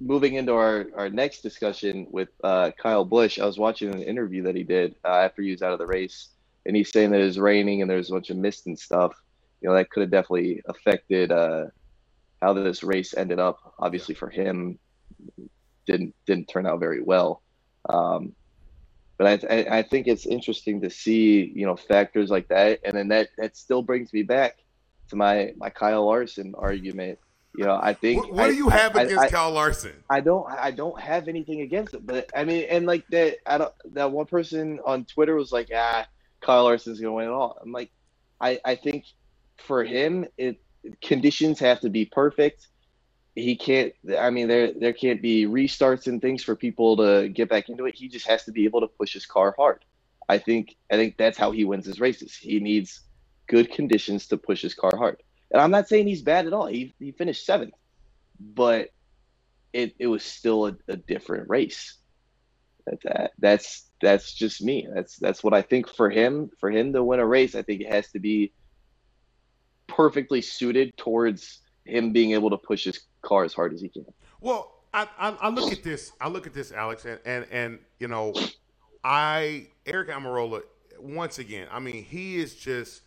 moving 0.00 0.34
into 0.34 0.52
our, 0.52 0.88
our 0.94 1.08
next 1.08 1.40
discussion 1.40 2.08
with 2.10 2.28
uh, 2.42 2.72
Kyle 2.76 3.06
Busch. 3.06 3.38
I 3.38 3.46
was 3.46 3.58
watching 3.58 3.94
an 3.94 4.02
interview 4.02 4.42
that 4.42 4.54
he 4.54 4.64
did 4.64 4.96
uh, 5.02 5.16
after 5.24 5.40
he 5.40 5.50
was 5.52 5.62
out 5.62 5.72
of 5.72 5.78
the 5.78 5.86
race, 5.86 6.28
and 6.66 6.76
he's 6.76 6.90
saying 6.90 7.10
that 7.10 7.20
it 7.20 7.24
was 7.24 7.38
raining 7.38 7.82
and 7.82 7.90
there's 7.90 8.10
a 8.10 8.12
bunch 8.12 8.30
of 8.30 8.36
mist 8.36 8.66
and 8.66 8.78
stuff. 8.78 9.14
You 9.60 9.68
know, 9.68 9.74
that 9.74 9.90
could 9.90 10.02
have 10.02 10.10
definitely 10.10 10.62
affected 10.66 11.32
uh, 11.32 11.66
how 12.42 12.52
this 12.52 12.82
race 12.82 13.14
ended 13.16 13.38
up. 13.38 13.74
Obviously, 13.78 14.14
for 14.14 14.28
him, 14.28 14.78
didn't 15.86 16.14
didn't 16.26 16.46
turn 16.46 16.66
out 16.66 16.80
very 16.80 17.02
well. 17.02 17.42
Um, 17.88 18.34
but 19.16 19.44
I, 19.44 19.54
I, 19.56 19.78
I 19.78 19.82
think 19.82 20.06
it's 20.06 20.26
interesting 20.26 20.80
to 20.82 20.90
see 20.90 21.52
you 21.54 21.66
know 21.66 21.76
factors 21.76 22.30
like 22.30 22.48
that, 22.48 22.80
and 22.84 22.96
then 22.96 23.08
that 23.08 23.28
that 23.38 23.56
still 23.56 23.82
brings 23.82 24.12
me 24.12 24.22
back 24.22 24.58
to 25.08 25.16
my 25.16 25.54
my 25.56 25.70
Kyle 25.70 26.06
Larson 26.06 26.54
argument. 26.56 27.18
You 27.56 27.64
know, 27.66 27.78
I 27.80 27.92
think. 27.92 28.20
What, 28.20 28.32
what 28.32 28.44
I, 28.46 28.48
do 28.48 28.54
you 28.56 28.68
have 28.68 28.96
I, 28.96 29.02
against 29.02 29.24
I, 29.24 29.28
Kyle 29.28 29.52
Larson? 29.52 29.92
I 30.10 30.20
don't. 30.20 30.50
I 30.50 30.72
don't 30.72 31.00
have 31.00 31.28
anything 31.28 31.60
against 31.60 31.94
it, 31.94 32.04
but 32.04 32.28
I 32.34 32.44
mean, 32.44 32.66
and 32.68 32.84
like 32.84 33.06
that. 33.08 33.36
I 33.46 33.58
don't. 33.58 33.72
That 33.92 34.10
one 34.10 34.26
person 34.26 34.80
on 34.84 35.04
Twitter 35.04 35.36
was 35.36 35.52
like, 35.52 35.70
"Ah, 35.72 36.06
Kyle 36.44 36.64
Larson's 36.64 37.00
gonna 37.00 37.14
win 37.14 37.26
it 37.28 37.32
all." 37.32 37.58
I'm 37.62 37.72
like, 37.72 37.90
I 38.40 38.60
I 38.64 38.76
think 38.76 39.06
for 39.58 39.84
him, 39.84 40.26
it 40.38 40.60
conditions 41.02 41.60
have 41.60 41.80
to 41.80 41.90
be 41.90 42.06
perfect. 42.06 42.68
He 43.36 43.56
can't 43.56 43.92
i 44.18 44.30
mean 44.30 44.48
there 44.48 44.72
there 44.72 44.92
can't 44.92 45.22
be 45.22 45.46
restarts 45.46 46.06
and 46.08 46.22
things 46.22 46.44
for 46.44 46.56
people 46.56 46.96
to 46.98 47.28
get 47.30 47.48
back 47.50 47.68
into 47.70 47.86
it. 47.86 47.96
He 47.96 48.08
just 48.08 48.28
has 48.28 48.44
to 48.44 48.52
be 48.52 48.64
able 48.64 48.82
to 48.82 48.88
push 48.88 49.14
his 49.14 49.26
car 49.26 49.54
hard. 49.58 49.84
I 50.28 50.38
think 50.38 50.76
i 50.92 50.96
think 50.96 51.16
that's 51.18 51.38
how 51.38 51.52
he 51.52 51.64
wins 51.64 51.86
his 51.86 52.00
races. 52.00 52.36
He 52.36 52.60
needs 52.60 53.00
good 53.48 53.72
conditions 53.72 54.28
to 54.28 54.38
push 54.38 54.62
his 54.62 54.74
car 54.74 54.92
hard. 54.96 55.22
And 55.52 55.62
i'm 55.62 55.72
not 55.72 55.88
saying 55.88 56.08
he's 56.08 56.22
bad 56.22 56.46
at 56.46 56.52
all. 56.52 56.66
He, 56.66 56.94
he 57.00 57.12
finished 57.12 57.46
seventh 57.46 57.74
but 58.40 58.90
it, 59.72 59.94
it 59.98 60.08
was 60.08 60.24
still 60.24 60.68
a, 60.68 60.76
a 60.88 60.96
different 60.96 61.48
race 61.50 61.96
that, 62.86 63.00
that 63.02 63.32
that's 63.38 63.90
that's 64.00 64.34
just 64.34 64.62
me 64.62 64.86
that's 64.94 65.16
that's 65.16 65.42
what 65.42 65.54
i 65.54 65.62
think 65.62 65.88
for 65.88 66.10
him 66.10 66.50
for 66.58 66.70
him 66.70 66.92
to 66.92 67.02
win 67.02 67.20
a 67.20 67.26
race 67.26 67.54
i 67.54 67.62
think 67.62 67.80
it 67.80 67.90
has 67.90 68.10
to 68.10 68.18
be 68.18 68.52
perfectly 69.86 70.40
suited 70.40 70.96
towards 70.96 71.60
him 71.84 72.12
being 72.12 72.32
able 72.32 72.50
to 72.50 72.56
push 72.56 72.84
his 72.84 73.00
car 73.22 73.44
as 73.44 73.52
hard 73.52 73.72
as 73.72 73.80
he 73.80 73.88
can. 73.88 74.04
Well, 74.40 74.72
I, 74.92 75.08
I, 75.18 75.30
I 75.30 75.48
look 75.48 75.72
at 75.72 75.82
this. 75.82 76.12
I 76.20 76.28
look 76.28 76.46
at 76.46 76.54
this, 76.54 76.72
Alex, 76.72 77.04
and 77.04 77.18
and, 77.24 77.46
and 77.50 77.78
you 77.98 78.08
know, 78.08 78.34
I 79.02 79.68
Aric 79.86 80.08
Almirola 80.08 80.62
once 80.98 81.38
again. 81.38 81.66
I 81.70 81.80
mean, 81.80 82.04
he 82.04 82.36
is 82.36 82.54
just. 82.54 83.02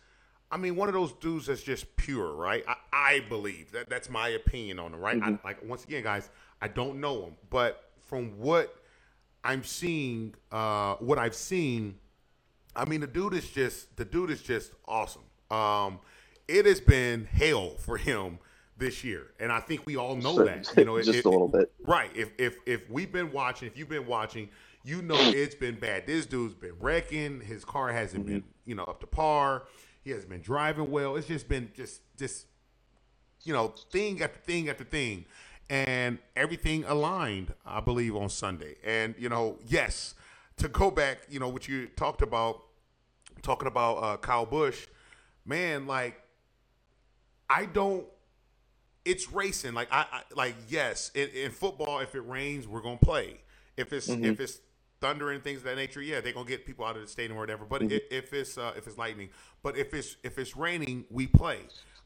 I 0.50 0.56
mean, 0.56 0.76
one 0.76 0.88
of 0.88 0.94
those 0.94 1.12
dudes 1.12 1.46
that's 1.46 1.62
just 1.62 1.94
pure, 1.96 2.32
right? 2.32 2.64
I, 2.66 2.76
I 2.90 3.20
believe 3.28 3.70
that 3.72 3.90
that's 3.90 4.08
my 4.08 4.28
opinion 4.28 4.78
on 4.78 4.94
him, 4.94 5.00
right? 5.00 5.20
Mm-hmm. 5.20 5.34
I, 5.44 5.48
like 5.48 5.62
once 5.62 5.84
again, 5.84 6.02
guys, 6.02 6.30
I 6.62 6.68
don't 6.68 7.00
know 7.00 7.24
him, 7.24 7.34
but 7.50 7.90
from 8.06 8.38
what 8.38 8.74
I'm 9.48 9.64
seeing, 9.64 10.34
uh, 10.52 10.96
what 10.96 11.18
I've 11.18 11.34
seen, 11.34 11.94
I 12.76 12.84
mean, 12.84 13.00
the 13.00 13.06
dude 13.06 13.32
is 13.32 13.48
just 13.48 13.96
the 13.96 14.04
dude 14.04 14.30
is 14.30 14.42
just 14.42 14.72
awesome. 14.86 15.22
Um, 15.50 16.00
it 16.46 16.66
has 16.66 16.82
been 16.82 17.24
hell 17.24 17.70
for 17.78 17.96
him 17.96 18.40
this 18.76 19.02
year, 19.02 19.28
and 19.40 19.50
I 19.50 19.60
think 19.60 19.86
we 19.86 19.96
all 19.96 20.16
know 20.16 20.44
that. 20.44 20.70
You 20.76 20.84
know, 20.84 20.98
just 21.00 21.20
it, 21.20 21.24
a 21.24 21.30
little 21.30 21.48
bit, 21.48 21.72
right? 21.86 22.10
If 22.14 22.32
if 22.36 22.56
if 22.66 22.90
we've 22.90 23.10
been 23.10 23.32
watching, 23.32 23.68
if 23.68 23.78
you've 23.78 23.88
been 23.88 24.06
watching, 24.06 24.50
you 24.84 25.00
know 25.00 25.16
it's 25.18 25.54
been 25.54 25.76
bad. 25.76 26.06
This 26.06 26.26
dude's 26.26 26.54
been 26.54 26.74
wrecking. 26.78 27.40
His 27.40 27.64
car 27.64 27.90
hasn't 27.90 28.26
mm-hmm. 28.26 28.34
been, 28.34 28.44
you 28.66 28.74
know, 28.74 28.84
up 28.84 29.00
to 29.00 29.06
par. 29.06 29.64
He 30.04 30.10
hasn't 30.10 30.28
been 30.28 30.42
driving 30.42 30.90
well. 30.90 31.16
It's 31.16 31.26
just 31.26 31.48
been 31.48 31.70
just 31.74 32.02
just 32.18 32.48
you 33.44 33.54
know 33.54 33.72
thing 33.90 34.22
after 34.22 34.40
thing 34.40 34.68
after 34.68 34.84
thing, 34.84 35.24
and 35.70 36.18
everything 36.36 36.84
aligned. 36.84 37.54
I 37.66 37.80
believe 37.80 38.16
on 38.16 38.28
Sunday, 38.28 38.76
and 38.84 39.14
you 39.18 39.28
know, 39.28 39.58
yes, 39.66 40.14
to 40.58 40.68
go 40.68 40.90
back, 40.90 41.18
you 41.28 41.40
know, 41.40 41.48
what 41.48 41.68
you 41.68 41.86
talked 41.88 42.22
about, 42.22 42.62
talking 43.42 43.68
about 43.68 43.94
uh, 43.96 44.16
Kyle 44.16 44.46
Busch, 44.46 44.86
man, 45.44 45.86
like 45.86 46.20
I 47.48 47.66
don't 47.66 48.06
it's 49.08 49.32
racing. 49.32 49.72
Like 49.72 49.88
I, 49.90 50.06
I 50.12 50.22
like 50.34 50.54
yes, 50.68 51.10
in, 51.14 51.28
in, 51.30 51.50
football, 51.50 52.00
if 52.00 52.14
it 52.14 52.20
rains, 52.20 52.68
we're 52.68 52.82
gonna 52.82 52.98
play. 52.98 53.40
If 53.76 53.92
it's 53.92 54.08
mm-hmm. 54.08 54.24
if 54.24 54.38
it's 54.38 54.60
thunder 55.00 55.30
and 55.30 55.42
things 55.42 55.58
of 55.58 55.64
that 55.64 55.76
nature, 55.76 56.02
yeah, 56.02 56.20
they're 56.20 56.34
gonna 56.34 56.48
get 56.48 56.66
people 56.66 56.84
out 56.84 56.96
of 56.96 57.02
the 57.02 57.08
stadium 57.08 57.38
or 57.38 57.40
whatever. 57.40 57.64
But 57.64 57.82
mm-hmm. 57.82 57.92
if, 57.92 58.02
if, 58.10 58.32
it's 58.34 58.58
uh, 58.58 58.72
if 58.76 58.86
it's 58.86 58.98
lightning, 58.98 59.30
but 59.62 59.78
if 59.78 59.94
it's 59.94 60.16
if 60.22 60.38
it's 60.38 60.56
raining, 60.56 61.06
we 61.10 61.26
play. 61.26 61.60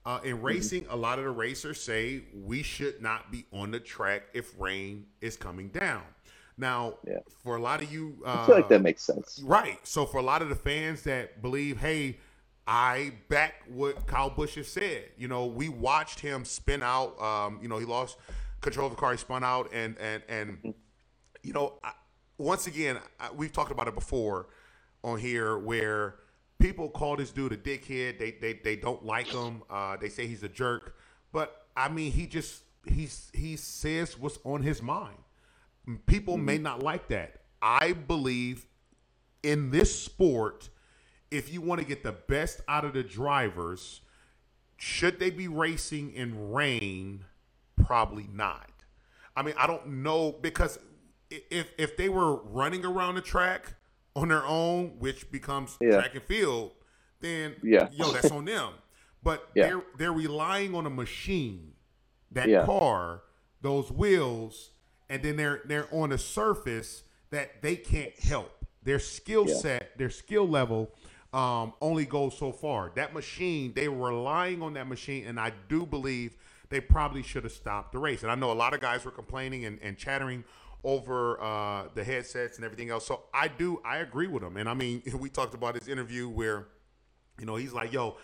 Uh, 0.04 0.18
in 0.24 0.36
mm-hmm. 0.36 0.44
racing, 0.44 0.82
mm-hmm. 0.82 0.94
a 0.94 0.96
lot 0.96 1.18
of 1.18 1.24
the 1.24 1.30
racers 1.30 1.80
say 1.80 2.22
we 2.34 2.62
should 2.62 3.00
not 3.00 3.30
be 3.30 3.44
on 3.52 3.70
the 3.70 3.78
track 3.78 4.24
if 4.34 4.52
rain 4.58 5.06
is 5.20 5.36
coming 5.36 5.68
down. 5.68 6.02
Now, 6.58 6.94
yeah. 7.06 7.18
for 7.42 7.56
a 7.56 7.60
lot 7.60 7.82
of 7.82 7.92
you, 7.92 8.16
uh, 8.26 8.40
I 8.42 8.46
feel 8.46 8.54
like 8.56 8.68
that 8.68 8.82
makes 8.82 9.02
sense, 9.02 9.40
right? 9.44 9.78
So 9.84 10.04
for 10.04 10.18
a 10.18 10.22
lot 10.22 10.42
of 10.42 10.48
the 10.48 10.54
fans 10.56 11.02
that 11.02 11.40
believe, 11.40 11.78
hey, 11.78 12.18
I 12.66 13.12
back 13.28 13.54
what 13.68 14.06
Kyle 14.06 14.30
Busch 14.30 14.54
has 14.56 14.68
said. 14.68 15.04
You 15.16 15.28
know, 15.28 15.46
we 15.46 15.68
watched 15.68 16.20
him 16.20 16.44
spin 16.44 16.82
out. 16.82 17.20
Um, 17.20 17.58
you 17.62 17.68
know, 17.68 17.78
he 17.78 17.84
lost 17.84 18.16
control 18.60 18.86
of 18.86 18.92
the 18.92 18.98
car. 18.98 19.12
He 19.12 19.18
spun 19.18 19.42
out, 19.42 19.70
and 19.72 19.96
and 19.98 20.22
and 20.28 20.74
you 21.42 21.52
know, 21.52 21.78
I, 21.82 21.92
once 22.38 22.66
again, 22.66 22.98
I, 23.18 23.30
we've 23.32 23.52
talked 23.52 23.72
about 23.72 23.88
it 23.88 23.94
before 23.94 24.48
on 25.02 25.18
here 25.18 25.58
where 25.58 26.16
people 26.62 26.88
call 26.88 27.16
this 27.16 27.30
dude 27.30 27.52
a 27.52 27.56
dickhead. 27.56 28.18
They 28.18 28.32
they 28.40 28.54
they 28.54 28.76
don't 28.76 29.04
like 29.04 29.26
him. 29.26 29.62
Uh, 29.68 29.96
they 29.96 30.08
say 30.08 30.26
he's 30.26 30.42
a 30.42 30.48
jerk. 30.48 30.96
But 31.32 31.66
I 31.76 31.88
mean, 31.88 32.12
he 32.12 32.26
just 32.26 32.62
he's 32.86 33.30
he 33.34 33.56
says 33.56 34.18
what's 34.18 34.38
on 34.44 34.62
his 34.62 34.80
mind. 34.80 35.18
People 36.06 36.36
mm-hmm. 36.36 36.44
may 36.44 36.58
not 36.58 36.82
like 36.82 37.08
that. 37.08 37.42
I 37.60 37.92
believe 37.92 38.66
in 39.42 39.70
this 39.70 40.02
sport 40.02 40.68
if 41.30 41.52
you 41.52 41.60
want 41.60 41.80
to 41.80 41.86
get 41.86 42.02
the 42.02 42.12
best 42.12 42.60
out 42.68 42.84
of 42.84 42.92
the 42.92 43.02
drivers, 43.02 44.02
should 44.76 45.18
they 45.18 45.30
be 45.30 45.48
racing 45.48 46.12
in 46.12 46.52
rain? 46.52 47.24
Probably 47.84 48.28
not. 48.30 48.70
I 49.34 49.42
mean, 49.42 49.54
I 49.56 49.66
don't 49.66 49.86
know 50.02 50.32
because 50.32 50.78
if 51.30 51.70
if 51.78 51.96
they 51.96 52.08
were 52.08 52.36
running 52.42 52.84
around 52.84 53.14
the 53.14 53.22
track 53.22 53.74
on 54.14 54.28
their 54.28 54.44
own, 54.44 54.98
which 54.98 55.30
becomes 55.30 55.76
yeah. 55.80 55.92
track 55.92 56.14
and 56.14 56.24
field, 56.24 56.72
then 57.20 57.56
yeah. 57.62 57.88
yo, 57.92 58.10
that's 58.12 58.30
on 58.30 58.44
them. 58.44 58.70
But 59.22 59.48
yeah. 59.54 59.68
they're 59.68 59.82
they're 59.98 60.12
relying 60.12 60.74
on 60.74 60.86
a 60.86 60.90
machine, 60.90 61.72
that 62.30 62.48
yeah. 62.48 62.64
car, 62.64 63.22
those 63.60 63.90
wheels, 63.90 64.70
and 65.08 65.22
then 65.22 65.36
they're 65.36 65.62
they're 65.64 65.88
on 65.92 66.12
a 66.12 66.18
surface 66.18 67.04
that 67.30 67.62
they 67.62 67.76
can't 67.76 68.18
help. 68.20 68.52
Their 68.82 68.98
skill 68.98 69.46
set, 69.46 69.96
their 69.96 70.10
skill 70.10 70.48
level 70.48 70.90
um, 71.32 71.72
only 71.80 72.04
goes 72.04 72.36
so 72.36 72.52
far. 72.52 72.92
That 72.96 73.14
machine, 73.14 73.72
they 73.74 73.88
were 73.88 74.10
relying 74.10 74.60
on 74.60 74.74
that 74.74 74.88
machine, 74.88 75.26
and 75.26 75.38
I 75.40 75.52
do 75.68 75.86
believe 75.86 76.36
they 76.68 76.80
probably 76.80 77.22
should 77.22 77.44
have 77.44 77.52
stopped 77.52 77.92
the 77.92 77.98
race. 77.98 78.22
And 78.22 78.32
I 78.32 78.34
know 78.34 78.50
a 78.50 78.54
lot 78.54 78.74
of 78.74 78.80
guys 78.80 79.04
were 79.04 79.10
complaining 79.10 79.64
and, 79.64 79.78
and 79.82 79.96
chattering 79.96 80.42
over 80.84 81.40
uh, 81.40 81.88
the 81.94 82.02
headsets 82.02 82.56
and 82.56 82.64
everything 82.64 82.90
else. 82.90 83.06
So 83.06 83.22
I 83.32 83.48
do, 83.48 83.80
I 83.84 83.98
agree 83.98 84.26
with 84.26 84.42
him. 84.42 84.56
And 84.56 84.68
I 84.68 84.74
mean, 84.74 85.02
we 85.18 85.28
talked 85.28 85.54
about 85.54 85.76
his 85.76 85.88
interview 85.88 86.28
where, 86.28 86.68
you 87.38 87.46
know, 87.46 87.56
he's 87.56 87.72
like, 87.72 87.92
"Yo, 87.92 88.16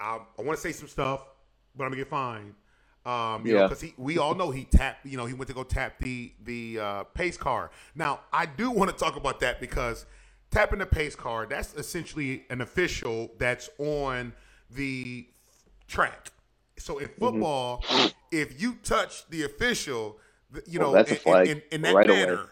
I, 0.00 0.20
I 0.38 0.42
want 0.42 0.56
to 0.56 0.62
say 0.62 0.72
some 0.72 0.88
stuff, 0.88 1.24
but 1.74 1.84
I'm 1.84 1.90
gonna 1.90 2.02
get 2.02 2.08
fined." 2.08 2.54
Um, 3.04 3.46
you 3.46 3.54
yeah. 3.54 3.68
because 3.68 3.80
he, 3.80 3.94
we 3.96 4.18
all 4.18 4.34
know 4.34 4.50
he 4.50 4.64
tapped. 4.64 5.06
You 5.06 5.16
know, 5.16 5.26
he 5.26 5.34
went 5.34 5.48
to 5.48 5.54
go 5.54 5.62
tap 5.62 6.00
the 6.00 6.32
the 6.42 6.80
uh, 6.80 7.04
pace 7.04 7.36
car. 7.36 7.70
Now, 7.94 8.20
I 8.32 8.46
do 8.46 8.70
want 8.70 8.90
to 8.90 8.96
talk 8.96 9.16
about 9.16 9.40
that 9.40 9.60
because 9.60 10.06
tapping 10.50 10.78
the 10.78 10.86
pace 10.86 11.14
car 11.14 11.46
that's 11.46 11.74
essentially 11.74 12.44
an 12.50 12.60
official 12.60 13.30
that's 13.38 13.68
on 13.78 14.32
the 14.70 15.26
track. 15.86 16.32
So 16.78 16.98
in 16.98 17.06
mm-hmm. 17.06 17.20
football, 17.20 17.82
mm-hmm. 17.82 18.06
if 18.32 18.60
you 18.60 18.76
touch 18.82 19.28
the 19.28 19.44
official, 19.44 20.18
you 20.66 20.80
well, 20.80 20.90
know, 20.90 20.94
that's 20.94 21.10
in, 21.10 21.16
a 21.16 21.20
flag 21.20 21.48
in, 21.48 21.62
in 21.72 21.82
that 21.82 21.94
right 21.94 22.06
manner, 22.06 22.34
away. 22.34 22.42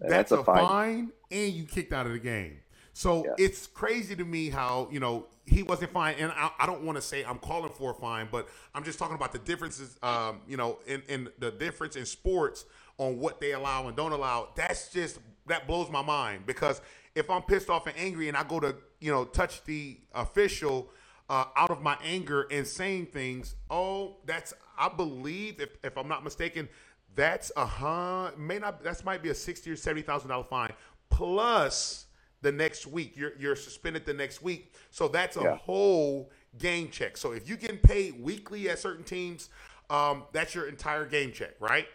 that's, 0.00 0.10
that's, 0.30 0.32
a, 0.32 0.44
fine. 0.44 0.66
fine. 0.66 1.12
and 1.30 1.52
you 1.52 1.64
kicked 1.64 1.92
out 1.92 2.06
of 2.06 2.12
the 2.12 2.18
game. 2.18 2.58
So 2.92 3.24
yeah. 3.24 3.44
it's 3.46 3.66
crazy 3.66 4.16
to 4.16 4.24
me 4.24 4.50
how 4.50 4.88
you 4.90 5.00
know 5.00 5.26
he 5.46 5.62
wasn't 5.62 5.92
fine, 5.92 6.16
and 6.18 6.32
I, 6.32 6.50
I 6.58 6.66
don't 6.66 6.82
want 6.82 6.96
to 6.96 7.02
say 7.02 7.24
I'm 7.24 7.38
calling 7.38 7.72
for 7.72 7.92
a 7.92 7.94
fine, 7.94 8.28
but 8.30 8.48
I'm 8.74 8.84
just 8.84 8.98
talking 8.98 9.16
about 9.16 9.32
the 9.32 9.38
differences, 9.38 9.98
um, 10.02 10.40
you 10.46 10.56
know, 10.56 10.78
in, 10.86 11.02
in 11.08 11.28
the 11.38 11.50
difference 11.50 11.96
in 11.96 12.06
sports 12.06 12.64
on 12.98 13.18
what 13.18 13.40
they 13.40 13.52
allow 13.52 13.88
and 13.88 13.96
don't 13.96 14.12
allow. 14.12 14.50
That's 14.54 14.92
just 14.92 15.18
that 15.46 15.66
blows 15.66 15.90
my 15.90 16.02
mind 16.02 16.46
because 16.46 16.80
if 17.14 17.30
I'm 17.30 17.42
pissed 17.42 17.70
off 17.70 17.86
and 17.86 17.96
angry 17.96 18.28
and 18.28 18.36
I 18.36 18.44
go 18.44 18.60
to 18.60 18.76
you 19.00 19.10
know 19.10 19.24
touch 19.24 19.64
the 19.64 19.98
official 20.14 20.90
uh, 21.28 21.44
out 21.56 21.70
of 21.70 21.82
my 21.82 21.96
anger 22.04 22.46
and 22.50 22.66
saying 22.66 23.06
things, 23.06 23.54
oh, 23.70 24.16
that's 24.26 24.52
I 24.78 24.88
believe 24.88 25.60
if 25.60 25.70
if 25.82 25.96
I'm 25.96 26.08
not 26.08 26.22
mistaken, 26.22 26.68
that's 27.14 27.50
a 27.56 27.66
huh 27.66 28.30
may 28.36 28.58
not 28.58 28.82
that's 28.82 29.04
might 29.04 29.22
be 29.22 29.30
a 29.30 29.34
sixty 29.34 29.70
or 29.70 29.76
seventy 29.76 30.02
thousand 30.02 30.28
dollar 30.30 30.44
fine 30.44 30.72
plus 31.10 32.06
the 32.42 32.52
next 32.52 32.86
week. 32.86 33.16
You're 33.16 33.32
you're 33.38 33.56
suspended 33.56 34.06
the 34.06 34.14
next 34.14 34.42
week, 34.42 34.72
so 34.90 35.08
that's 35.08 35.36
a 35.36 35.42
Yeah. 35.42 35.56
whole 35.56 36.30
game 36.58 36.88
check. 36.90 37.16
So 37.16 37.32
if 37.32 37.48
you're 37.48 37.58
getting 37.58 37.78
paid 37.78 38.22
weekly 38.22 38.68
at 38.70 38.78
certain 38.78 39.04
teams, 39.04 39.50
um, 39.90 40.24
that's 40.32 40.54
your 40.54 40.66
entire 40.68 41.04
game 41.04 41.32
check, 41.32 41.54
right? 41.60 41.86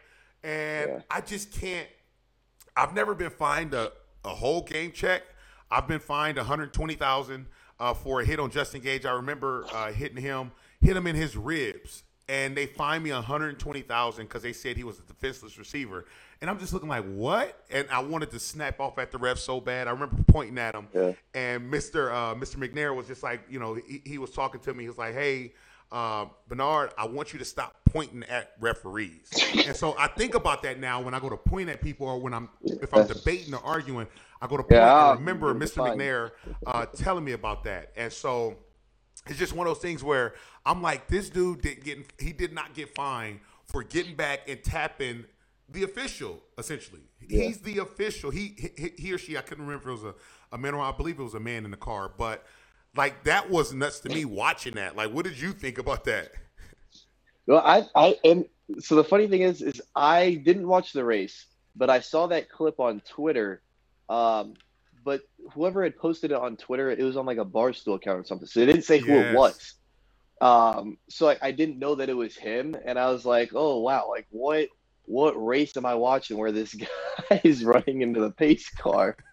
And 0.43 0.89
Yeah. 0.91 1.01
I 1.10 1.21
just 1.21 1.51
can't. 1.51 1.88
I've 2.78 2.93
never 2.93 3.15
been 3.15 3.32
fined 3.32 3.73
a, 3.73 3.91
a 4.23 4.30
whole 4.30 4.62
game 4.62 4.91
check. 4.91 5.23
I've 5.71 5.88
been 5.88 5.99
fined 5.99 6.38
120,000 6.38 7.47
uh, 7.80 7.93
for 7.93 8.21
a 8.21 8.25
hit 8.25 8.39
on 8.39 8.51
Justin 8.51 8.82
Gage. 8.82 9.06
I 9.06 9.13
remember 9.13 9.65
uh, 9.73 9.91
hitting 9.91 10.21
him, 10.21 10.51
hit 10.82 10.95
him 10.95 11.08
in 11.08 11.15
his 11.15 11.36
ribs, 11.36 12.04
and 12.27 12.57
they 12.57 12.65
fined 12.65 13.03
me 13.03 13.11
120,000 13.11 14.25
because 14.25 14.41
they 14.41 14.53
said 14.53 14.77
he 14.77 14.83
was 14.83 14.99
a 14.99 15.03
defenseless 15.03 15.57
receiver. 15.57 16.05
And 16.41 16.49
I'm 16.49 16.59
just 16.59 16.73
looking 16.73 16.89
like, 16.89 17.05
what? 17.05 17.63
And 17.69 17.88
I 17.91 17.99
wanted 17.99 18.31
to 18.31 18.39
snap 18.39 18.79
off 18.79 18.97
at 18.97 19.11
the 19.11 19.17
ref 19.17 19.38
so 19.38 19.61
bad. 19.61 19.88
I 19.88 19.91
remember 19.91 20.17
pointing 20.27 20.57
at 20.57 20.75
him, 20.75 20.88
Yeah. 20.93 21.13
and 21.33 21.71
Mr. 21.71 22.11
Uh, 22.11 22.35
Mr. 22.35 22.55
McNair 22.57 22.95
was 22.95 23.07
just 23.07 23.23
like, 23.23 23.41
you 23.49 23.59
know, 23.59 23.75
he, 23.75 24.01
he 24.05 24.17
was 24.17 24.31
talking 24.31 24.59
to 24.61 24.73
me. 24.73 24.83
He 24.83 24.89
was 24.89 24.97
like, 24.97 25.13
hey, 25.13 25.53
uh, 25.91 26.25
Bernard, 26.47 26.91
I 26.97 27.05
want 27.05 27.31
you 27.31 27.39
to 27.39 27.45
stop 27.45 27.75
pointing 27.85 28.23
at 28.23 28.51
referees. 28.59 29.29
and 29.65 29.75
so 29.75 29.95
I 29.97 30.07
think 30.07 30.33
about 30.35 30.63
that 30.63 30.79
now 30.79 31.01
when 31.01 31.13
I 31.13 31.19
go 31.19 31.29
to 31.29 31.38
point 31.38 31.69
at 31.69 31.81
people 31.81 32.07
or 32.07 32.19
when 32.19 32.33
I'm 32.33 32.49
if 32.81 32.93
I'm 32.93 33.07
debating 33.07 33.53
or 33.53 33.63
arguing, 33.63 34.07
I 34.41 34.47
go 34.47 34.57
to 34.57 34.63
point 34.63 34.73
Yeah, 34.73 35.11
and 35.11 35.19
remember 35.19 35.53
Mr. 35.55 35.77
McNair 35.95 36.31
uh, 36.65 36.85
telling 36.88 37.23
me 37.23 37.31
about 37.31 37.63
that. 37.63 37.91
And 37.95 38.11
so 38.11 38.57
it's 39.27 39.39
just 39.39 39.53
one 39.53 39.67
of 39.67 39.73
those 39.73 39.81
things 39.81 40.03
where 40.03 40.33
I'm 40.65 40.81
like, 40.81 41.07
this 41.07 41.29
dude 41.29 41.61
didn't 41.61 41.83
get 41.83 42.13
he 42.19 42.31
did 42.31 42.53
not 42.53 42.73
get 42.73 42.93
fined 42.95 43.39
for 43.65 43.83
getting 43.83 44.15
back 44.15 44.47
and 44.47 44.63
tapping 44.63 45.25
the 45.69 45.83
official 45.83 46.43
essentially. 46.57 47.01
Yeah. 47.21 47.45
He's 47.45 47.59
the 47.59 47.79
official. 47.79 48.29
He, 48.31 48.55
he 48.77 48.91
he 48.97 49.13
or 49.13 49.17
she 49.17 49.38
I 49.38 49.41
couldn't 49.41 49.65
remember 49.65 49.91
if 49.91 49.99
it 49.99 50.03
was 50.03 50.13
a, 50.13 50.55
a 50.55 50.57
man 50.57 50.73
or 50.73 50.81
I 50.81 50.91
believe 50.91 51.19
it 51.19 51.23
was 51.23 51.33
a 51.33 51.39
man 51.39 51.65
in 51.65 51.71
the 51.71 51.77
car, 51.77 52.11
but 52.17 52.45
like 52.95 53.23
that 53.23 53.49
was 53.49 53.73
nuts 53.73 53.99
to 54.01 54.09
me 54.09 54.25
watching 54.25 54.75
that. 54.75 54.95
Like, 54.95 55.11
what 55.11 55.25
did 55.25 55.39
you 55.39 55.51
think 55.51 55.77
about 55.77 56.05
that? 56.05 56.31
Well, 57.47 57.61
I, 57.63 57.83
I, 57.95 58.17
and 58.23 58.45
so 58.79 58.95
the 58.95 59.03
funny 59.03 59.27
thing 59.27 59.41
is, 59.41 59.61
is 59.61 59.81
I 59.95 60.35
didn't 60.35 60.67
watch 60.67 60.93
the 60.93 61.03
race, 61.03 61.45
but 61.75 61.89
I 61.89 61.99
saw 61.99 62.27
that 62.27 62.49
clip 62.49 62.79
on 62.79 63.01
Twitter. 63.01 63.61
Um, 64.09 64.53
but 65.05 65.21
whoever 65.53 65.83
had 65.83 65.95
posted 65.95 66.31
it 66.31 66.37
on 66.37 66.57
Twitter, 66.57 66.89
it 66.89 67.01
was 67.01 67.15
on 67.15 67.25
like 67.25 67.37
a 67.37 67.45
Barstool 67.45 67.95
account 67.95 68.19
or 68.19 68.23
something. 68.25 68.47
So 68.47 68.59
they 68.59 68.65
didn't 68.65 68.83
say 68.83 68.97
who 68.97 69.13
it 69.13 69.35
was. 69.35 69.75
Um, 70.41 70.97
so 71.07 71.29
I, 71.29 71.37
I 71.41 71.51
didn't 71.51 71.79
know 71.79 71.95
that 71.95 72.09
it 72.09 72.17
was 72.17 72.35
him, 72.35 72.75
and 72.85 72.99
I 72.99 73.09
was 73.11 73.23
like, 73.23 73.51
oh 73.53 73.79
wow, 73.79 74.09
like 74.09 74.27
what, 74.31 74.67
what 75.05 75.33
race 75.33 75.77
am 75.77 75.85
I 75.85 75.95
watching 75.95 76.37
where 76.37 76.51
this 76.51 76.73
guy 77.29 77.41
is 77.43 77.63
running 77.63 78.01
into 78.01 78.19
the 78.19 78.31
pace 78.31 78.69
car? 78.69 79.15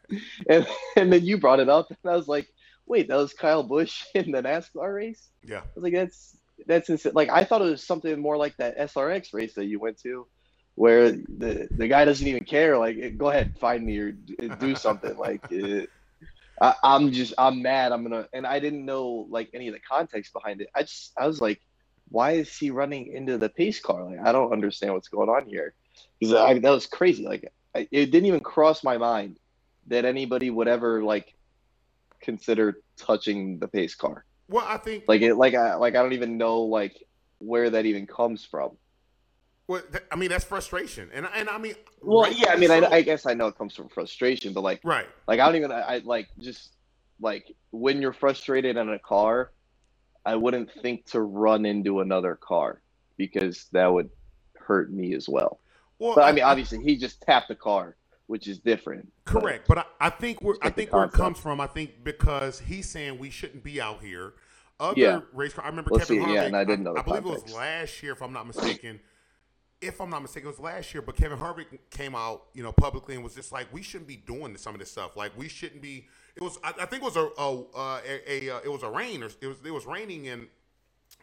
And 0.47 0.67
and 0.95 1.11
then 1.11 1.25
you 1.25 1.39
brought 1.39 1.59
it 1.61 1.71
up, 1.71 1.89
and 1.89 2.13
I 2.13 2.15
was 2.15 2.29
like, 2.29 2.47
wait, 2.87 3.09
that 3.09 3.17
was 3.17 3.33
Kyle 3.33 3.63
Busch 3.63 4.05
in 4.15 4.31
the 4.31 4.43
NASCAR 4.43 4.95
race. 4.95 5.31
Yeah. 5.43 5.61
I 5.61 5.75
was 5.75 5.85
like, 5.85 5.95
that's 5.95 6.37
that's 6.67 6.91
insane. 6.91 7.13
Like 7.15 7.31
I 7.31 7.45
thought 7.45 7.63
it 7.63 7.71
was 7.71 7.83
something 7.83 8.21
more 8.21 8.37
like 8.37 8.55
that 8.59 8.79
SRX 8.79 9.33
race 9.33 9.55
that 9.55 9.65
you 9.65 9.81
went 9.81 9.99
to, 10.03 10.27
where 10.75 11.13
the 11.13 11.69
the 11.77 11.89
guy 11.89 12.05
doesn't 12.05 12.27
even 12.27 12.45
care. 12.45 12.79
Like, 12.79 12.97
"Eh, 13.01 13.11
go 13.11 13.31
ahead, 13.31 13.55
find 13.61 13.85
me 13.85 13.99
or 13.99 14.13
do 14.13 14.75
something. 14.77 15.17
like, 15.17 15.43
uh, 15.53 15.83
I, 16.61 16.75
I'm 16.83 17.13
just 17.13 17.35
I'm 17.39 17.63
mad. 17.63 17.93
I'm 17.93 18.03
gonna 18.03 18.29
and 18.33 18.47
I 18.47 18.61
didn't 18.61 18.85
know 18.85 19.27
like 19.31 19.51
any 19.55 19.69
of 19.69 19.75
the 19.75 19.81
context 19.81 20.33
behind 20.33 20.61
it. 20.61 20.69
I 20.75 20.83
just 20.83 21.13
I 21.19 21.27
was 21.27 21.41
like, 21.41 21.61
why 22.09 22.33
is 22.33 22.57
he 22.57 22.71
running 22.71 23.13
into 23.13 23.39
the 23.39 23.49
pace 23.49 23.81
car? 23.81 24.05
Like, 24.05 24.21
I 24.25 24.33
don't 24.33 24.53
understand 24.53 24.95
what's 24.95 25.09
going 25.09 25.29
on 25.29 25.47
here. 25.47 25.75
Because 26.21 26.35
I 26.35 26.59
that 26.59 26.71
was 26.71 26.87
crazy. 26.87 27.25
Like, 27.25 27.53
I, 27.75 27.89
it 27.91 28.11
didn't 28.11 28.27
even 28.27 28.41
cross 28.41 28.85
my 28.85 28.99
mind 28.99 29.39
that 29.89 30.05
anybody 30.05 30.51
would 30.51 30.69
ever 30.69 31.03
like 31.03 31.35
consider 32.21 32.77
touching 32.97 33.59
the 33.59 33.69
pace 33.69 33.95
car 33.95 34.25
Well, 34.49 34.65
I 34.67 34.77
think 34.79 35.05
like 35.09 35.23
it 35.23 35.35
like 35.35 35.55
i 35.55 35.75
like 35.75 35.97
i 35.97 36.03
don't 36.03 36.13
even 36.13 36.39
know 36.39 36.63
like 36.63 36.97
where 37.39 37.71
that 37.71 37.87
even 37.87 38.07
comes 38.07 38.45
from 38.45 38.77
well, 39.73 39.83
th- 39.91 40.05
I 40.13 40.17
mean 40.17 40.31
that's 40.31 40.45
frustration, 40.45 41.11
and 41.15 41.27
and 41.35 41.49
I 41.49 41.59
mean, 41.59 41.75
well 42.01 42.23
rightfully 42.25 42.45
yeah 42.47 42.53
i 42.53 42.57
mean 42.57 42.69
so. 42.69 42.85
I, 42.87 42.97
I 42.97 43.03
guess 43.03 43.27
i 43.27 43.35
know 43.35 43.47
it 43.49 43.57
comes 43.57 43.75
from 43.75 43.89
frustration 43.89 44.53
but 44.53 44.63
like 44.63 44.81
right. 44.85 45.07
like 45.29 45.41
i 45.41 45.47
don't 45.47 45.57
even 45.57 45.73
I, 45.73 45.81
I 45.81 45.99
like 46.05 46.29
just 46.41 46.77
like 47.21 47.55
when 47.71 48.03
you're 48.03 48.13
frustrated 48.13 48.77
in 48.77 48.89
a 48.89 48.99
car 48.99 49.53
i 50.27 50.35
wouldn't 50.37 50.71
think 50.83 51.07
to 51.07 51.21
run 51.21 51.65
into 51.67 52.01
another 52.01 52.37
car 52.37 52.83
because 53.17 53.67
that 53.73 53.87
would 53.93 54.11
hurt 54.57 54.93
me 54.93 55.15
as 55.15 55.29
well 55.29 55.61
Well, 55.99 56.15
but 56.17 56.25
i 56.25 56.33
mean 56.33 56.45
obviously 56.45 56.83
he 56.83 56.97
just 56.97 57.23
tapped 57.23 57.49
the 57.49 57.55
car 57.55 57.97
which 58.27 58.49
is 58.49 58.59
different 58.59 59.09
Correct, 59.25 59.69
but 59.69 59.79
I, 59.79 59.85
I 60.01 60.11
think 60.11 60.43
where 60.43 60.57
I 60.63 60.71
think 60.71 60.93
where 60.93 61.05
it 61.05 61.13
comes 61.13 61.39
from. 61.39 61.61
I 61.61 61.67
think 61.69 62.03
because 62.03 62.61
he's 62.61 62.89
saying 62.89 63.19
we 63.19 63.31
shouldn't 63.31 63.63
be 63.63 63.81
out 63.81 64.03
here. 64.03 64.35
Other 64.81 65.01
Yeah. 65.01 65.21
race 65.33 65.53
car. 65.53 65.65
I 65.65 65.69
remember 65.69 65.91
Let's 65.93 66.09
Kevin 66.09 66.25
see, 66.25 66.35
yeah, 66.35 66.43
and 66.43 66.57
I 66.57 66.65
didn't 66.65 66.85
know 66.85 66.97
I, 66.97 67.01
I 67.01 67.03
believe 67.03 67.27
it 67.27 67.45
was 67.45 67.55
last 67.55 68.03
year, 68.03 68.13
if 68.13 68.23
I'm 68.23 68.33
not 68.33 68.47
mistaken. 68.47 69.01
If 69.83 70.01
I'm 70.01 70.11
not 70.11 70.23
mistaken, 70.23 70.49
it 70.49 70.53
was 70.53 70.61
last 70.61 70.95
year. 70.95 71.03
But 71.03 71.17
Kevin 71.17 71.37
Harvick 71.39 71.67
came 71.91 72.15
out, 72.15 72.45
you 72.55 72.63
know, 72.63 72.73
publicly 72.73 73.15
and 73.15 73.25
was 73.25 73.35
just 73.35 73.53
like, 73.53 73.73
"We 73.73 73.83
shouldn't 73.83 74.09
be 74.09 74.17
doing 74.17 74.57
some 74.57 74.75
of 74.75 74.79
this 74.81 74.91
stuff. 74.91 75.17
Like, 75.17 75.37
we 75.37 75.49
shouldn't 75.49 75.83
be." 75.83 76.09
It 76.37 76.43
was, 76.43 76.59
I, 76.65 76.69
I 76.71 76.87
think, 76.87 77.03
it 77.03 77.05
was 77.05 77.17
a, 77.17 77.29
a, 77.37 77.65
a, 77.77 78.49
a 78.49 78.57
uh, 78.57 78.61
it 78.65 78.71
was 78.73 78.83
a 78.83 78.91
rain, 78.91 79.23
or 79.23 79.27
it 79.41 79.47
was, 79.47 79.57
it 79.65 79.71
was 79.73 79.85
raining, 79.85 80.29
and 80.29 80.43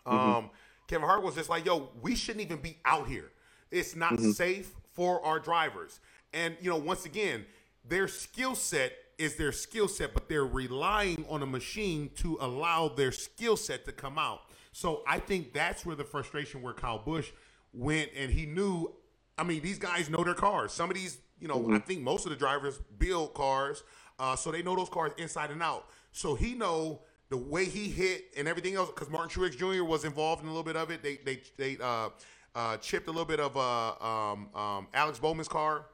um, 0.05 0.17
Mm-hmm. 0.17 0.47
Kevin 0.87 1.07
Hart 1.07 1.23
was 1.23 1.35
just 1.35 1.49
like, 1.49 1.65
"Yo, 1.65 1.89
we 2.01 2.15
shouldn't 2.15 2.43
even 2.45 2.57
be 2.61 2.77
out 2.85 3.07
here. 3.07 3.31
It's 3.71 3.95
not 3.95 4.13
Mm-hmm. 4.13 4.31
safe 4.31 4.71
for 4.93 5.23
our 5.25 5.39
drivers." 5.39 5.99
And 6.33 6.55
you 6.61 6.69
know, 6.69 6.77
once 6.77 7.05
again, 7.05 7.45
their 7.85 8.07
skill 8.07 8.55
set 8.55 8.93
is 9.17 9.35
their 9.35 9.51
skill 9.51 9.87
set, 9.87 10.13
but 10.13 10.29
they're 10.29 10.45
relying 10.45 11.25
on 11.29 11.41
a 11.43 11.45
machine 11.45 12.09
to 12.17 12.37
allow 12.39 12.87
their 12.87 13.11
skill 13.11 13.57
set 13.57 13.85
to 13.85 13.91
come 13.91 14.17
out. 14.17 14.41
So 14.71 15.03
I 15.07 15.19
think 15.19 15.53
that's 15.53 15.85
where 15.85 15.95
the 15.95 16.03
frustration 16.05 16.61
where 16.61 16.73
Kyle 16.73 16.99
Busch 16.99 17.31
went, 17.73 18.09
and 18.15 18.31
he 18.31 18.45
knew. 18.45 18.93
I 19.37 19.43
mean, 19.43 19.61
these 19.61 19.79
guys 19.79 20.09
know 20.09 20.23
their 20.23 20.33
cars. 20.33 20.73
Some 20.73 20.89
of 20.89 20.95
these, 20.95 21.17
you 21.39 21.47
know, 21.47 21.73
I 21.73 21.79
think 21.79 22.01
most 22.01 22.25
of 22.25 22.31
the 22.31 22.35
drivers 22.35 22.79
build 22.97 23.33
cars, 23.33 23.83
uh, 24.19 24.35
so 24.35 24.51
they 24.51 24.61
know 24.61 24.75
those 24.75 24.89
cars 24.89 25.13
inside 25.17 25.49
and 25.51 25.63
out. 25.63 25.85
So 26.11 26.35
he 26.35 26.55
know 26.55 27.01
the 27.29 27.37
way 27.37 27.65
he 27.65 27.89
hit 27.89 28.25
and 28.35 28.47
everything 28.47 28.75
else. 28.75 28.89
Because 28.89 29.09
Martin 29.09 29.29
Truex 29.29 29.57
Jr. 29.57 29.83
was 29.83 30.03
involved 30.03 30.41
in 30.41 30.49
a 30.49 30.51
little 30.51 30.63
bit 30.63 30.75
of 30.75 30.91
it. 30.91 31.01
They 31.01 31.19
they 31.23 31.41
they 31.57 31.77
uh, 31.81 32.09
uh, 32.53 32.77
chipped 32.77 33.07
a 33.07 33.11
little 33.11 33.25
bit 33.25 33.39
of 33.39 33.55
uh, 33.55 34.05
um, 34.05 34.49
um, 34.53 34.87
Alex 34.93 35.19
Bowman's 35.19 35.47
car, 35.47 35.85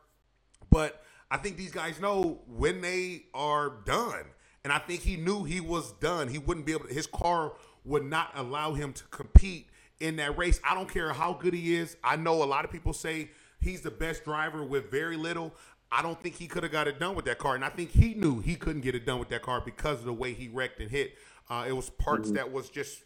but 0.71 1.03
I 1.29 1.38
think 1.38 1.57
these 1.57 1.71
guys 1.71 1.99
know 1.99 2.41
when 2.47 2.81
they 2.81 3.25
are 3.33 3.69
done. 3.85 4.25
And 4.63 4.73
I 4.73 4.79
think 4.79 5.01
he 5.01 5.15
knew 5.15 5.43
he 5.43 5.59
was 5.61 5.91
done. 5.93 6.27
He 6.27 6.39
wouldn't 6.39 6.65
be 6.65 6.71
able 6.71 6.88
to, 6.88 6.93
his 6.93 7.05
car 7.05 7.53
would 7.83 8.03
not 8.03 8.31
allow 8.33 8.73
him 8.73 8.93
to 8.93 9.03
compete 9.05 9.69
in 9.99 10.17
that 10.17 10.38
race. 10.38 10.60
I 10.63 10.73
don't 10.73 10.91
care 10.91 11.13
how 11.13 11.34
good 11.34 11.53
he 11.53 11.75
is. 11.75 11.97
I 12.03 12.15
know 12.15 12.43
a 12.43 12.45
lot 12.45 12.65
of 12.65 12.71
people 12.71 12.93
say 12.93 13.29
he's 13.60 13.81
the 13.81 13.91
best 13.91 14.23
driver 14.23 14.63
with 14.63 14.91
very 14.91 15.17
little. 15.17 15.53
I 15.91 16.01
don't 16.01 16.19
think 16.21 16.36
he 16.36 16.47
could 16.47 16.63
have 16.63 16.71
got 16.71 16.88
it 16.88 16.99
done 16.99 17.15
with 17.15 17.25
that 17.25 17.38
car. 17.38 17.55
And 17.55 17.63
I 17.63 17.69
think 17.69 17.91
he 17.91 18.13
knew 18.13 18.41
he 18.41 18.55
couldn't 18.55 18.81
get 18.81 18.95
it 18.95 19.05
done 19.05 19.19
with 19.19 19.29
that 19.29 19.41
car 19.41 19.62
because 19.63 19.99
of 19.99 20.05
the 20.05 20.13
way 20.13 20.34
he 20.34 20.47
wrecked 20.47 20.79
and 20.79 20.89
hit. 20.89 21.13
Uh, 21.49 21.65
it 21.67 21.71
was 21.73 21.89
parts 21.91 22.31
that 22.31 22.51
was 22.51 22.69
just, 22.69 23.03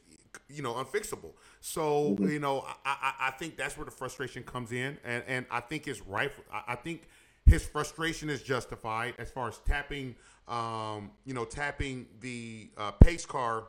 you 0.48 0.64
know, 0.64 0.74
unfixable. 0.74 1.34
So, 1.60 2.16
you 2.22 2.40
know, 2.40 2.66
I, 2.86 2.96
I, 3.02 3.28
I 3.28 3.32
think 3.32 3.58
that's 3.58 3.78
where 3.78 3.86
the 3.86 3.92
frustration 3.92 4.44
comes 4.44 4.72
in. 4.72 4.98
And, 5.04 5.24
and 5.28 5.46
I 5.52 5.60
think 5.60 5.88
it's 5.88 6.02
right. 6.02 6.32
I, 6.52 6.64
I 6.70 6.76
think 6.76 7.10
his 7.46 7.66
frustration 7.66 8.30
is 8.30 8.42
justified 8.42 9.16
as 9.20 9.30
far 9.30 9.50
as 9.50 9.58
tapping, 9.60 10.16
um, 10.48 11.12
you 11.26 11.34
know, 11.34 11.46
tapping 11.46 12.08
the 12.22 12.70
uh, 12.78 12.92
pace 12.92 13.26
car. 13.26 13.66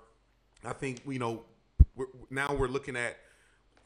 I 0.65 0.73
think 0.73 1.03
you 1.07 1.19
know 1.19 1.45
we're, 2.01 2.07
now 2.31 2.55
we're 2.55 2.69
looking 2.69 2.97
at, 2.97 3.17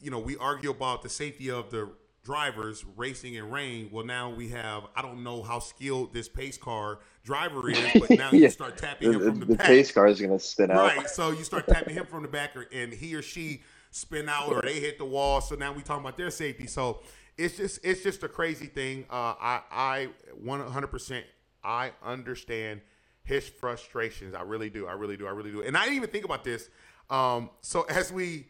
you 0.01 0.11
know, 0.11 0.19
we 0.21 0.37
argue 0.37 0.71
about 0.71 1.03
the 1.03 1.09
safety 1.09 1.51
of 1.51 1.71
the 1.71 1.91
drivers 2.25 2.85
racing 2.97 3.35
in 3.35 3.51
rain. 3.51 3.91
Well, 3.93 4.05
now 4.07 4.31
we 4.31 4.49
have 4.51 4.85
I 4.97 5.03
don't 5.03 5.23
know 5.25 5.43
how 5.43 5.59
skilled 5.59 6.15
this 6.15 6.29
pace 6.29 6.57
car 6.57 7.01
driver 7.25 7.69
is, 7.69 7.93
but 7.99 8.15
now 8.15 8.33
you 8.33 8.39
Yeah. 8.43 8.49
start 8.49 8.79
tapping 8.79 9.11
the, 9.11 9.19
him 9.19 9.21
from 9.23 9.41
the, 9.41 9.47
the 9.47 9.57
back. 9.57 9.67
pace 9.67 9.93
car 9.93 10.07
is 10.07 10.21
going 10.21 10.33
to 10.33 10.39
spin 10.39 10.71
out 10.71 10.97
Right. 10.97 11.11
So 11.11 11.31
you 11.33 11.45
start 11.45 11.69
tapping 11.69 11.95
him 11.95 12.07
from 12.07 12.23
the 12.23 12.29
back, 12.29 12.57
or, 12.57 12.67
and 12.73 12.93
he 12.93 13.15
or 13.15 13.23
she 13.23 13.63
spin 13.91 14.29
out, 14.29 14.49
or 14.53 14.63
they 14.63 14.81
hit 14.81 14.99
the 14.99 15.05
wall. 15.05 15.41
So 15.41 15.55
now 15.55 15.73
we 15.73 15.83
talking 15.83 16.05
about 16.05 16.17
their 16.17 16.31
safety. 16.31 16.67
So 16.67 17.01
it's 17.37 17.57
just 17.57 17.81
it's 17.85 18.03
just 18.03 18.23
a 18.23 18.29
crazy 18.29 18.67
thing. 18.67 19.07
Uh, 19.11 19.35
I 19.41 19.61
I 19.71 20.09
100 20.43 20.87
percent 20.89 21.27
I 21.65 21.93
understand 22.03 22.81
his 23.25 23.49
frustrations. 23.49 24.35
I 24.35 24.43
really 24.43 24.71
do. 24.71 24.87
I 24.87 24.93
really 24.93 25.17
do. 25.17 25.27
I 25.27 25.31
really 25.31 25.51
do. 25.51 25.63
And 25.63 25.77
I 25.77 25.83
didn't 25.85 25.97
even 25.97 26.11
think 26.11 26.25
about 26.25 26.45
this. 26.45 26.69
Um, 27.11 27.51
so 27.61 27.83
as 27.89 28.13
we 28.13 28.47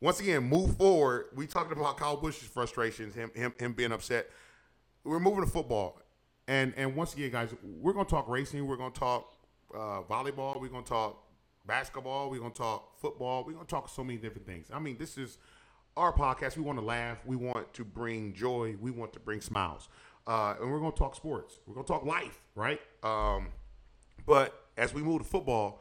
once 0.00 0.20
again 0.20 0.44
move 0.44 0.76
forward, 0.76 1.26
we 1.34 1.46
talking 1.46 1.78
about 1.78 1.96
Kyle 1.96 2.16
Busch's 2.16 2.48
frustrations, 2.48 3.14
him 3.14 3.30
him 3.34 3.54
him 3.58 3.72
being 3.72 3.92
upset. 3.92 4.30
We're 5.04 5.20
moving 5.20 5.44
to 5.44 5.50
football. 5.50 6.00
and 6.48 6.74
and 6.76 6.94
once 6.96 7.14
again, 7.14 7.30
guys, 7.30 7.54
we're 7.62 7.92
gonna 7.92 8.04
talk 8.08 8.28
racing. 8.28 8.66
We're 8.66 8.76
gonna 8.76 8.90
talk 8.90 9.32
uh, 9.74 10.02
volleyball. 10.02 10.60
We're 10.60 10.68
gonna 10.68 10.84
talk 10.84 11.22
basketball. 11.66 12.30
We're 12.30 12.40
gonna 12.40 12.54
talk 12.54 12.98
football. 13.00 13.44
We're 13.44 13.52
gonna 13.54 13.64
talk 13.66 13.88
so 13.88 14.04
many 14.04 14.18
different 14.18 14.46
things. 14.46 14.68
I 14.72 14.78
mean, 14.78 14.96
this 14.98 15.16
is 15.18 15.38
our 15.96 16.12
podcast. 16.12 16.56
We 16.56 16.62
want 16.62 16.78
to 16.78 16.84
laugh. 16.84 17.18
We 17.24 17.36
want 17.36 17.72
to 17.74 17.84
bring 17.84 18.34
joy. 18.34 18.76
We 18.80 18.90
want 18.90 19.12
to 19.14 19.20
bring 19.20 19.40
smiles. 19.40 19.88
Uh, 20.26 20.54
and 20.60 20.70
we're 20.70 20.80
gonna 20.80 20.92
talk 20.92 21.14
sports. 21.14 21.58
We're 21.66 21.74
gonna 21.74 21.86
talk 21.86 22.04
life, 22.04 22.40
right? 22.54 22.80
Um, 23.02 23.48
but 24.26 24.66
as 24.76 24.92
we 24.92 25.02
move 25.02 25.22
to 25.22 25.28
football, 25.28 25.80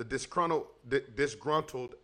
the 0.00 0.04
disgruntled, 0.04 0.64
disgruntled 1.14 1.94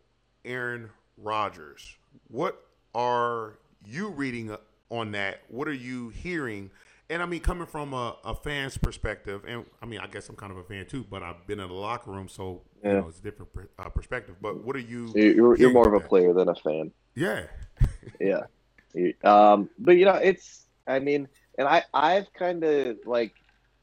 Aaron 0.44 0.90
Rodgers. 1.16 1.96
What 2.28 2.62
are 2.94 3.56
you 3.87 4.09
reading 4.09 4.54
on 4.90 5.12
that? 5.12 5.40
What 5.48 5.66
are 5.66 5.72
you 5.72 6.11
hearing? 6.11 6.70
And 7.09 7.22
I 7.22 7.26
mean, 7.26 7.40
coming 7.40 7.66
from 7.66 7.94
a, 7.94 8.14
a 8.22 8.35
fan's 8.35 8.76
perspective, 8.76 9.44
and 9.48 9.64
I 9.80 9.87
mean, 9.87 10.00
I 10.00 10.09
guess 10.09 10.28
I'm 10.28 10.37
kind 10.37 10.52
of 10.52 10.59
a 10.59 10.64
fan 10.64 10.85
too, 10.85 11.06
but 11.09 11.22
I've 11.22 11.46
been 11.46 11.59
in 11.59 11.68
the 11.68 11.74
locker 11.74 12.11
room, 12.11 12.28
so 12.28 12.61
Yeah. 12.85 12.90
you 12.90 12.96
know, 13.00 13.09
it's 13.09 13.18
a 13.18 13.22
different 13.22 13.54
per- 13.54 13.68
uh, 13.78 13.88
perspective. 13.88 14.37
But 14.42 14.62
what 14.62 14.76
are 14.76 14.80
you? 14.80 15.09
So 15.09 15.16
You're, 15.16 15.56
you're 15.56 15.72
more 15.72 15.88
of 15.88 15.94
a 15.94 16.00
that? 16.00 16.09
player 16.11 16.35
than 16.35 16.50
a 16.50 16.54
fan. 16.54 16.92
Yeah. 17.14 17.44
yeah 18.20 18.42
um 19.24 19.68
but 19.78 19.92
you 19.92 20.06
know 20.06 20.14
it's 20.14 20.64
i 20.87 20.98
mean 20.98 21.28
and 21.59 21.68
i 21.68 21.82
i've 21.92 22.32
kind 22.32 22.64
of 22.64 22.96
like 23.04 23.35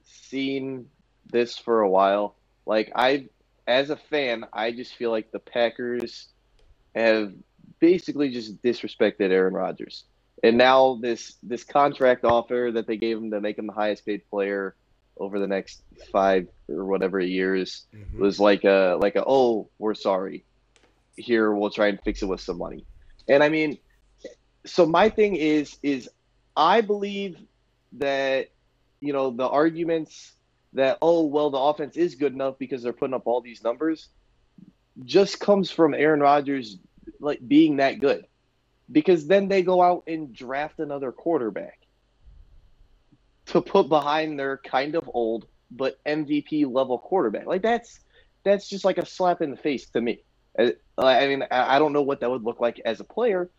seen 0.03 0.89
this 1.31 1.55
for 1.55 1.81
a 1.81 1.89
while 1.89 2.35
like 2.65 2.91
i 2.95 3.27
as 3.67 3.89
a 3.89 3.95
fan 3.95 4.45
i 4.53 4.71
just 4.71 4.95
feel 4.95 5.11
like 5.11 5.31
the 5.31 5.39
packers 5.39 6.27
have 6.95 7.33
basically 7.79 8.29
just 8.29 8.61
disrespected 8.61 9.31
aaron 9.31 9.53
rodgers. 9.53 10.05
And 10.43 10.57
now 10.57 10.99
this 11.01 11.35
this 11.43 11.63
contract 11.63 12.25
offer 12.25 12.71
that 12.73 12.87
they 12.87 12.97
gave 12.97 13.17
him 13.17 13.31
to 13.31 13.39
make 13.41 13.57
him 13.57 13.67
the 13.67 13.73
highest 13.73 14.05
paid 14.05 14.21
player 14.29 14.75
over 15.17 15.39
the 15.39 15.47
next 15.47 15.81
five 16.11 16.47
or 16.69 16.85
whatever 16.85 17.19
years 17.19 17.85
Mhm. 17.93 18.19
was 18.19 18.39
like 18.39 18.63
a 18.63 18.97
like 18.99 19.15
a 19.15 19.23
oh 19.25 19.69
we're 19.79 19.93
sorry. 19.95 20.45
Here 21.15 21.51
we'll 21.53 21.69
try 21.69 21.87
and 21.87 21.99
fix 22.03 22.21
it 22.21 22.25
with 22.27 22.41
some 22.41 22.57
money. 22.57 22.85
And 23.27 23.43
i 23.43 23.49
mean 23.49 23.77
so 24.65 24.85
my 24.85 25.09
thing 25.09 25.35
is 25.35 25.77
is 25.83 26.09
i 26.55 26.81
believe 26.81 27.37
that 27.93 28.47
you 29.01 29.13
know 29.13 29.29
the 29.31 29.47
arguments 29.47 30.35
that 30.73 30.97
oh 31.01 31.23
well 31.23 31.49
the 31.49 31.57
offense 31.57 31.97
is 31.97 32.15
good 32.15 32.33
enough 32.33 32.57
because 32.57 32.83
they're 32.83 32.93
putting 32.93 33.13
up 33.13 33.23
all 33.25 33.41
these 33.41 33.63
numbers 33.63 34.09
just 35.05 35.39
comes 35.39 35.71
from 35.71 35.93
aaron 35.93 36.19
rodgers 36.19 36.77
like 37.19 37.39
being 37.47 37.77
that 37.77 37.99
good 37.99 38.25
because 38.91 39.27
then 39.27 39.47
they 39.47 39.61
go 39.61 39.81
out 39.81 40.03
and 40.07 40.33
draft 40.33 40.79
another 40.79 41.11
quarterback 41.11 41.79
to 43.47 43.61
put 43.61 43.89
behind 43.89 44.39
their 44.39 44.57
kind 44.57 44.95
of 44.95 45.09
old 45.13 45.47
but 45.71 46.03
MVP 46.05 46.71
level 46.71 46.97
quarterback. 46.99 47.45
Like 47.45 47.61
that's 47.61 47.99
that's 48.43 48.69
just 48.69 48.85
like 48.85 48.97
a 48.97 49.05
slap 49.05 49.41
in 49.41 49.51
the 49.51 49.57
face 49.57 49.89
to 49.91 50.01
me. 50.01 50.21
Uh, 50.57 50.71
I 50.97 51.27
mean, 51.27 51.43
I 51.49 51.75
I 51.75 51.79
don't 51.79 51.93
know 51.93 52.01
what 52.01 52.19
that 52.21 52.29
would 52.29 52.43
look 52.43 52.59
like 52.59 52.79
as 52.85 52.99
a 52.99 53.03
player, 53.03 53.49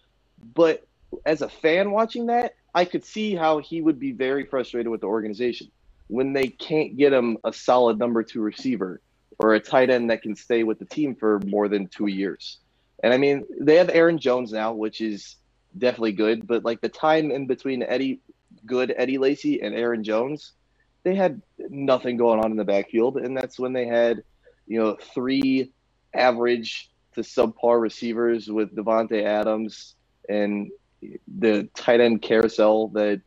but 0.54 0.86
as 1.26 1.42
a 1.42 1.48
fan 1.48 1.90
watching 1.90 2.26
that, 2.26 2.54
I 2.74 2.84
could 2.84 3.04
see 3.04 3.34
how 3.34 3.58
he 3.58 3.80
would 3.80 3.98
be 3.98 4.12
very 4.12 4.44
frustrated 4.44 4.88
with 4.88 5.00
the 5.00 5.06
organization 5.06 5.70
when 6.14 6.32
they 6.32 6.46
can't 6.46 6.96
get 6.96 7.12
him 7.12 7.36
a 7.42 7.52
solid 7.52 7.98
number 7.98 8.22
two 8.22 8.40
receiver 8.40 9.00
or 9.40 9.54
a 9.54 9.60
tight 9.60 9.90
end 9.90 10.10
that 10.10 10.22
can 10.22 10.36
stay 10.36 10.62
with 10.62 10.78
the 10.78 10.84
team 10.84 11.16
for 11.16 11.40
more 11.40 11.66
than 11.66 11.88
two 11.88 12.06
years. 12.06 12.58
And 13.02 13.12
I 13.12 13.16
mean, 13.18 13.44
they 13.60 13.74
have 13.76 13.90
Aaron 13.90 14.18
Jones 14.18 14.52
now, 14.52 14.74
which 14.74 15.00
is 15.00 15.34
definitely 15.76 16.12
good, 16.12 16.46
but 16.46 16.64
like 16.64 16.80
the 16.80 16.88
time 16.88 17.32
in 17.32 17.48
between 17.48 17.82
Eddie, 17.82 18.20
good 18.64 18.94
Eddie 18.96 19.18
Lacy 19.18 19.60
and 19.60 19.74
Aaron 19.74 20.04
Jones, 20.04 20.52
they 21.02 21.16
had 21.16 21.42
nothing 21.58 22.16
going 22.16 22.38
on 22.38 22.52
in 22.52 22.56
the 22.56 22.64
backfield, 22.64 23.16
and 23.16 23.36
that's 23.36 23.58
when 23.58 23.72
they 23.72 23.86
had, 23.86 24.22
you 24.68 24.78
know, 24.78 24.96
three 25.14 25.72
average 26.14 26.90
to 27.14 27.22
subpar 27.22 27.80
receivers 27.80 28.48
with 28.48 28.74
Davante 28.76 29.24
Adams 29.24 29.96
and 30.28 30.70
the 31.26 31.68
tight 31.74 32.00
end 32.00 32.22
carousel 32.22 32.86
that 32.88 33.20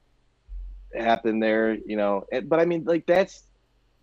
happened 0.95 1.41
there. 1.41 1.73
You 1.73 1.97
know, 1.97 2.25
but 2.43 2.59
I 2.59 2.65
mean, 2.65 2.85
like 2.85 3.05
that's 3.05 3.43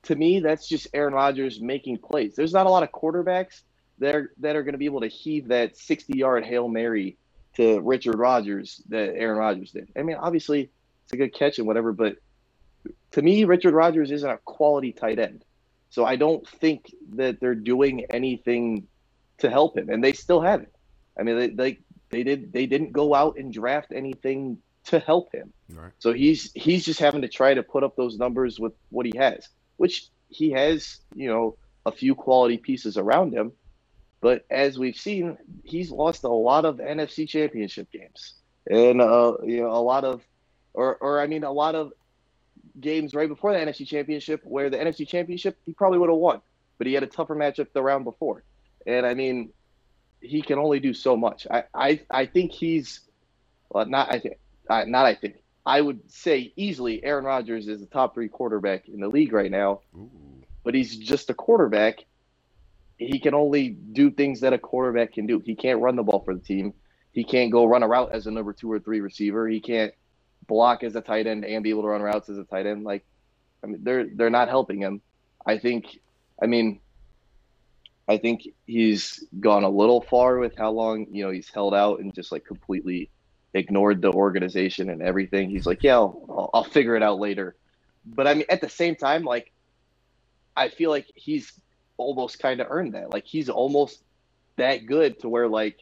to 0.04 0.14
me, 0.14 0.40
that's 0.40 0.68
just 0.68 0.88
Aaron 0.94 1.14
Rodgers 1.14 1.60
making 1.60 1.98
plays. 1.98 2.34
There's 2.36 2.52
not 2.52 2.66
a 2.66 2.70
lot 2.70 2.82
of 2.82 2.92
quarterbacks 2.92 3.62
that 3.98 4.14
are, 4.14 4.32
that 4.40 4.56
are 4.56 4.62
going 4.62 4.72
to 4.72 4.78
be 4.78 4.84
able 4.84 5.00
to 5.00 5.08
heave 5.08 5.48
that 5.48 5.76
60 5.76 6.16
yard 6.18 6.44
hail 6.44 6.68
mary 6.68 7.16
to 7.56 7.80
Richard 7.80 8.18
Rodgers 8.18 8.82
that 8.88 9.14
Aaron 9.14 9.38
Rodgers 9.38 9.70
did. 9.72 9.88
I 9.96 10.02
mean, 10.02 10.16
obviously 10.16 10.70
it's 11.04 11.12
a 11.12 11.16
good 11.16 11.32
catch 11.34 11.58
and 11.58 11.66
whatever, 11.66 11.92
but 11.92 12.16
to 13.12 13.22
me, 13.22 13.44
Richard 13.44 13.74
Rodgers 13.74 14.10
isn't 14.10 14.28
a 14.28 14.38
quality 14.38 14.92
tight 14.92 15.18
end. 15.18 15.44
So 15.90 16.04
I 16.04 16.16
don't 16.16 16.46
think 16.46 16.92
that 17.14 17.40
they're 17.40 17.54
doing 17.54 18.04
anything 18.10 18.88
to 19.38 19.48
help 19.48 19.78
him, 19.78 19.88
and 19.88 20.02
they 20.02 20.12
still 20.12 20.40
haven't. 20.40 20.74
I 21.18 21.22
mean, 21.22 21.38
they 21.38 21.48
they, 21.48 21.78
they 22.10 22.22
did 22.24 22.52
they 22.52 22.66
didn't 22.66 22.92
go 22.92 23.14
out 23.14 23.36
and 23.38 23.52
draft 23.52 23.92
anything 23.94 24.58
to 24.86 24.98
help 24.98 25.32
him. 25.32 25.52
Right. 25.68 25.92
So 25.98 26.12
he's 26.12 26.52
he's 26.54 26.84
just 26.84 27.00
having 27.00 27.22
to 27.22 27.28
try 27.28 27.54
to 27.54 27.62
put 27.62 27.84
up 27.84 27.96
those 27.96 28.18
numbers 28.18 28.60
with 28.60 28.74
what 28.90 29.06
he 29.06 29.12
has, 29.16 29.48
which 29.76 30.08
he 30.28 30.50
has, 30.50 30.98
you 31.14 31.28
know, 31.28 31.56
a 31.86 31.92
few 31.92 32.14
quality 32.14 32.58
pieces 32.58 32.96
around 32.96 33.32
him. 33.32 33.52
But 34.20 34.44
as 34.50 34.78
we've 34.78 34.96
seen, 34.96 35.36
he's 35.64 35.90
lost 35.90 36.24
a 36.24 36.28
lot 36.28 36.64
of 36.64 36.78
NFC 36.78 37.28
Championship 37.28 37.90
games, 37.90 38.34
and 38.68 39.00
uh, 39.00 39.34
you 39.44 39.62
know, 39.62 39.70
a 39.70 39.80
lot 39.80 40.04
of, 40.04 40.22
or 40.74 40.96
or 40.96 41.20
I 41.20 41.26
mean, 41.26 41.44
a 41.44 41.52
lot 41.52 41.74
of 41.74 41.92
games 42.80 43.14
right 43.14 43.28
before 43.28 43.52
the 43.52 43.58
NFC 43.58 43.86
Championship 43.86 44.40
where 44.44 44.70
the 44.70 44.78
NFC 44.78 45.06
Championship 45.06 45.58
he 45.66 45.72
probably 45.72 45.98
would 45.98 46.08
have 46.10 46.18
won, 46.18 46.40
but 46.78 46.86
he 46.86 46.94
had 46.94 47.02
a 47.02 47.06
tougher 47.06 47.36
matchup 47.36 47.68
the 47.72 47.82
round 47.82 48.04
before, 48.04 48.44
and 48.86 49.06
I 49.06 49.14
mean, 49.14 49.50
he 50.20 50.42
can 50.42 50.58
only 50.58 50.80
do 50.80 50.94
so 50.94 51.16
much. 51.16 51.46
I 51.50 51.64
I, 51.74 52.00
I 52.10 52.26
think 52.26 52.52
he's, 52.52 53.00
well, 53.70 53.86
not 53.86 54.12
I 54.12 54.18
think, 54.20 54.36
not 54.68 55.06
I 55.06 55.14
think. 55.14 55.36
I 55.66 55.80
would 55.80 56.10
say 56.10 56.52
easily 56.56 57.02
Aaron 57.02 57.24
Rodgers 57.24 57.68
is 57.68 57.80
the 57.80 57.86
top 57.86 58.14
three 58.14 58.28
quarterback 58.28 58.88
in 58.88 59.00
the 59.00 59.08
league 59.08 59.32
right 59.32 59.50
now, 59.50 59.80
Ooh. 59.96 60.10
but 60.62 60.74
he's 60.74 60.96
just 60.96 61.30
a 61.30 61.34
quarterback. 61.34 62.04
He 62.98 63.18
can 63.18 63.34
only 63.34 63.70
do 63.70 64.10
things 64.10 64.40
that 64.40 64.52
a 64.52 64.58
quarterback 64.58 65.14
can 65.14 65.26
do. 65.26 65.40
He 65.44 65.54
can't 65.54 65.80
run 65.80 65.96
the 65.96 66.02
ball 66.02 66.22
for 66.24 66.34
the 66.34 66.40
team. 66.40 66.74
He 67.12 67.24
can't 67.24 67.50
go 67.50 67.64
run 67.64 67.82
a 67.82 67.88
route 67.88 68.10
as 68.12 68.26
a 68.26 68.30
number 68.30 68.52
two 68.52 68.70
or 68.70 68.78
three 68.78 69.00
receiver. 69.00 69.48
He 69.48 69.60
can't 69.60 69.94
block 70.46 70.82
as 70.84 70.94
a 70.96 71.00
tight 71.00 71.26
end 71.26 71.44
and 71.44 71.64
be 71.64 71.70
able 71.70 71.82
to 71.82 71.88
run 71.88 72.02
routes 72.02 72.28
as 72.28 72.38
a 72.38 72.44
tight 72.44 72.66
end. 72.66 72.84
Like, 72.84 73.04
I 73.62 73.66
mean, 73.66 73.80
they're 73.82 74.06
they're 74.06 74.30
not 74.30 74.48
helping 74.48 74.80
him. 74.80 75.00
I 75.46 75.58
think. 75.58 75.98
I 76.42 76.46
mean, 76.46 76.80
I 78.06 78.18
think 78.18 78.42
he's 78.66 79.24
gone 79.40 79.64
a 79.64 79.68
little 79.68 80.02
far 80.02 80.38
with 80.38 80.56
how 80.56 80.72
long 80.72 81.06
you 81.10 81.24
know 81.24 81.30
he's 81.30 81.48
held 81.48 81.74
out 81.74 82.00
and 82.00 82.14
just 82.14 82.32
like 82.32 82.44
completely 82.44 83.10
ignored 83.54 84.02
the 84.02 84.12
organization 84.12 84.90
and 84.90 85.02
everything. 85.02 85.50
He's 85.50 85.66
like, 85.66 85.82
yeah, 85.82 85.96
I'll, 85.98 86.50
I'll- 86.54 86.64
figure 86.64 86.96
it 86.96 87.02
out 87.02 87.18
later. 87.18 87.56
But 88.04 88.26
I 88.26 88.34
mean, 88.34 88.46
at 88.50 88.60
the 88.60 88.68
same 88.68 88.96
time, 88.96 89.24
like, 89.24 89.52
I 90.56 90.68
feel 90.68 90.90
like 90.90 91.06
he's 91.14 91.52
almost 91.96 92.38
kind 92.38 92.60
of 92.60 92.66
earned 92.70 92.94
that. 92.94 93.10
Like, 93.10 93.24
he's 93.26 93.48
almost 93.48 94.02
that 94.56 94.86
good 94.86 95.20
to 95.20 95.28
where, 95.28 95.48
like, 95.48 95.78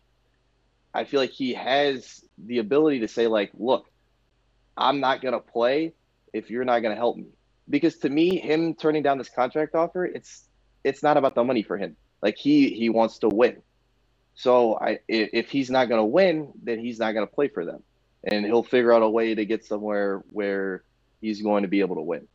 I 0.94 1.04
feel 1.04 1.20
like 1.20 1.30
he 1.30 1.54
has 1.54 2.24
the 2.38 2.58
ability 2.58 3.00
to 3.00 3.08
say, 3.08 3.26
like, 3.26 3.50
look, 3.58 3.86
I'm 4.76 5.00
not 5.00 5.20
going 5.22 5.34
to 5.34 5.40
play 5.40 5.94
if 6.32 6.50
you're 6.50 6.64
not 6.64 6.80
going 6.80 6.92
to 6.94 6.98
help 6.98 7.16
me. 7.16 7.26
Because 7.68 7.98
to 7.98 8.10
me, 8.10 8.38
him 8.38 8.74
turning 8.74 9.02
down 9.02 9.18
this 9.18 9.30
contract 9.30 9.74
offer, 9.74 10.04
it's 10.04 10.44
it's 10.84 11.02
not 11.02 11.16
about 11.16 11.34
the 11.34 11.44
money 11.44 11.62
for 11.62 11.78
him. 11.78 11.96
Like 12.22 12.36
he 12.36 12.70
he 12.70 12.88
wants 12.88 13.18
to 13.20 13.28
win. 13.28 13.62
So 14.34 14.78
I 14.78 14.98
if, 15.08 15.50
he's 15.50 15.70
not 15.70 15.88
going 15.88 16.00
to 16.00 16.04
win, 16.04 16.52
then 16.62 16.78
he's 16.78 16.98
not 16.98 17.12
going 17.12 17.26
to 17.26 17.32
play 17.32 17.48
for 17.48 17.64
them, 17.64 17.82
and 18.24 18.44
he'll 18.44 18.62
figure 18.62 18.92
out 18.92 19.02
a 19.02 19.08
way 19.08 19.34
to 19.34 19.44
get 19.44 19.64
somewhere 19.64 20.22
where 20.30 20.84
he's 21.20 21.42
going 21.42 21.62
to 21.62 21.68
be 21.68 21.80
able 21.80 21.96
to 21.96 22.02
win. 22.02 22.28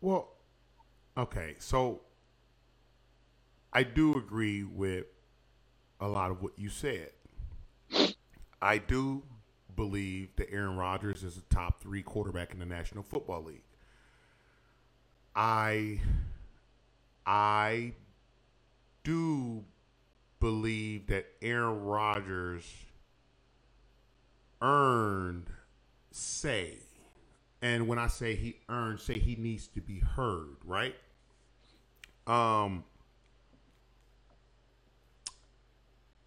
Well, 0.00 0.28
okay, 1.16 1.56
so 1.58 2.02
I 3.72 3.82
do 3.82 4.14
agree 4.16 4.62
with 4.62 5.06
a 6.00 6.08
lot 6.08 6.30
of 6.30 6.42
what 6.42 6.52
you 6.56 6.68
said. 6.68 7.10
I 8.60 8.78
do 8.78 9.22
believe 9.74 10.34
that 10.36 10.50
Aaron 10.50 10.76
Rodgers 10.76 11.22
is 11.22 11.36
a 11.36 11.42
top 11.54 11.80
three 11.80 12.02
quarterback 12.02 12.52
in 12.52 12.58
the 12.58 12.66
National 12.66 13.02
Football 13.02 13.44
League. 13.44 13.62
I 15.34 16.00
I 17.26 17.92
do 19.04 19.64
believe 20.40 21.06
that 21.08 21.26
Aaron 21.42 21.82
Rodgers 21.82 22.64
earned 24.60 25.50
say 26.10 26.78
and 27.62 27.88
when 27.88 27.98
I 27.98 28.06
say 28.08 28.34
he 28.34 28.56
earned, 28.68 29.00
say 29.00 29.18
he 29.18 29.34
needs 29.36 29.66
to 29.68 29.80
be 29.80 30.00
heard, 30.00 30.56
right? 30.64 30.94
Um, 32.26 32.84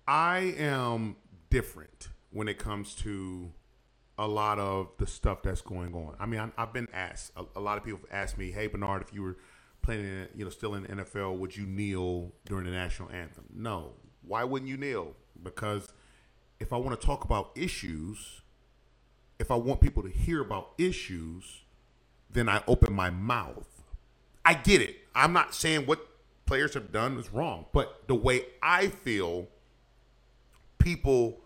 I 0.08 0.56
am 0.58 1.18
different 1.50 2.10
when 2.32 2.48
it 2.48 2.58
comes 2.58 2.96
to 2.96 3.52
a 4.18 4.28
lot 4.28 4.60
of 4.60 4.90
the 4.98 5.08
stuff 5.08 5.44
that's 5.44 5.62
going 5.62 5.94
on. 5.94 6.16
I 6.20 6.26
mean, 6.26 6.52
I, 6.58 6.62
have 6.62 6.74
been 6.74 6.90
asked. 6.94 7.32
A, 7.38 7.46
a, 7.56 7.62
lot 7.62 7.78
of 7.78 7.86
people 7.86 8.00
have 8.10 8.24
asked 8.24 8.38
me, 8.38 8.52
"Hey, 8.52 8.68
Bernard, 8.68 9.02
if 9.02 9.14
you 9.14 9.22
were 9.22 9.38
playing, 9.82 10.06
in, 10.06 10.28
you 10.36 10.44
know, 10.44 10.52
still 10.52 10.76
in 10.76 10.84
the 10.84 10.90
NFL, 10.90 11.38
would 11.38 11.56
you 11.56 11.66
kneel 11.66 12.32
during 12.46 12.66
the 12.66 12.72
national 12.72 13.10
anthem?" 13.12 13.46
No. 13.54 13.94
Why 14.22 14.44
wouldn't 14.44 14.70
you 14.70 14.78
kneel? 14.78 15.16
Because 15.42 15.88
if 16.60 16.74
I 16.74 16.78
want 16.78 17.00
to 17.00 17.06
talk 17.06 17.24
about 17.24 17.52
issues, 17.56 18.42
if 19.40 19.50
I 19.50 19.56
want 19.56 19.80
people 19.80 20.04
to 20.04 20.10
hear 20.10 20.42
about 20.42 20.72
issues, 20.78 21.64
then 22.30 22.50
I 22.50 22.62
open 22.68 22.94
my 22.94 23.10
mouth. 23.10 23.68
I 24.46 24.54
get 24.54 24.82
it. 24.82 24.98
I'm 25.16 25.34
not 25.34 25.56
saying 25.56 25.86
what 25.86 26.06
players 26.46 26.74
have 26.74 26.92
done 26.92 27.18
is 27.18 27.32
wrong, 27.32 27.66
but 27.74 28.08
the 28.08 28.16
way 28.16 28.46
I 28.62 28.88
feel, 28.88 29.48
people, 30.78 31.40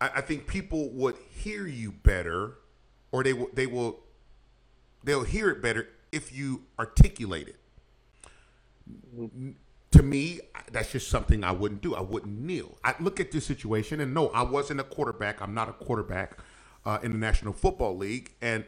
I, 0.00 0.10
I 0.16 0.20
think 0.20 0.46
people 0.46 0.90
would 0.90 1.16
hear 1.30 1.66
you 1.66 1.92
better, 1.92 2.58
or 3.12 3.22
they 3.22 3.32
will, 3.32 3.50
they 3.52 3.66
will, 3.66 4.00
they'll 5.02 5.24
hear 5.24 5.50
it 5.50 5.60
better 5.60 5.88
if 6.14 6.32
you 6.32 6.62
articulate 6.78 7.48
it. 7.48 7.56
To 9.90 10.02
me, 10.02 10.40
that's 10.72 10.92
just 10.92 11.08
something 11.08 11.44
I 11.44 11.52
wouldn't 11.52 11.82
do. 11.82 11.94
I 11.94 12.00
wouldn't 12.00 12.40
kneel. 12.40 12.78
I 12.84 12.94
look 13.00 13.20
at 13.20 13.32
this 13.32 13.46
situation, 13.46 14.00
and 14.00 14.14
no, 14.14 14.28
I 14.28 14.42
wasn't 14.42 14.80
a 14.80 14.84
quarterback. 14.84 15.40
I'm 15.40 15.54
not 15.54 15.68
a 15.68 15.72
quarterback 15.72 16.38
uh, 16.84 16.98
in 17.02 17.12
the 17.12 17.18
National 17.18 17.52
Football 17.52 17.96
League, 17.96 18.32
and 18.40 18.64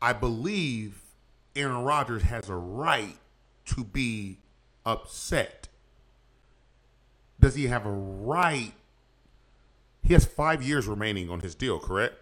I 0.00 0.12
believe 0.12 1.02
Aaron 1.56 1.84
Rodgers 1.84 2.22
has 2.22 2.48
a 2.48 2.56
right 2.56 3.16
to 3.66 3.84
be 3.84 4.38
upset. 4.84 5.68
Does 7.40 7.54
he 7.54 7.66
have 7.66 7.86
a 7.86 7.90
right? 7.90 8.72
He 10.02 10.12
has 10.12 10.24
five 10.24 10.62
years 10.62 10.86
remaining 10.86 11.30
on 11.30 11.40
his 11.40 11.54
deal, 11.54 11.78
correct? 11.78 12.14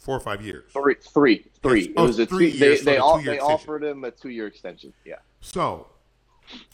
Four 0.00 0.16
or 0.16 0.20
five 0.20 0.44
years. 0.44 0.70
Three, 0.72 0.96
three, 1.00 1.46
three. 1.62 1.80
Yes. 1.80 1.88
It 1.88 1.94
oh, 1.96 2.06
was 2.06 2.18
a 2.18 2.26
three 2.26 2.52
two, 2.52 2.58
years. 2.58 2.80
They, 2.80 2.92
they, 2.92 2.98
all, 2.98 3.22
they 3.22 3.38
offered 3.38 3.82
him 3.82 4.04
a 4.04 4.10
two-year 4.10 4.46
extension. 4.46 4.92
Yeah. 5.04 5.16
So 5.40 5.86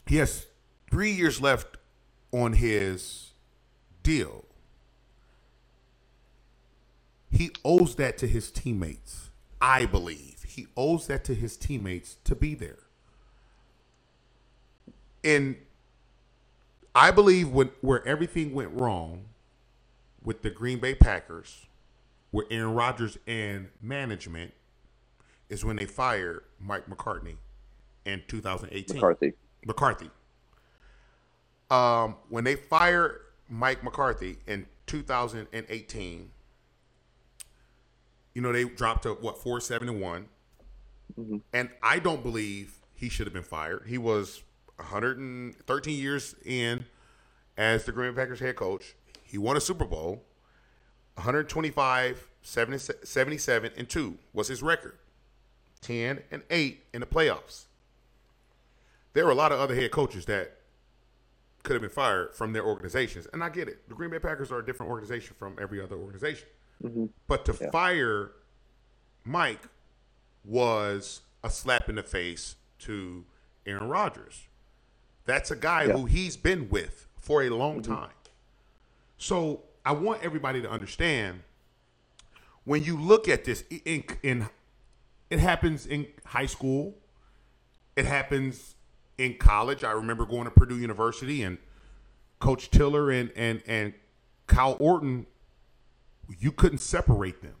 he 0.05 0.17
has 0.17 0.47
three 0.89 1.11
years 1.11 1.41
left 1.41 1.77
on 2.31 2.53
his 2.53 3.31
deal. 4.03 4.45
He 7.29 7.51
owes 7.63 7.95
that 7.95 8.17
to 8.17 8.27
his 8.27 8.51
teammates, 8.51 9.29
I 9.61 9.85
believe. 9.85 10.43
He 10.45 10.67
owes 10.75 11.07
that 11.07 11.23
to 11.25 11.35
his 11.35 11.55
teammates 11.55 12.17
to 12.25 12.35
be 12.35 12.55
there. 12.55 12.79
And 15.23 15.55
I 16.93 17.11
believe 17.11 17.49
when 17.49 17.71
where 17.79 18.05
everything 18.05 18.53
went 18.53 18.71
wrong 18.73 19.25
with 20.23 20.41
the 20.41 20.49
Green 20.49 20.79
Bay 20.79 20.93
Packers, 20.93 21.67
with 22.31 22.47
Aaron 22.49 22.73
Rodgers 22.73 23.17
and 23.27 23.69
management, 23.81 24.53
is 25.49 25.65
when 25.65 25.75
they 25.75 25.85
fired 25.85 26.43
Mike 26.59 26.87
McCartney 26.87 27.35
in 28.05 28.21
2018. 28.27 28.95
McCarthy. 28.95 29.33
McCarthy. 29.65 30.09
Um, 31.69 32.15
when 32.29 32.43
they 32.43 32.55
fired 32.55 33.21
Mike 33.49 33.83
McCarthy 33.83 34.37
in 34.47 34.65
2018, 34.87 36.31
you 38.33 38.41
know, 38.41 38.51
they 38.51 38.63
dropped 38.63 39.03
to 39.03 39.13
what 39.13 39.37
four 39.37 39.59
seven 39.59 39.89
and 39.89 40.01
one, 40.01 40.27
mm-hmm. 41.19 41.37
and 41.53 41.69
I 41.83 41.99
don't 41.99 42.23
believe 42.23 42.79
he 42.95 43.09
should 43.09 43.27
have 43.27 43.33
been 43.33 43.43
fired. 43.43 43.83
He 43.87 43.97
was 43.97 44.43
113 44.77 45.97
years 45.97 46.35
in 46.45 46.85
as 47.57 47.85
the 47.85 47.91
Green 47.91 48.13
Bay 48.13 48.21
Packers 48.21 48.39
head 48.39 48.55
coach. 48.55 48.95
He 49.23 49.37
won 49.37 49.57
a 49.57 49.61
Super 49.61 49.85
Bowl. 49.85 50.23
125, 51.15 52.27
70, 52.41 52.93
77, 53.03 53.71
and 53.77 53.89
2 53.89 54.17
was 54.33 54.47
his 54.47 54.63
record. 54.63 54.97
10 55.81 56.21
and 56.31 56.43
8 56.49 56.83
in 56.93 57.01
the 57.01 57.07
playoffs. 57.07 57.65
There 59.13 59.25
were 59.25 59.31
a 59.31 59.35
lot 59.35 59.51
of 59.51 59.59
other 59.59 59.75
head 59.75 59.91
coaches 59.91 60.25
that 60.25 60.57
could 61.63 61.73
have 61.73 61.81
been 61.81 61.91
fired 61.91 62.33
from 62.33 62.53
their 62.53 62.63
organizations. 62.63 63.27
And 63.33 63.43
I 63.43 63.49
get 63.49 63.67
it. 63.67 63.87
The 63.89 63.95
Green 63.95 64.09
Bay 64.09 64.19
Packers 64.19 64.51
are 64.51 64.59
a 64.59 64.65
different 64.65 64.91
organization 64.91 65.35
from 65.37 65.57
every 65.61 65.81
other 65.81 65.95
organization. 65.95 66.47
Mm-hmm. 66.83 67.05
But 67.27 67.45
to 67.45 67.57
yeah. 67.59 67.69
fire 67.71 68.31
Mike 69.23 69.67
was 70.43 71.21
a 71.43 71.49
slap 71.49 71.89
in 71.89 71.95
the 71.95 72.03
face 72.03 72.55
to 72.79 73.25
Aaron 73.65 73.87
Rodgers. 73.87 74.47
That's 75.25 75.51
a 75.51 75.55
guy 75.55 75.83
yeah. 75.83 75.93
who 75.93 76.05
he's 76.05 76.35
been 76.35 76.69
with 76.69 77.07
for 77.15 77.43
a 77.43 77.49
long 77.49 77.81
mm-hmm. 77.81 77.93
time. 77.93 78.11
So 79.17 79.61
I 79.85 79.93
want 79.93 80.23
everybody 80.23 80.61
to 80.61 80.69
understand 80.69 81.41
when 82.63 82.83
you 82.83 82.99
look 82.99 83.27
at 83.27 83.45
this 83.45 83.63
in, 83.85 84.03
in 84.23 84.47
it 85.29 85.39
happens 85.39 85.85
in 85.85 86.07
high 86.25 86.45
school, 86.45 86.95
it 87.95 88.05
happens 88.05 88.75
in 89.17 89.35
college. 89.35 89.83
I 89.83 89.91
remember 89.91 90.25
going 90.25 90.45
to 90.45 90.51
Purdue 90.51 90.77
University 90.77 91.41
and 91.43 91.57
Coach 92.39 92.69
Tiller 92.69 93.09
and 93.11 93.31
and 93.35 93.63
and 93.65 93.93
Kyle 94.47 94.77
Orton 94.79 95.25
you 96.39 96.51
couldn't 96.51 96.79
separate 96.79 97.41
them. 97.41 97.55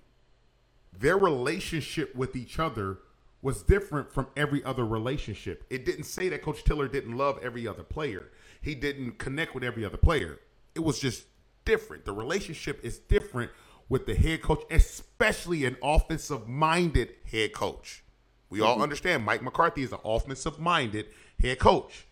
Their 0.97 1.17
relationship 1.17 2.15
with 2.15 2.35
each 2.35 2.59
other 2.59 2.99
was 3.41 3.63
different 3.63 4.11
from 4.13 4.27
every 4.37 4.63
other 4.63 4.85
relationship. 4.85 5.65
It 5.69 5.83
didn't 5.83 6.03
say 6.03 6.29
that 6.29 6.43
Coach 6.43 6.63
Tiller 6.63 6.87
didn't 6.87 7.17
love 7.17 7.39
every 7.41 7.67
other 7.67 7.83
player. 7.83 8.29
He 8.61 8.75
didn't 8.75 9.17
connect 9.17 9.55
with 9.55 9.63
every 9.63 9.83
other 9.83 9.97
player. 9.97 10.39
It 10.75 10.81
was 10.81 10.99
just 10.99 11.23
different. 11.65 12.05
The 12.05 12.13
relationship 12.13 12.79
is 12.83 12.99
different 12.99 13.51
with 13.89 14.05
the 14.05 14.15
head 14.15 14.41
coach, 14.41 14.63
especially 14.69 15.65
an 15.65 15.77
offensive 15.83 16.47
minded 16.47 17.13
head 17.29 17.53
coach. 17.53 18.03
We 18.49 18.59
mm-hmm. 18.59 18.67
all 18.67 18.81
understand 18.81 19.25
Mike 19.25 19.41
McCarthy 19.41 19.83
is 19.83 19.91
an 19.91 19.99
offensive 20.03 20.59
minded 20.59 21.07
head 21.39 21.59
coach. 21.59 22.05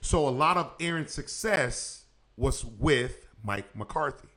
So 0.00 0.28
a 0.28 0.30
lot 0.30 0.56
of 0.56 0.72
Aaron's 0.80 1.12
success 1.12 2.04
was 2.36 2.64
with 2.64 3.26
Mike 3.42 3.74
McCarthy. 3.76 4.28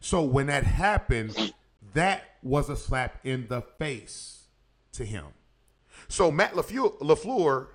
So 0.00 0.22
when 0.22 0.46
that 0.46 0.64
happened, 0.64 1.52
that 1.94 2.24
was 2.42 2.68
a 2.70 2.76
slap 2.76 3.18
in 3.24 3.46
the 3.48 3.60
face 3.60 4.44
to 4.92 5.04
him. 5.04 5.26
So 6.08 6.30
Matt 6.30 6.54
LaFleur 6.54 7.68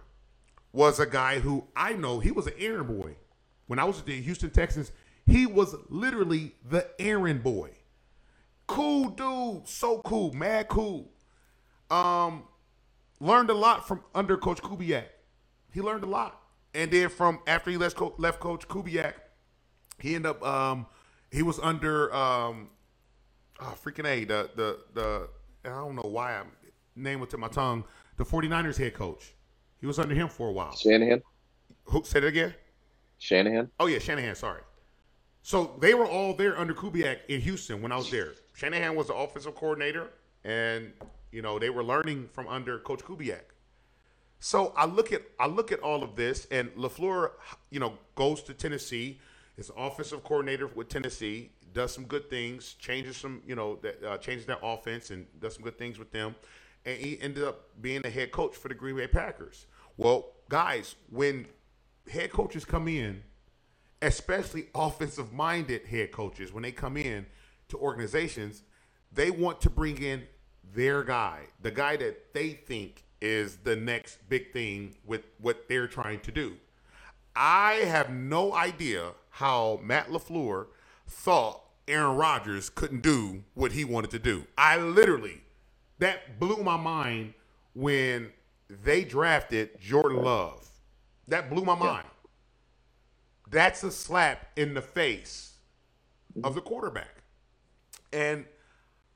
was 0.74 1.00
a 1.00 1.06
guy 1.06 1.40
who 1.40 1.66
I 1.76 1.94
know 1.94 2.20
he 2.20 2.32
was 2.32 2.48
an 2.48 2.54
errand 2.60 2.88
boy. 2.88 3.16
When 3.68 3.80
I 3.80 3.86
was 3.86 4.00
at 4.00 4.06
the 4.06 4.22
Houston 4.22 4.50
Texans, 4.50 4.92
he 5.26 5.46
was 5.46 5.76
literally 5.90 6.54
the 6.68 6.90
errand 7.00 7.44
boy. 7.44 7.72
Cool 8.68 9.10
dude, 9.10 9.68
so 9.68 10.00
cool, 10.00 10.34
mad 10.34 10.68
cool. 10.70 11.12
Um, 11.90 12.44
learned 13.20 13.50
a 13.50 13.54
lot 13.54 13.88
from 13.88 14.04
under 14.16 14.38
Coach 14.38 14.62
Kubiak. 14.62 15.06
He 15.74 15.82
learned 15.82 16.04
a 16.04 16.08
lot, 16.08 16.42
and 16.74 16.92
then 16.92 17.10
from 17.10 17.40
after 17.48 17.72
he 17.72 17.78
left, 17.78 18.00
left 18.18 18.40
Coach 18.40 18.68
Kubiak, 18.68 19.14
he 20.00 20.16
ended 20.16 20.32
up 20.32 20.44
um, 20.44 20.88
he 21.32 21.44
was 21.44 21.60
under 21.60 22.14
um, 22.14 22.70
oh, 23.60 23.76
freaking 23.84 24.06
a 24.08 24.26
the 24.26 24.50
the 24.56 24.80
the 24.94 25.30
I 25.66 25.70
don't 25.70 25.96
know 25.96 26.10
why 26.10 26.38
I'm 26.38 26.48
name 26.96 27.22
it 27.24 27.30
to 27.32 27.38
my 27.38 27.48
tongue. 27.50 27.84
The 28.18 28.26
49ers 28.26 28.78
head 28.78 28.94
coach. 28.94 29.34
He 29.80 29.88
was 29.88 30.00
under 30.00 30.16
him 30.16 30.30
for 30.30 30.50
a 30.50 30.52
while. 30.52 30.76
Shanahan. 30.76 31.22
Who 31.86 32.04
said 32.06 32.24
it 32.24 32.28
again? 32.28 32.56
Shanahan. 33.20 33.72
Oh 33.80 33.88
yeah, 33.88 34.00
Shanahan. 34.00 34.36
Sorry. 34.36 34.62
So 35.46 35.76
they 35.80 35.94
were 35.94 36.08
all 36.08 36.34
there 36.34 36.58
under 36.58 36.74
Kubiak 36.74 37.20
in 37.28 37.40
Houston 37.40 37.84
when 37.84 37.92
I 37.92 37.98
was 37.98 38.10
there. 38.10 38.34
Shanahan 38.54 38.96
was 38.96 39.10
the 39.10 39.14
offensive 39.14 39.54
coordinator, 39.54 40.10
and 40.44 40.92
you 41.32 41.44
know 41.44 41.60
they 41.60 41.70
were 41.70 41.84
learning 41.84 42.30
from 42.34 42.48
under 42.48 42.80
Coach 42.80 43.02
Kubiak. 43.02 43.44
So 44.40 44.74
I 44.76 44.86
look 44.86 45.14
at 45.14 45.22
I 45.40 45.46
look 45.46 45.72
at 45.72 45.82
all 45.82 46.02
of 46.02 46.16
this, 46.16 46.48
and 46.50 46.72
Lafleur, 46.72 47.34
you 47.70 47.80
know, 47.80 47.94
goes 48.16 48.42
to 48.42 48.56
Tennessee 48.56 49.20
is 49.56 49.70
offensive 49.78 50.24
coordinator 50.24 50.66
with 50.66 50.90
Tennessee. 50.90 51.52
Does 51.74 51.94
some 51.94 52.06
good 52.06 52.28
things, 52.28 52.74
changes 52.80 53.16
some, 53.16 53.44
you 53.46 53.54
know, 53.54 53.78
that 53.84 54.04
uh, 54.04 54.18
changes 54.18 54.48
their 54.48 54.58
offense 54.64 55.12
and 55.12 55.28
does 55.40 55.54
some 55.54 55.64
good 55.64 55.78
things 55.78 56.00
with 56.00 56.12
them. 56.12 56.34
And 56.86 56.98
he 56.98 57.22
ended 57.22 57.44
up 57.44 57.70
being 57.80 58.02
the 58.02 58.10
head 58.10 58.32
coach 58.32 58.56
for 58.56 58.68
the 58.68 58.74
Green 58.74 58.96
Bay 58.96 59.06
Packers. 59.06 59.68
Well, 59.96 60.32
guys, 60.50 60.96
when 61.12 61.46
head 62.12 62.32
coaches 62.32 62.66
come 62.66 62.88
in, 62.88 63.22
especially 64.02 64.68
offensive 64.76 65.34
minded 65.34 65.86
head 65.86 66.12
coaches, 66.12 66.54
when 66.54 66.64
they 66.64 66.72
come 66.72 66.98
in 66.98 67.26
to 67.70 67.78
organizations, 67.78 68.64
they 69.12 69.32
want 69.32 69.62
to 69.62 69.70
bring 69.70 70.02
in 70.02 70.24
their 70.74 71.04
guy, 71.04 71.42
the 71.62 71.72
guy 71.72 71.96
that 71.96 72.34
they 72.34 72.50
think 72.50 73.04
is 73.22 73.58
the 73.58 73.76
next 73.76 74.18
big 74.30 74.52
thing 74.52 74.96
with 75.06 75.22
what 75.40 75.68
they're 75.70 75.88
trying 75.88 76.20
to 76.20 76.32
do. 76.32 76.56
I 77.36 77.74
have 77.86 78.12
no 78.12 78.54
idea 78.54 79.12
how 79.30 79.80
Matt 79.84 80.10
LaFleur 80.10 80.68
thought 81.08 81.62
Aaron 81.88 82.16
Rodgers 82.16 82.70
couldn't 82.70 83.02
do 83.02 83.44
what 83.54 83.72
he 83.72 83.84
wanted 83.84 84.12
to 84.12 84.20
do. 84.20 84.46
I 84.58 84.78
literally, 84.78 85.42
that 86.00 86.40
blew 86.40 86.64
my 86.64 86.78
mind 86.78 87.34
when 87.74 88.32
they 88.70 89.04
drafted 89.04 89.80
Jordan 89.80 90.24
Love. 90.24 90.68
That 91.28 91.50
blew 91.50 91.64
my 91.64 91.76
mind. 91.76 92.08
That's 93.50 93.84
a 93.84 93.92
slap 93.92 94.48
in 94.56 94.74
the 94.74 94.82
face 94.82 95.54
of 96.44 96.56
the 96.56 96.62
quarterback. 96.62 97.24
And 98.12 98.46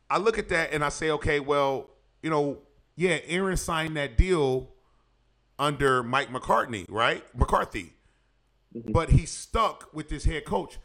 I 0.10 0.18
look 0.18 0.38
at 0.38 0.50
that 0.50 0.74
and 0.74 0.84
I 0.84 0.90
say, 0.90 1.10
okay, 1.12 1.40
well, 1.40 1.90
you 2.22 2.30
know, 2.30 2.60
yeah, 2.96 3.20
Aaron 3.28 3.58
signed 3.58 3.96
that 3.98 4.18
deal 4.18 4.70
under 5.58 6.04
Mike 6.04 6.32
McCartney, 6.32 6.86
right? 6.90 7.24
McCarthy. 7.36 7.94
Mm-hmm. 8.76 8.92
But 8.92 9.10
he 9.10 9.26
stuck 9.26 9.94
with 9.94 10.10
his 10.10 10.26
head 10.26 10.46
coach. 10.46 10.78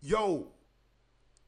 Yo, 0.00 0.48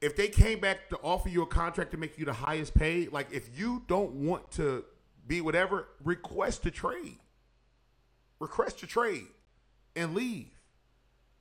if 0.01 0.17
they 0.17 0.29
came 0.29 0.61
back 0.61 0.89
to 0.91 0.97
offer 0.99 1.29
you 1.29 1.43
a 1.43 1.47
contract 1.47 1.91
to 1.93 1.97
make 1.97 2.19
you 2.19 2.25
the 2.25 2.33
highest 2.33 2.75
paid, 2.75 3.13
like 3.13 3.33
if 3.33 3.59
you 3.59 3.83
don't 3.87 4.13
want 4.13 4.51
to 4.53 4.85
be 5.27 5.41
whatever, 5.41 5.89
request 6.03 6.65
a 6.67 6.71
trade. 6.71 7.19
Request 8.39 8.83
a 8.83 8.87
trade 8.87 9.27
and 9.95 10.15
leave. 10.15 10.58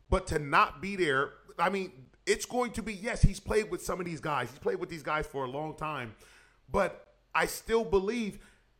But 0.09 0.27
to 0.27 0.39
not 0.39 0.81
be 0.81 0.95
there, 0.95 1.31
I 1.59 1.69
mean, 1.69 1.91
it's 2.25 2.45
going 2.45 2.71
to 2.71 2.83
be 2.83 2.93
yes, 2.93 3.21
he's 3.21 3.39
played 3.39 3.69
with 3.71 3.81
some 3.81 3.99
of 3.99 4.05
these 4.05 4.19
guys. 4.19 4.49
He's 4.49 4.59
played 4.59 4.79
with 4.79 4.89
these 4.89 5.03
guys 5.03 5.25
for 5.25 5.45
a 5.45 5.49
long 5.49 5.75
time. 5.75 6.15
But 6.71 7.07
I 7.33 7.45
still 7.45 7.83
believe 7.83 8.39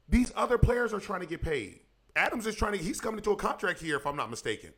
these 0.10 0.32
other 0.36 0.58
players 0.58 0.94
are 0.94 1.00
trying 1.00 1.22
to 1.22 1.28
get 1.28 1.42
paid. 1.42 1.80
Adams 2.16 2.48
is 2.48 2.56
trying 2.56 2.74
to 2.74 2.78
he's 2.80 3.00
coming 3.00 3.20
into 3.20 3.32
a 3.32 3.36
contract 3.36 3.82
here 3.82 3.98
if 3.98 4.08
I'm 4.08 4.16
not 4.16 4.30
mistaken. 4.30 4.72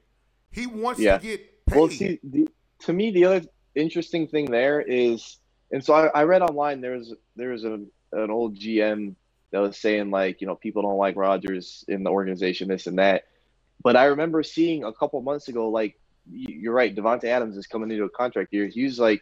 He 0.52 0.68
wants 0.68 1.00
yeah. 1.00 1.18
to 1.18 1.24
get 1.24 1.66
paid. 1.66 1.78
Well, 1.78 1.90
see, 1.90 2.20
the, 2.24 2.48
to 2.80 2.94
me 2.94 3.12
the 3.12 3.26
other 3.26 3.42
interesting 3.76 4.28
thing 4.28 4.50
there 4.50 4.82
is 4.82 5.38
and 5.72 5.84
so 5.84 5.94
I, 5.94 6.08
I 6.08 6.24
read 6.24 6.42
online 6.42 6.82
there's 6.82 7.14
there's 7.36 7.64
a 7.64 7.80
an 8.12 8.32
old 8.32 8.58
GM 8.58 9.16
that 9.52 9.60
was 9.60 9.78
saying 9.78 10.12
like, 10.12 10.42
you 10.42 10.48
know, 10.48 10.56
people 10.56 10.82
don't 10.82 10.98
like 10.98 11.16
Rodgers 11.16 11.84
in 11.88 12.04
the 12.04 12.10
organization, 12.10 12.68
this 12.68 12.88
and 12.88 13.00
that. 13.00 13.26
But 13.82 13.96
I 13.96 14.06
remember 14.06 14.44
seeing 14.44 14.84
a 14.84 14.94
couple 14.94 15.22
months 15.22 15.48
ago, 15.48 15.70
like 15.70 16.00
you're 16.32 16.74
right, 16.74 16.96
Davante 16.96 17.26
Adams 17.26 17.58
is 17.58 17.68
coming 17.68 17.92
into 17.92 18.04
a 18.04 18.10
contract 18.10 18.54
year. 18.54 18.68
He's 18.68 19.00
like, 19.00 19.22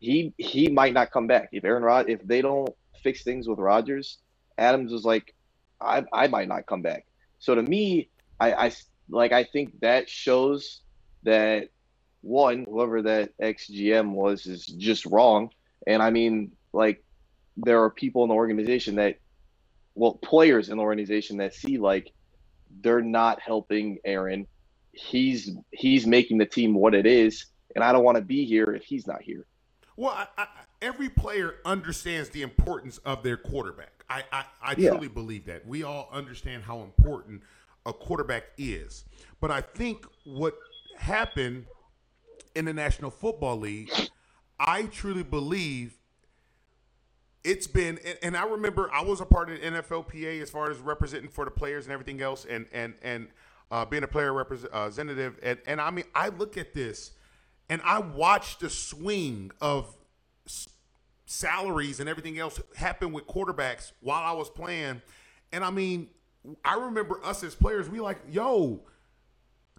he 0.00 0.32
he 0.38 0.68
might 0.68 0.94
not 0.94 1.10
come 1.10 1.26
back 1.26 1.48
if 1.52 1.64
Aaron 1.64 1.82
Rod 1.82 2.08
if 2.08 2.22
they 2.22 2.40
don't 2.40 2.70
fix 3.02 3.22
things 3.22 3.48
with 3.48 3.58
Rodgers. 3.58 4.18
Adams 4.56 4.92
was 4.92 5.04
like, 5.04 5.34
I 5.80 6.04
I 6.12 6.28
might 6.28 6.48
not 6.48 6.66
come 6.66 6.82
back. 6.82 7.06
So 7.38 7.54
to 7.54 7.62
me, 7.62 8.08
I 8.38 8.52
I 8.52 8.72
like 9.08 9.32
I 9.32 9.44
think 9.44 9.80
that 9.80 10.08
shows 10.08 10.82
that 11.24 11.68
one 12.20 12.64
whoever 12.68 13.02
that 13.02 13.30
ex 13.40 13.68
GM 13.68 14.12
was 14.12 14.46
is 14.46 14.66
just 14.66 15.06
wrong. 15.06 15.50
And 15.86 16.02
I 16.02 16.10
mean, 16.10 16.52
like 16.72 17.04
there 17.56 17.82
are 17.82 17.90
people 17.90 18.22
in 18.22 18.28
the 18.28 18.34
organization 18.34 18.96
that, 18.96 19.18
well, 19.94 20.14
players 20.14 20.68
in 20.68 20.76
the 20.76 20.82
organization 20.82 21.38
that 21.38 21.54
see 21.54 21.78
like 21.78 22.12
they're 22.80 23.02
not 23.02 23.40
helping 23.40 23.98
Aaron. 24.04 24.46
He's 24.92 25.50
he's 25.70 26.06
making 26.06 26.38
the 26.38 26.46
team 26.46 26.74
what 26.74 26.94
it 26.94 27.06
is, 27.06 27.46
and 27.74 27.84
I 27.84 27.92
don't 27.92 28.04
want 28.04 28.16
to 28.16 28.22
be 28.22 28.44
here 28.44 28.74
if 28.74 28.84
he's 28.84 29.06
not 29.06 29.22
here. 29.22 29.46
Well, 29.96 30.10
I, 30.10 30.26
I, 30.36 30.46
every 30.82 31.08
player 31.08 31.56
understands 31.64 32.30
the 32.30 32.42
importance 32.42 32.98
of 32.98 33.22
their 33.22 33.36
quarterback. 33.36 34.04
I 34.08 34.24
I, 34.32 34.44
I 34.62 34.74
yeah. 34.76 34.90
truly 34.90 35.08
believe 35.08 35.46
that 35.46 35.66
we 35.66 35.82
all 35.82 36.08
understand 36.12 36.62
how 36.64 36.80
important 36.80 37.42
a 37.86 37.92
quarterback 37.92 38.44
is. 38.56 39.04
But 39.40 39.50
I 39.50 39.60
think 39.60 40.04
what 40.24 40.54
happened 40.96 41.66
in 42.54 42.64
the 42.64 42.72
National 42.72 43.10
Football 43.10 43.58
League, 43.58 43.90
I 44.58 44.84
truly 44.84 45.22
believe 45.22 45.98
it's 47.44 47.66
been 47.66 47.98
and 48.22 48.36
I 48.36 48.44
remember 48.44 48.90
I 48.92 49.02
was 49.02 49.20
a 49.20 49.26
part 49.26 49.48
of 49.50 49.60
the 49.60 49.66
NFLPA 49.66 50.42
as 50.42 50.50
far 50.50 50.70
as 50.70 50.78
representing 50.78 51.30
for 51.30 51.44
the 51.44 51.50
players 51.50 51.84
and 51.86 51.92
everything 51.92 52.20
else 52.20 52.44
and 52.44 52.66
and 52.72 52.94
and 53.02 53.28
uh, 53.70 53.84
being 53.84 54.02
a 54.02 54.08
player 54.08 54.32
representative 54.32 55.38
and 55.42 55.58
and 55.66 55.80
I 55.80 55.90
mean 55.90 56.04
I 56.14 56.28
look 56.28 56.56
at 56.56 56.74
this 56.74 57.12
and 57.68 57.80
I 57.84 57.98
watch 57.98 58.58
the 58.58 58.70
swing 58.70 59.50
of 59.60 59.94
salaries 61.26 62.00
and 62.00 62.08
everything 62.08 62.38
else 62.38 62.60
happen 62.76 63.12
with 63.12 63.26
quarterbacks 63.26 63.92
while 64.00 64.22
I 64.22 64.32
was 64.32 64.48
playing 64.48 65.02
and 65.52 65.64
I 65.64 65.70
mean 65.70 66.08
I 66.64 66.76
remember 66.76 67.20
us 67.24 67.44
as 67.44 67.54
players 67.54 67.88
we 67.88 68.00
like 68.00 68.18
yo 68.30 68.80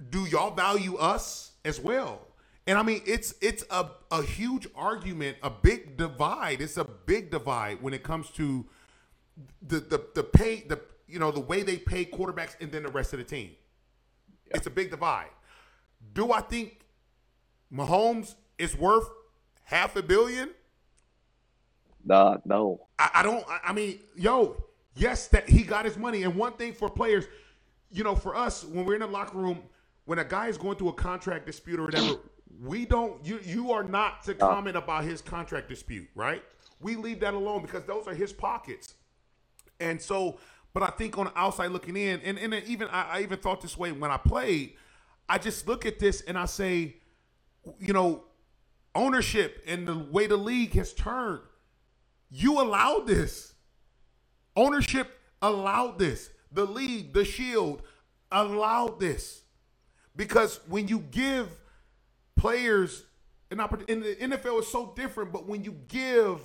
do 0.10 0.26
y'all 0.26 0.52
value 0.54 0.96
us 0.98 1.54
as 1.66 1.80
well 1.80 2.30
and 2.70 2.78
I 2.78 2.84
mean, 2.84 3.02
it's 3.08 3.34
it's 3.42 3.64
a, 3.72 3.88
a 4.12 4.22
huge 4.22 4.68
argument, 4.76 5.38
a 5.42 5.50
big 5.50 5.98
divide. 5.98 6.62
It's 6.62 6.78
a 6.78 6.84
big 6.84 7.32
divide 7.32 7.82
when 7.82 7.96
it 7.96 8.04
comes 8.04 8.30
to 8.34 8.64
the 9.68 9.80
the 9.80 10.06
the 10.14 10.22
pay 10.22 10.62
the 10.62 10.80
you 11.08 11.18
know 11.18 11.32
the 11.32 11.40
way 11.40 11.64
they 11.64 11.78
pay 11.78 12.06
quarterbacks 12.06 12.56
and 12.62 12.72
then 12.72 12.84
the 12.84 12.90
rest 12.90 13.12
of 13.12 13.18
the 13.18 13.26
team. 13.26 13.50
Yeah. 14.50 14.58
It's 14.58 14.68
a 14.68 14.72
big 14.72 14.92
divide. 14.92 15.30
Do 16.14 16.32
I 16.32 16.42
think 16.42 16.82
Mahomes 17.74 18.36
is 18.58 18.78
worth 18.78 19.10
half 19.64 19.96
a 19.96 20.04
billion? 20.04 20.52
Nah, 22.04 22.38
no. 22.46 22.88
I, 22.98 23.10
I 23.16 23.24
don't. 23.24 23.46
I, 23.48 23.60
I 23.66 23.74
mean, 23.74 24.00
yo, 24.16 24.64
yes, 24.96 25.28
that 25.28 25.50
he 25.50 25.64
got 25.64 25.86
his 25.86 25.98
money. 25.98 26.24
And 26.24 26.36
one 26.36 26.54
thing 26.54 26.74
for 26.74 26.90
players, 26.90 27.26
you 27.92 28.04
know, 28.04 28.16
for 28.16 28.36
us 28.36 28.64
when 28.64 28.86
we're 28.86 28.96
in 28.96 29.02
the 29.02 29.08
locker 29.08 29.38
room, 29.38 29.62
when 30.06 30.20
a 30.20 30.26
guy 30.26 30.48
is 30.48 30.58
going 30.58 30.78
through 30.78 30.90
a 30.90 30.94
contract 30.94 31.46
dispute 31.46 31.80
or 31.80 31.84
whatever, 31.84 32.16
we 32.64 32.86
don't 32.86 33.24
you 33.26 33.40
you 33.44 33.72
are 33.72 33.84
not 33.84 34.24
to 34.24 34.34
comment 34.34 34.76
about 34.76 35.04
his 35.04 35.22
contract 35.22 35.70
dispute, 35.70 36.08
right? 36.16 36.44
We 36.82 36.96
leave 36.96 37.20
that 37.20 37.34
alone 37.34 37.62
because 37.62 37.84
those 37.84 38.08
are 38.08 38.14
his 38.14 38.32
pockets. 38.32 38.96
And 39.80 40.02
so, 40.02 40.40
but 40.74 40.84
I 40.84 40.88
think 40.88 41.18
on 41.18 41.26
the 41.26 41.38
outside 41.38 41.72
looking 41.72 41.96
in, 41.96 42.22
and, 42.22 42.38
and 42.38 42.54
even 42.66 42.88
I, 42.90 43.18
I 43.18 43.22
even 43.22 43.40
thought 43.40 43.62
this 43.62 43.78
way 43.78 43.92
when 43.92 44.12
I 44.12 44.18
played, 44.18 44.74
I 45.28 45.38
just 45.38 45.68
look 45.68 45.86
at 45.86 46.00
this 46.00 46.22
and 46.22 46.38
I 46.38 46.46
say, 46.46 46.96
you 47.80 47.94
know, 47.94 48.24
ownership 48.96 49.64
and 49.68 49.88
the 49.88 49.98
way 49.98 50.28
the 50.28 50.38
league 50.38 50.74
has 50.74 50.94
turned, 50.94 51.42
you 52.32 52.62
allowed 52.62 53.08
this. 53.08 53.54
Ownership 54.56 55.10
allowed 55.42 56.00
this. 56.00 56.30
The 56.52 56.66
league, 56.66 57.14
the 57.14 57.26
shield 57.26 57.82
allowed 58.32 59.00
this. 59.00 59.42
Because 60.16 60.60
when 60.68 60.88
you 60.88 61.00
give 61.00 61.50
players 62.36 63.06
an 63.52 63.60
opportunity. 63.60 64.16
In 64.20 64.30
the 64.30 64.38
NFL 64.38 64.60
is 64.60 64.72
so 64.72 64.94
different, 64.96 65.32
but 65.32 65.48
when 65.48 65.64
you 65.64 65.76
give 65.88 66.40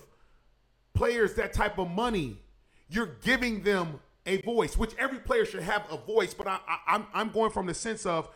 players 0.94 1.34
that 1.34 1.52
type 1.52 1.78
of 1.78 1.90
money, 1.90 2.38
you're 2.88 3.18
giving 3.22 3.62
them 3.62 4.00
a 4.26 4.40
voice, 4.42 4.76
which 4.76 4.94
every 4.98 5.18
player 5.18 5.44
should 5.44 5.62
have 5.62 5.84
a 5.90 5.96
voice. 5.96 6.34
But 6.34 6.46
I, 6.46 6.58
I, 6.66 6.78
I'm 6.86 7.06
I'm 7.12 7.30
going 7.30 7.50
from 7.50 7.66
the 7.66 7.74
sense 7.74 8.06
of, 8.06 8.28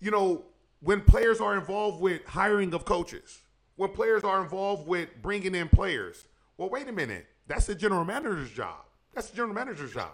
you 0.00 0.10
know, 0.10 0.44
when 0.80 1.00
players 1.00 1.40
are 1.40 1.54
involved 1.54 2.00
with 2.00 2.24
hiring 2.26 2.74
of 2.74 2.84
coaches, 2.84 3.40
when 3.76 3.90
players 3.90 4.24
are 4.24 4.42
involved 4.42 4.86
with 4.86 5.08
bringing 5.22 5.54
in 5.54 5.68
players. 5.68 6.26
Well, 6.56 6.70
wait 6.70 6.88
a 6.88 6.92
minute. 6.92 7.26
That's 7.46 7.66
the 7.66 7.74
general 7.74 8.04
manager's 8.04 8.50
job. 8.50 8.84
That's 9.12 9.28
the 9.28 9.36
general 9.36 9.54
manager's 9.54 9.92
job. 9.92 10.12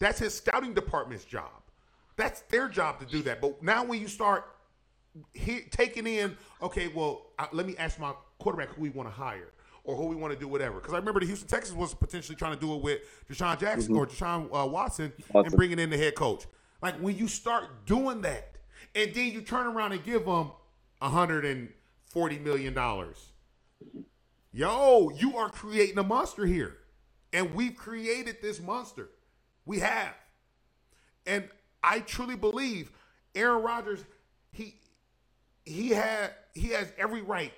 That's 0.00 0.18
his 0.18 0.34
scouting 0.34 0.74
department's 0.74 1.24
job. 1.24 1.62
That's 2.16 2.42
their 2.42 2.68
job 2.68 3.00
to 3.00 3.06
do 3.06 3.22
that. 3.22 3.40
But 3.40 3.62
now 3.62 3.84
when 3.84 4.00
you 4.00 4.08
start 4.08 4.44
he, 5.32 5.60
taking 5.70 6.06
in, 6.06 6.36
okay, 6.62 6.88
well, 6.88 7.26
uh, 7.38 7.46
let 7.52 7.66
me 7.66 7.76
ask 7.76 7.98
my 8.00 8.12
quarterback 8.38 8.70
who 8.70 8.82
we 8.82 8.90
want 8.90 9.08
to 9.08 9.14
hire 9.14 9.50
or 9.84 9.94
who 9.96 10.06
we 10.06 10.16
want 10.16 10.32
to 10.32 10.38
do 10.38 10.48
whatever. 10.48 10.80
Because 10.80 10.94
I 10.94 10.98
remember 10.98 11.20
the 11.20 11.26
Houston 11.26 11.46
Texans 11.46 11.76
was 11.76 11.94
potentially 11.94 12.34
trying 12.34 12.54
to 12.54 12.60
do 12.60 12.74
it 12.74 12.82
with 12.82 13.00
DeSean 13.30 13.60
Jackson 13.60 13.94
mm-hmm. 13.94 13.98
or 13.98 14.06
Deshaun 14.06 14.44
uh, 14.46 14.66
Watson, 14.66 15.12
Watson, 15.30 15.46
and 15.46 15.56
bringing 15.56 15.78
in 15.78 15.90
the 15.90 15.98
head 15.98 16.14
coach. 16.14 16.46
Like 16.82 16.96
when 16.96 17.16
you 17.16 17.28
start 17.28 17.86
doing 17.86 18.22
that, 18.22 18.56
and 18.94 19.14
then 19.14 19.32
you 19.32 19.42
turn 19.42 19.66
around 19.66 19.92
and 19.92 20.02
give 20.02 20.24
them 20.24 20.50
hundred 21.00 21.44
and 21.44 21.68
forty 22.06 22.38
million 22.38 22.72
dollars, 22.72 23.32
yo, 24.52 25.10
you 25.10 25.36
are 25.36 25.50
creating 25.50 25.98
a 25.98 26.02
monster 26.02 26.46
here, 26.46 26.78
and 27.32 27.54
we've 27.54 27.76
created 27.76 28.36
this 28.40 28.60
monster. 28.60 29.10
We 29.66 29.80
have, 29.80 30.14
and 31.26 31.48
I 31.82 32.00
truly 32.00 32.36
believe 32.36 32.90
Aaron 33.34 33.62
Rodgers. 33.62 34.04
He 34.52 34.76
he 35.64 35.90
had 35.90 36.30
he 36.54 36.68
has 36.68 36.92
every 36.96 37.22
right 37.22 37.52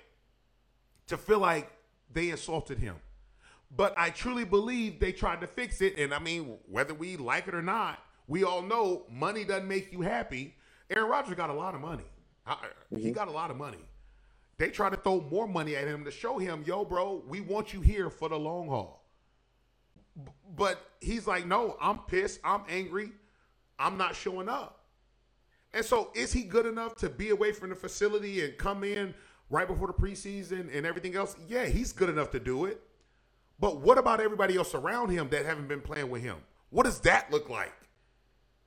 to 1.07 1.17
feel 1.17 1.39
like 1.39 1.71
they 2.17 2.31
assaulted 2.31 2.79
him. 2.79 2.95
But 3.75 3.93
I 3.95 4.09
truly 4.09 4.43
believe 4.43 4.99
they 4.99 5.11
tried 5.11 5.41
to 5.41 5.47
fix 5.47 5.81
it. 5.81 5.97
And 5.97 6.13
I 6.13 6.19
mean, 6.19 6.57
whether 6.67 6.93
we 6.93 7.15
like 7.15 7.47
it 7.47 7.53
or 7.53 7.61
not, 7.61 7.99
we 8.27 8.43
all 8.43 8.61
know 8.61 9.03
money 9.11 9.43
doesn't 9.43 9.67
make 9.67 9.91
you 9.91 10.01
happy. 10.01 10.55
Aaron 10.89 11.09
Rodgers 11.09 11.35
got 11.35 11.49
a 11.49 11.53
lot 11.53 11.75
of 11.75 11.81
money. 11.81 12.05
Mm-hmm. 12.47 12.97
He 12.97 13.11
got 13.11 13.27
a 13.27 13.31
lot 13.31 13.51
of 13.51 13.57
money. 13.57 13.77
They 14.57 14.69
try 14.69 14.89
to 14.89 14.97
throw 14.97 15.21
more 15.29 15.47
money 15.47 15.75
at 15.75 15.87
him 15.87 16.03
to 16.05 16.11
show 16.11 16.39
him, 16.39 16.63
yo, 16.65 16.83
bro, 16.83 17.23
we 17.27 17.41
want 17.41 17.73
you 17.73 17.81
here 17.81 18.09
for 18.09 18.29
the 18.29 18.39
long 18.39 18.67
haul. 18.69 19.05
But 20.55 20.81
he's 20.99 21.27
like, 21.27 21.45
no, 21.45 21.77
I'm 21.79 21.99
pissed. 21.99 22.39
I'm 22.43 22.61
angry. 22.67 23.11
I'm 23.77 23.97
not 23.97 24.15
showing 24.15 24.49
up. 24.49 24.85
And 25.73 25.85
so, 25.85 26.09
is 26.15 26.33
he 26.33 26.43
good 26.43 26.65
enough 26.65 26.95
to 26.95 27.09
be 27.09 27.29
away 27.29 27.51
from 27.51 27.69
the 27.69 27.75
facility 27.75 28.43
and 28.43 28.57
come 28.57 28.83
in 28.83 29.13
right 29.49 29.67
before 29.67 29.87
the 29.87 29.93
preseason 29.93 30.75
and 30.75 30.85
everything 30.85 31.15
else? 31.15 31.35
Yeah, 31.47 31.65
he's 31.65 31.91
good 31.93 32.09
enough 32.09 32.31
to 32.31 32.39
do 32.39 32.65
it. 32.65 32.81
But 33.59 33.81
what 33.81 33.97
about 33.97 34.19
everybody 34.19 34.57
else 34.57 34.75
around 34.75 35.09
him 35.09 35.29
that 35.29 35.45
haven't 35.45 35.67
been 35.67 35.81
playing 35.81 36.09
with 36.09 36.21
him? 36.21 36.37
What 36.69 36.83
does 36.83 36.99
that 37.01 37.31
look 37.31 37.49
like? 37.49 37.73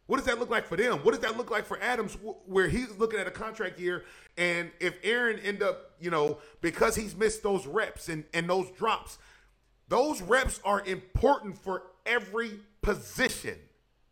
What 0.06 0.16
does 0.16 0.26
that 0.26 0.40
look 0.40 0.50
like 0.50 0.66
for 0.66 0.76
them? 0.76 0.98
What 1.04 1.12
does 1.12 1.20
that 1.20 1.36
look 1.36 1.50
like 1.52 1.64
for 1.64 1.80
Adams, 1.80 2.16
where 2.46 2.66
he's 2.68 2.90
looking 2.98 3.20
at 3.20 3.28
a 3.28 3.30
contract 3.30 3.78
year? 3.78 4.04
And 4.36 4.72
if 4.80 4.96
Aaron 5.04 5.38
end 5.38 5.62
up, 5.62 5.92
you 6.00 6.10
know, 6.10 6.38
because 6.60 6.96
he's 6.96 7.14
missed 7.14 7.44
those 7.44 7.66
reps 7.66 8.08
and, 8.08 8.24
and 8.34 8.50
those 8.50 8.68
drops, 8.72 9.18
Those 9.88 10.22
reps 10.22 10.60
are 10.64 10.82
important 10.86 11.58
for 11.58 11.82
every 12.06 12.60
position. 12.80 13.58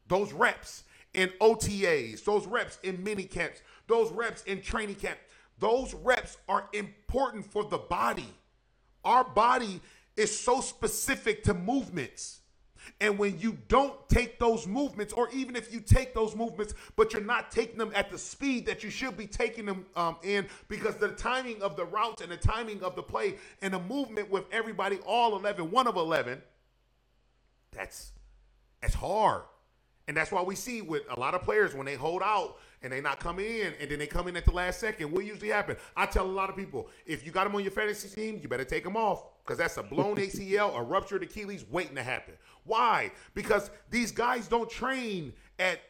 Those 0.09 0.33
reps 0.33 0.83
in 1.15 1.31
OTAs, 1.41 2.25
those 2.25 2.47
reps 2.47 2.79
in 2.83 3.03
mini 3.05 3.25
camps, 3.25 3.63
those 3.87 4.11
reps 4.13 4.43
in 4.45 4.61
training 4.61 4.97
camp, 4.97 5.19
those 5.61 5.95
reps 5.95 6.37
are 6.49 6.69
important 6.73 7.51
for 7.51 7.65
the 7.65 7.79
body. 7.79 8.33
Our 9.05 9.25
body 9.25 9.81
is 10.17 10.37
so 10.39 10.61
specific 10.61 11.45
to 11.45 11.55
movements. 11.55 12.41
And 13.01 13.19
when 13.19 13.39
you 13.39 13.59
don't 13.69 13.97
take 14.09 14.39
those 14.39 14.67
movements, 14.67 15.13
or 15.13 15.29
even 15.31 15.57
if 15.57 15.73
you 15.73 15.81
take 15.81 16.15
those 16.15 16.35
movements, 16.35 16.75
but 16.97 17.13
you're 17.13 17.23
not 17.23 17.51
taking 17.51 17.77
them 17.77 17.93
at 17.95 18.11
the 18.11 18.19
speed 18.19 18.67
that 18.67 18.83
you 18.83 18.91
should 18.91 19.17
be 19.17 19.27
taking 19.27 19.67
them 19.67 19.85
um, 19.95 20.17
in, 20.23 20.47
because 20.69 20.97
the 20.97 21.11
timing 21.11 21.61
of 21.63 21.77
the 21.77 21.85
routes 21.85 22.23
and 22.23 22.31
the 22.31 22.37
timing 22.37 22.83
of 22.83 22.97
the 22.97 23.03
play 23.03 23.37
and 23.63 23.75
the 23.75 23.79
movement 23.81 24.31
with 24.31 24.45
everybody, 24.51 24.99
all 25.07 25.37
11, 25.37 25.71
one 25.71 25.87
of 25.87 25.97
11, 25.97 26.41
that's 27.73 28.13
that's 28.81 28.95
hard. 28.95 29.43
And 30.07 30.17
that's 30.17 30.33
why 30.33 30.43
we 30.43 30.55
see 30.55 30.81
with 30.81 31.03
a 31.11 31.21
lot 31.21 31.35
of 31.35 31.43
players 31.43 31.75
when 31.75 31.85
they 31.85 31.97
hold 31.97 32.23
out 32.23 32.57
and 32.83 32.93
they 32.93 33.01
not 33.01 33.21
come 33.21 33.39
in 33.39 33.73
and 33.81 33.91
then 33.91 33.99
they 33.99 34.07
come 34.07 34.29
in 34.29 34.37
at 34.37 34.45
the 34.45 34.53
last 34.53 34.81
second, 34.81 35.11
what 35.11 35.25
usually 35.25 35.49
happen? 35.49 35.77
I 35.97 36.07
tell 36.07 36.27
a 36.27 36.31
lot 36.31 36.51
of 36.51 36.57
people, 36.57 36.89
if 37.07 37.25
you 37.25 37.33
got 37.33 37.45
them 37.45 37.55
on 37.55 37.63
your 37.63 37.71
fantasy 37.71 38.09
team, 38.09 38.39
you 38.43 38.49
better 38.49 38.65
take 38.65 38.85
them 38.85 38.97
off 38.97 39.25
because 39.45 39.59
that's 39.59 39.77
a 39.77 39.83
blown 39.83 40.17
ACL, 40.19 40.79
a 40.79 40.83
ruptured 40.83 41.23
Achilles 41.23 41.65
waiting 41.71 41.97
to 41.97 42.03
happen. 42.03 42.35
Why? 42.65 43.11
Because 43.35 43.71
these 43.91 44.13
guys 44.13 44.49
don't 44.49 44.71
train 44.71 45.33
at 45.59 45.81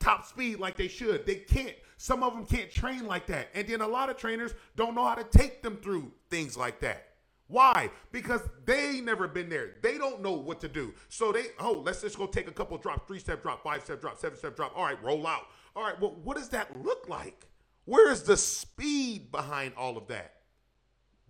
top 0.00 0.26
speed 0.26 0.58
like 0.58 0.76
they 0.76 0.88
should. 0.88 1.26
They 1.26 1.36
can't. 1.36 1.74
Some 1.96 2.22
of 2.22 2.34
them 2.34 2.44
can't 2.44 2.70
train 2.70 3.06
like 3.06 3.26
that. 3.28 3.48
And 3.54 3.66
then 3.66 3.80
a 3.80 3.88
lot 3.88 4.10
of 4.10 4.16
trainers 4.16 4.54
don't 4.76 4.94
know 4.94 5.04
how 5.04 5.14
to 5.14 5.24
take 5.24 5.62
them 5.62 5.78
through 5.78 6.12
things 6.28 6.56
like 6.56 6.80
that. 6.80 7.06
Why? 7.48 7.90
Because 8.10 8.40
they 8.64 9.00
never 9.00 9.28
been 9.28 9.48
there. 9.48 9.74
They 9.82 9.98
don't 9.98 10.20
know 10.20 10.32
what 10.32 10.60
to 10.60 10.68
do. 10.68 10.92
So 11.08 11.30
they, 11.30 11.46
oh, 11.60 11.82
let's 11.84 12.02
just 12.02 12.18
go 12.18 12.26
take 12.26 12.48
a 12.48 12.52
couple 12.52 12.76
drops, 12.76 13.06
three 13.06 13.20
step 13.20 13.42
drop, 13.42 13.62
five 13.62 13.82
step 13.82 14.00
drop, 14.00 14.18
seven 14.18 14.36
step 14.36 14.56
drop. 14.56 14.72
All 14.76 14.84
right, 14.84 15.02
roll 15.02 15.26
out. 15.26 15.46
All 15.76 15.82
right, 15.82 16.00
well, 16.00 16.16
what 16.24 16.38
does 16.38 16.48
that 16.48 16.82
look 16.82 17.08
like? 17.08 17.46
Where 17.84 18.10
is 18.10 18.22
the 18.22 18.36
speed 18.36 19.30
behind 19.30 19.74
all 19.76 19.98
of 19.98 20.08
that? 20.08 20.32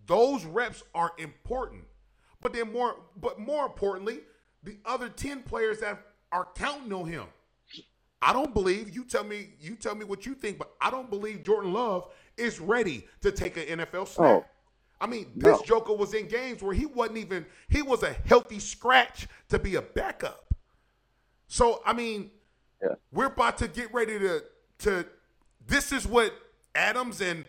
Those 0.07 0.45
reps 0.45 0.85
are 0.95 1.13
important. 1.19 1.83
But 2.41 2.53
then 2.53 2.73
more, 2.73 2.97
but 3.21 3.41
more 3.41 3.67
importantly, 3.67 4.21
the 4.63 4.79
other 4.85 5.09
10 5.09 5.43
players 5.43 5.81
that 5.81 6.01
are 6.31 6.47
counting 6.55 6.93
on 6.93 7.07
him. 7.07 7.25
I 8.23 8.33
don't 8.33 8.55
believe 8.55 8.95
you 8.95 9.05
tell 9.05 9.25
me 9.25 9.51
you 9.61 9.77
tell 9.77 9.95
me 9.95 10.05
what 10.05 10.25
you 10.25 10.35
think, 10.35 10.59
but 10.59 10.71
I 10.81 10.91
don't 10.91 11.11
believe 11.11 11.45
Jordan 11.45 11.73
Love 11.73 12.11
is 12.37 12.61
ready 12.61 13.07
to 13.21 13.31
take 13.31 13.57
an 13.57 13.81
NFL 13.81 14.09
snap. 14.09 14.27
Oh. 14.27 14.45
I 15.01 15.07
mean, 15.07 15.27
this 15.37 15.59
no. 15.59 15.63
Joker 15.65 15.93
was 15.93 16.15
in 16.15 16.27
games 16.27 16.63
where 16.63 16.73
he 16.73 16.87
wasn't 16.87 17.19
even 17.19 17.45
he 17.69 17.83
was 17.83 18.03
a 18.03 18.15
healthy 18.25 18.59
scratch 18.59 19.29
to 19.51 19.59
be 19.59 19.75
a 19.75 19.83
backup. 19.83 20.55
So 21.47 21.83
I 21.85 21.93
mean, 21.93 22.31
yeah. 22.83 22.95
we're 23.13 23.27
about 23.27 23.59
to 23.59 23.69
get 23.69 23.93
ready 23.93 24.19
to 24.19 24.43
to 24.79 25.07
this 25.67 25.93
is 25.93 26.07
what 26.07 26.33
Adams 26.75 27.21
and 27.21 27.45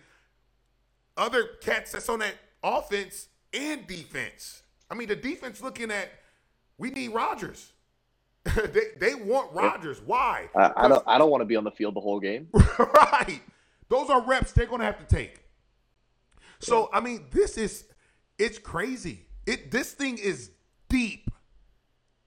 other 1.16 1.44
cats 1.62 1.92
that's 1.92 2.10
on 2.10 2.20
that 2.20 2.36
offense 2.64 3.28
and 3.54 3.86
defense. 3.88 4.64
I 4.90 4.96
mean, 4.96 5.08
the 5.08 5.16
defense 5.16 5.62
looking 5.62 5.92
at 5.92 6.10
we 6.78 6.92
need 6.92 7.10
Rodgers. 7.10 7.74
they 8.56 8.86
they 9.00 9.16
want 9.16 9.52
Rodgers. 9.54 10.02
Why? 10.06 10.50
I, 10.56 10.72
I 10.78 10.88
don't 10.88 11.04
I 11.08 11.18
don't 11.18 11.30
want 11.30 11.42
to 11.42 11.46
be 11.46 11.56
on 11.56 11.64
the 11.64 11.72
field 11.72 11.96
the 11.96 12.00
whole 12.00 12.20
game. 12.20 12.48
right. 12.80 13.42
Those 13.90 14.10
are 14.10 14.22
reps 14.22 14.52
they're 14.52 14.66
going 14.66 14.80
to 14.80 14.86
have 14.86 15.00
to 15.06 15.16
take. 15.16 15.44
So 16.60 16.90
I 16.94 17.02
mean, 17.02 17.26
this 17.32 17.58
is 17.58 17.86
it's 18.38 18.58
crazy. 18.58 19.28
It 19.46 19.72
this 19.72 19.92
thing 19.92 20.18
is 20.18 20.52
deep. 20.90 21.30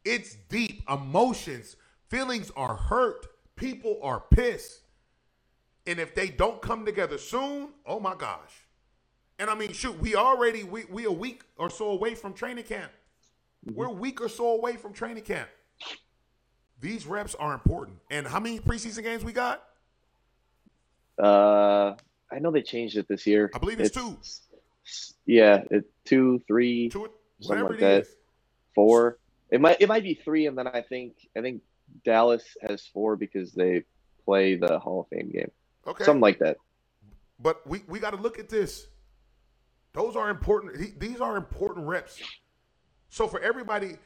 It's 0.05 0.35
deep. 0.49 0.83
Emotions, 0.89 1.77
feelings 2.11 2.51
are 2.57 2.77
hurt. 2.77 3.27
People 3.57 3.99
are 4.03 4.21
pissed. 4.31 4.81
And 5.87 5.99
if 5.99 6.15
they 6.15 6.29
don't 6.29 6.61
come 6.61 6.85
together 6.85 7.17
soon, 7.17 7.71
oh 7.87 8.01
my 8.01 8.15
gosh. 8.15 8.67
And 9.39 9.49
I 9.49 9.55
mean, 9.55 9.73
shoot, 9.73 9.99
we 9.99 10.15
already 10.15 10.65
we 10.65 10.85
we 10.91 11.05
a 11.05 11.13
week 11.13 11.45
or 11.57 11.71
so 11.71 11.91
away 11.91 12.15
from 12.15 12.35
training 12.35 12.65
camp. 12.65 12.93
We're 13.65 13.87
a 13.87 13.93
week 13.93 14.21
or 14.21 14.29
so 14.29 14.49
away 14.51 14.77
from 14.77 14.93
training 14.93 15.25
camp. 15.25 15.49
These 16.81 17.07
reps 17.07 17.35
are 17.35 17.55
important. 17.55 17.99
And 18.11 18.27
how 18.27 18.41
many 18.41 18.59
preseason 18.61 19.03
games 19.03 19.25
we 19.25 19.33
got? 19.33 19.63
Uh 21.19 21.95
I 22.33 22.39
know 22.39 22.51
they 22.51 22.63
changed 22.63 22.97
it 22.97 23.09
this 23.09 23.27
year. 23.27 23.51
I 23.55 23.59
believe 23.59 23.81
it's, 23.81 23.97
it's 23.97 23.97
two. 23.97 24.19
Yeah, 25.27 25.63
it 25.71 25.91
two, 26.05 26.41
three, 26.47 26.89
two, 26.91 27.11
something 27.41 27.67
like 27.67 27.79
that. 27.81 28.03
Is. 28.03 28.17
Four. 28.75 29.19
It 29.51 29.61
might 29.61 29.81
it 29.81 29.89
might 29.89 30.03
be 30.03 30.15
three, 30.15 30.47
and 30.47 30.57
then 30.57 30.67
I 30.67 30.83
think 30.83 31.15
I 31.37 31.41
think 31.41 31.63
Dallas 32.05 32.45
has 32.67 32.87
four 32.87 33.17
because 33.17 33.53
they 33.53 33.85
play 34.25 34.57
the 34.57 34.79
Hall 34.79 35.01
of 35.01 35.09
Fame 35.09 35.31
game. 35.31 35.51
Okay, 35.87 36.05
something 36.05 36.21
like 36.21 36.39
that. 36.39 36.57
But 37.39 37.67
we 37.67 37.83
we 37.89 37.99
got 37.99 38.11
to 38.11 38.17
look 38.17 38.39
at 38.39 38.49
this. 38.49 38.87
Those 39.93 40.17
are 40.17 40.31
important. 40.31 40.99
These 41.01 41.21
are 41.21 41.37
important 41.37 41.87
reps. 41.87 42.21
So 43.09 43.27
for 43.27 43.41
everybody 43.41 43.97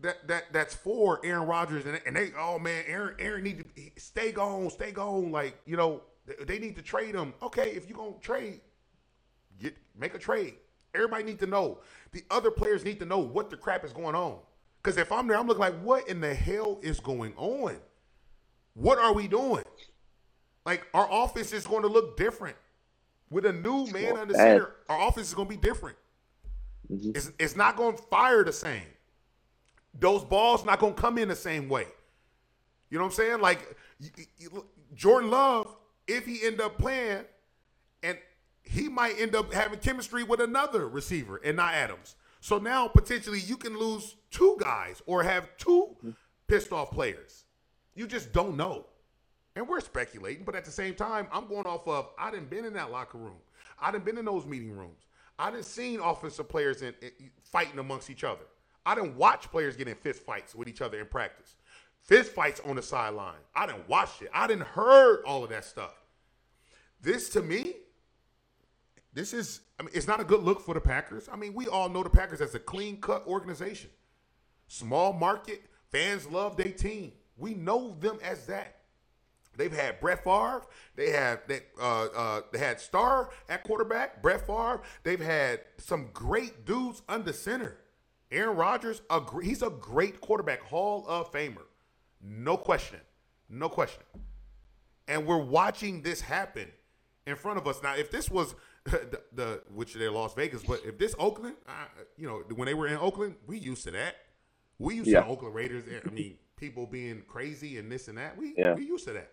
that 0.00 0.26
that 0.28 0.44
that's 0.52 0.74
for 0.74 1.20
Aaron 1.24 1.46
Rodgers 1.46 1.86
and, 1.86 2.00
and 2.06 2.14
they 2.14 2.30
oh 2.38 2.58
man 2.58 2.84
Aaron 2.86 3.14
Aaron 3.18 3.42
need 3.44 3.64
to 3.64 4.00
stay 4.00 4.30
gone 4.30 4.68
stay 4.70 4.92
gone 4.92 5.32
like 5.32 5.58
you 5.64 5.76
know 5.76 6.02
they 6.46 6.58
need 6.58 6.76
to 6.76 6.82
trade 6.82 7.14
him. 7.14 7.34
Okay, 7.42 7.70
if 7.70 7.88
you're 7.88 7.98
gonna 7.98 8.18
trade, 8.20 8.60
get 9.60 9.76
make 9.98 10.14
a 10.14 10.18
trade. 10.18 10.54
Everybody 10.94 11.24
need 11.24 11.38
to 11.40 11.46
know. 11.46 11.80
The 12.12 12.24
other 12.30 12.50
players 12.50 12.84
need 12.84 12.98
to 13.00 13.06
know 13.06 13.18
what 13.18 13.50
the 13.50 13.56
crap 13.56 13.84
is 13.84 13.92
going 13.92 14.14
on. 14.14 14.38
Because 14.86 14.98
if 14.98 15.10
I'm 15.10 15.26
there, 15.26 15.36
I'm 15.36 15.48
looking 15.48 15.62
like, 15.62 15.80
what 15.80 16.06
in 16.06 16.20
the 16.20 16.32
hell 16.32 16.78
is 16.80 17.00
going 17.00 17.32
on? 17.36 17.76
What 18.74 18.98
are 18.98 19.12
we 19.12 19.26
doing? 19.26 19.64
Like 20.64 20.86
our 20.94 21.10
office 21.10 21.52
is 21.52 21.66
going 21.66 21.82
to 21.82 21.88
look 21.88 22.16
different 22.16 22.54
with 23.28 23.46
a 23.46 23.52
new 23.52 23.88
man 23.88 24.16
under 24.16 24.34
center. 24.34 24.76
Our 24.88 24.96
office 24.96 25.26
is 25.26 25.34
going 25.34 25.48
to 25.48 25.56
be 25.56 25.60
different. 25.60 25.96
Mm-hmm. 26.88 27.10
It's, 27.16 27.32
it's 27.36 27.56
not 27.56 27.74
going 27.74 27.96
to 27.96 28.02
fire 28.04 28.44
the 28.44 28.52
same. 28.52 28.86
Those 29.98 30.22
balls 30.22 30.64
not 30.64 30.78
going 30.78 30.94
to 30.94 31.00
come 31.00 31.18
in 31.18 31.26
the 31.26 31.34
same 31.34 31.68
way. 31.68 31.88
You 32.88 32.98
know 32.98 33.04
what 33.04 33.10
I'm 33.10 33.16
saying? 33.16 33.40
Like 33.40 33.76
you, 33.98 34.10
you, 34.38 34.66
Jordan 34.94 35.30
Love 35.30 35.74
if 36.06 36.26
he 36.26 36.46
end 36.46 36.60
up 36.60 36.78
playing, 36.78 37.24
and 38.04 38.18
he 38.62 38.88
might 38.88 39.18
end 39.18 39.34
up 39.34 39.52
having 39.52 39.80
chemistry 39.80 40.22
with 40.22 40.40
another 40.40 40.88
receiver 40.88 41.40
and 41.44 41.56
not 41.56 41.74
Adams. 41.74 42.14
So 42.40 42.58
now 42.58 42.88
potentially 42.88 43.40
you 43.40 43.56
can 43.56 43.78
lose 43.78 44.16
two 44.30 44.56
guys 44.60 45.02
or 45.06 45.22
have 45.22 45.48
two 45.56 45.96
pissed 46.46 46.72
off 46.72 46.90
players. 46.90 47.44
You 47.94 48.06
just 48.06 48.32
don't 48.32 48.56
know. 48.56 48.86
And 49.54 49.66
we're 49.66 49.80
speculating, 49.80 50.44
but 50.44 50.54
at 50.54 50.64
the 50.64 50.70
same 50.70 50.94
time, 50.94 51.28
I'm 51.32 51.48
going 51.48 51.66
off 51.66 51.88
of 51.88 52.10
I 52.18 52.30
didn't 52.30 52.50
been 52.50 52.64
in 52.64 52.74
that 52.74 52.90
locker 52.90 53.18
room. 53.18 53.38
I 53.80 53.90
didn't 53.90 54.04
been 54.04 54.18
in 54.18 54.24
those 54.24 54.44
meeting 54.44 54.70
rooms. 54.76 55.06
I 55.38 55.50
didn't 55.50 55.64
seen 55.64 56.00
offensive 56.00 56.48
players 56.48 56.82
in, 56.82 56.94
in, 57.00 57.10
fighting 57.42 57.78
amongst 57.78 58.10
each 58.10 58.24
other. 58.24 58.44
I 58.84 58.94
didn't 58.94 59.16
watch 59.16 59.50
players 59.50 59.76
get 59.76 59.88
in 59.88 59.94
fist 59.94 60.22
fights 60.22 60.54
with 60.54 60.68
each 60.68 60.80
other 60.82 61.00
in 61.00 61.06
practice 61.06 61.56
fist 62.06 62.32
fights 62.32 62.60
on 62.64 62.76
the 62.76 62.82
sideline. 62.82 63.34
I 63.54 63.66
didn't 63.66 63.88
watch 63.88 64.22
it. 64.22 64.30
I 64.32 64.46
didn't 64.46 64.66
heard 64.66 65.22
all 65.26 65.44
of 65.44 65.50
that 65.50 65.64
stuff. 65.64 65.94
This 67.02 67.28
to 67.30 67.42
me, 67.42 67.74
this 69.16 69.32
is 69.32 69.62
I 69.80 69.82
mean, 69.82 69.90
it's 69.94 70.06
not 70.06 70.20
a 70.20 70.24
good 70.24 70.42
look 70.42 70.60
for 70.60 70.74
the 70.74 70.80
Packers. 70.80 71.28
I 71.32 71.36
mean, 71.36 71.54
we 71.54 71.66
all 71.66 71.88
know 71.88 72.02
the 72.02 72.10
Packers 72.10 72.40
as 72.42 72.54
a 72.54 72.58
clean 72.58 73.00
cut 73.00 73.26
organization. 73.26 73.90
Small 74.68 75.14
market, 75.14 75.62
fans 75.90 76.28
love 76.28 76.56
their 76.56 76.70
team. 76.70 77.12
We 77.38 77.54
know 77.54 77.96
them 77.98 78.18
as 78.22 78.46
that. 78.46 78.76
They've 79.56 79.72
had 79.72 80.00
Brett 80.00 80.22
Favre. 80.22 80.62
They 80.96 81.10
have 81.12 81.40
they, 81.46 81.60
uh, 81.80 82.08
uh, 82.14 82.40
they 82.52 82.58
had 82.58 82.78
Starr 82.78 83.30
at 83.48 83.64
quarterback. 83.64 84.20
Brett 84.20 84.46
Favre. 84.46 84.82
They've 85.02 85.18
had 85.18 85.60
some 85.78 86.10
great 86.12 86.66
dudes 86.66 87.00
under 87.08 87.32
center. 87.32 87.78
Aaron 88.30 88.56
Rodgers, 88.56 89.00
a, 89.08 89.22
he's 89.42 89.62
a 89.62 89.70
great 89.70 90.20
quarterback, 90.20 90.60
Hall 90.60 91.06
of 91.08 91.32
Famer. 91.32 91.64
No 92.20 92.58
question. 92.58 93.00
No 93.48 93.70
question. 93.70 94.02
And 95.08 95.26
we're 95.26 95.42
watching 95.42 96.02
this 96.02 96.20
happen 96.20 96.68
in 97.26 97.36
front 97.36 97.58
of 97.58 97.66
us. 97.66 97.82
Now, 97.82 97.94
if 97.94 98.10
this 98.10 98.30
was 98.30 98.54
the, 98.90 99.20
the 99.32 99.62
which 99.74 99.94
they're 99.94 100.10
Las 100.10 100.34
Vegas, 100.34 100.62
but 100.62 100.80
if 100.84 100.96
this 100.96 101.14
Oakland, 101.18 101.56
uh, 101.68 101.72
you 102.16 102.26
know, 102.26 102.42
when 102.54 102.66
they 102.66 102.74
were 102.74 102.86
in 102.86 102.96
Oakland, 102.96 103.34
we 103.46 103.58
used 103.58 103.82
to 103.84 103.90
that. 103.90 104.16
We 104.78 104.94
used 104.94 105.08
yeah. 105.08 105.22
to 105.22 105.26
Oakland 105.26 105.54
Raiders. 105.54 105.84
I 105.88 106.08
mean, 106.10 106.36
people 106.56 106.86
being 106.86 107.22
crazy 107.26 107.78
and 107.78 107.90
this 107.90 108.06
and 108.08 108.16
that. 108.18 108.36
We 108.36 108.54
yeah. 108.56 108.74
we 108.74 108.86
used 108.86 109.06
to 109.06 109.12
that. 109.14 109.32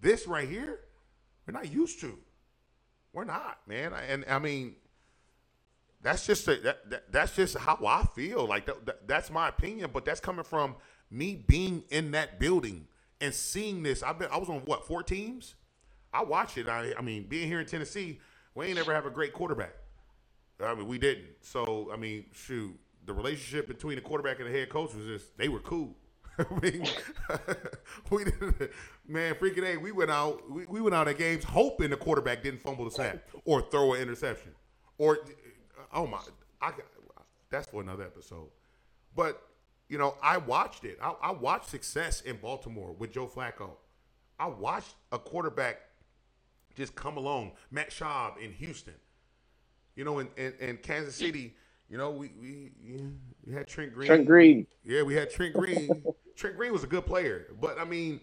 This 0.00 0.26
right 0.26 0.48
here, 0.48 0.80
we're 1.46 1.52
not 1.52 1.70
used 1.70 2.00
to. 2.00 2.18
We're 3.12 3.24
not, 3.24 3.58
man. 3.66 3.92
And 4.08 4.24
I 4.28 4.38
mean, 4.38 4.76
that's 6.00 6.26
just 6.26 6.46
a, 6.48 6.56
that, 6.56 6.90
that, 6.90 7.12
that's 7.12 7.34
just 7.34 7.58
how 7.58 7.78
I 7.86 8.04
feel. 8.14 8.46
Like 8.46 8.66
that, 8.66 9.06
that's 9.06 9.30
my 9.30 9.48
opinion, 9.48 9.90
but 9.92 10.04
that's 10.04 10.20
coming 10.20 10.44
from 10.44 10.76
me 11.10 11.34
being 11.46 11.84
in 11.90 12.12
that 12.12 12.38
building 12.38 12.86
and 13.20 13.34
seeing 13.34 13.82
this. 13.82 14.02
I've 14.02 14.18
been 14.18 14.30
I 14.30 14.38
was 14.38 14.48
on 14.48 14.60
what 14.60 14.86
four 14.86 15.02
teams. 15.02 15.56
I 16.12 16.22
watched 16.22 16.56
it. 16.56 16.68
I 16.68 16.94
I 16.98 17.02
mean, 17.02 17.24
being 17.24 17.48
here 17.48 17.60
in 17.60 17.66
Tennessee, 17.66 18.20
we 18.58 18.66
ain't 18.66 18.78
ever 18.78 18.92
have 18.92 19.06
a 19.06 19.10
great 19.10 19.32
quarterback. 19.32 19.72
I 20.60 20.74
mean, 20.74 20.88
we 20.88 20.98
didn't. 20.98 21.28
So 21.40 21.90
I 21.92 21.96
mean, 21.96 22.26
shoot, 22.32 22.76
the 23.06 23.14
relationship 23.14 23.68
between 23.68 23.94
the 23.94 24.02
quarterback 24.02 24.40
and 24.40 24.48
the 24.48 24.52
head 24.52 24.68
coach 24.68 24.94
was 24.94 25.06
just 25.06 25.38
they 25.38 25.48
were 25.48 25.60
cool. 25.60 25.94
I 26.38 26.44
mean, 26.60 26.86
we 28.10 28.24
didn't, 28.24 28.70
man, 29.06 29.34
freaking 29.34 29.64
a, 29.64 29.76
we 29.76 29.92
went 29.92 30.10
out, 30.10 30.48
we, 30.50 30.66
we 30.66 30.80
went 30.80 30.94
out 30.94 31.08
at 31.08 31.18
games 31.18 31.44
hoping 31.44 31.90
the 31.90 31.96
quarterback 31.96 32.42
didn't 32.42 32.60
fumble 32.60 32.84
the 32.84 32.90
snap 32.90 33.28
or 33.44 33.62
throw 33.62 33.94
an 33.94 34.02
interception, 34.02 34.52
or 34.98 35.18
oh 35.92 36.06
my, 36.06 36.18
I 36.60 36.72
that's 37.50 37.68
for 37.68 37.80
another 37.80 38.04
episode. 38.04 38.48
But 39.14 39.40
you 39.88 39.98
know, 39.98 40.16
I 40.20 40.36
watched 40.36 40.84
it. 40.84 40.98
I, 41.00 41.14
I 41.22 41.30
watched 41.30 41.70
success 41.70 42.22
in 42.22 42.36
Baltimore 42.36 42.92
with 42.92 43.12
Joe 43.12 43.26
Flacco. 43.26 43.70
I 44.38 44.46
watched 44.46 44.94
a 45.12 45.18
quarterback 45.18 45.87
just 46.78 46.94
come 46.94 47.16
along. 47.18 47.52
Matt 47.70 47.90
Schaub 47.90 48.38
in 48.42 48.52
Houston. 48.52 48.94
You 49.96 50.04
know, 50.04 50.20
in, 50.20 50.28
in, 50.36 50.54
in 50.60 50.76
Kansas 50.78 51.16
City, 51.16 51.54
you 51.90 51.98
know, 51.98 52.10
we 52.10 52.30
we, 52.40 52.70
we 53.44 53.52
had 53.52 53.66
Trent 53.66 53.92
Green. 53.92 54.06
Trent 54.06 54.26
Green. 54.26 54.66
Yeah, 54.84 55.02
we 55.02 55.14
had 55.14 55.28
Trent 55.28 55.54
Green. 55.54 55.90
Trent 56.36 56.56
Green 56.56 56.72
was 56.72 56.84
a 56.84 56.86
good 56.86 57.04
player, 57.04 57.48
but 57.60 57.78
I 57.78 57.84
mean, 57.84 58.20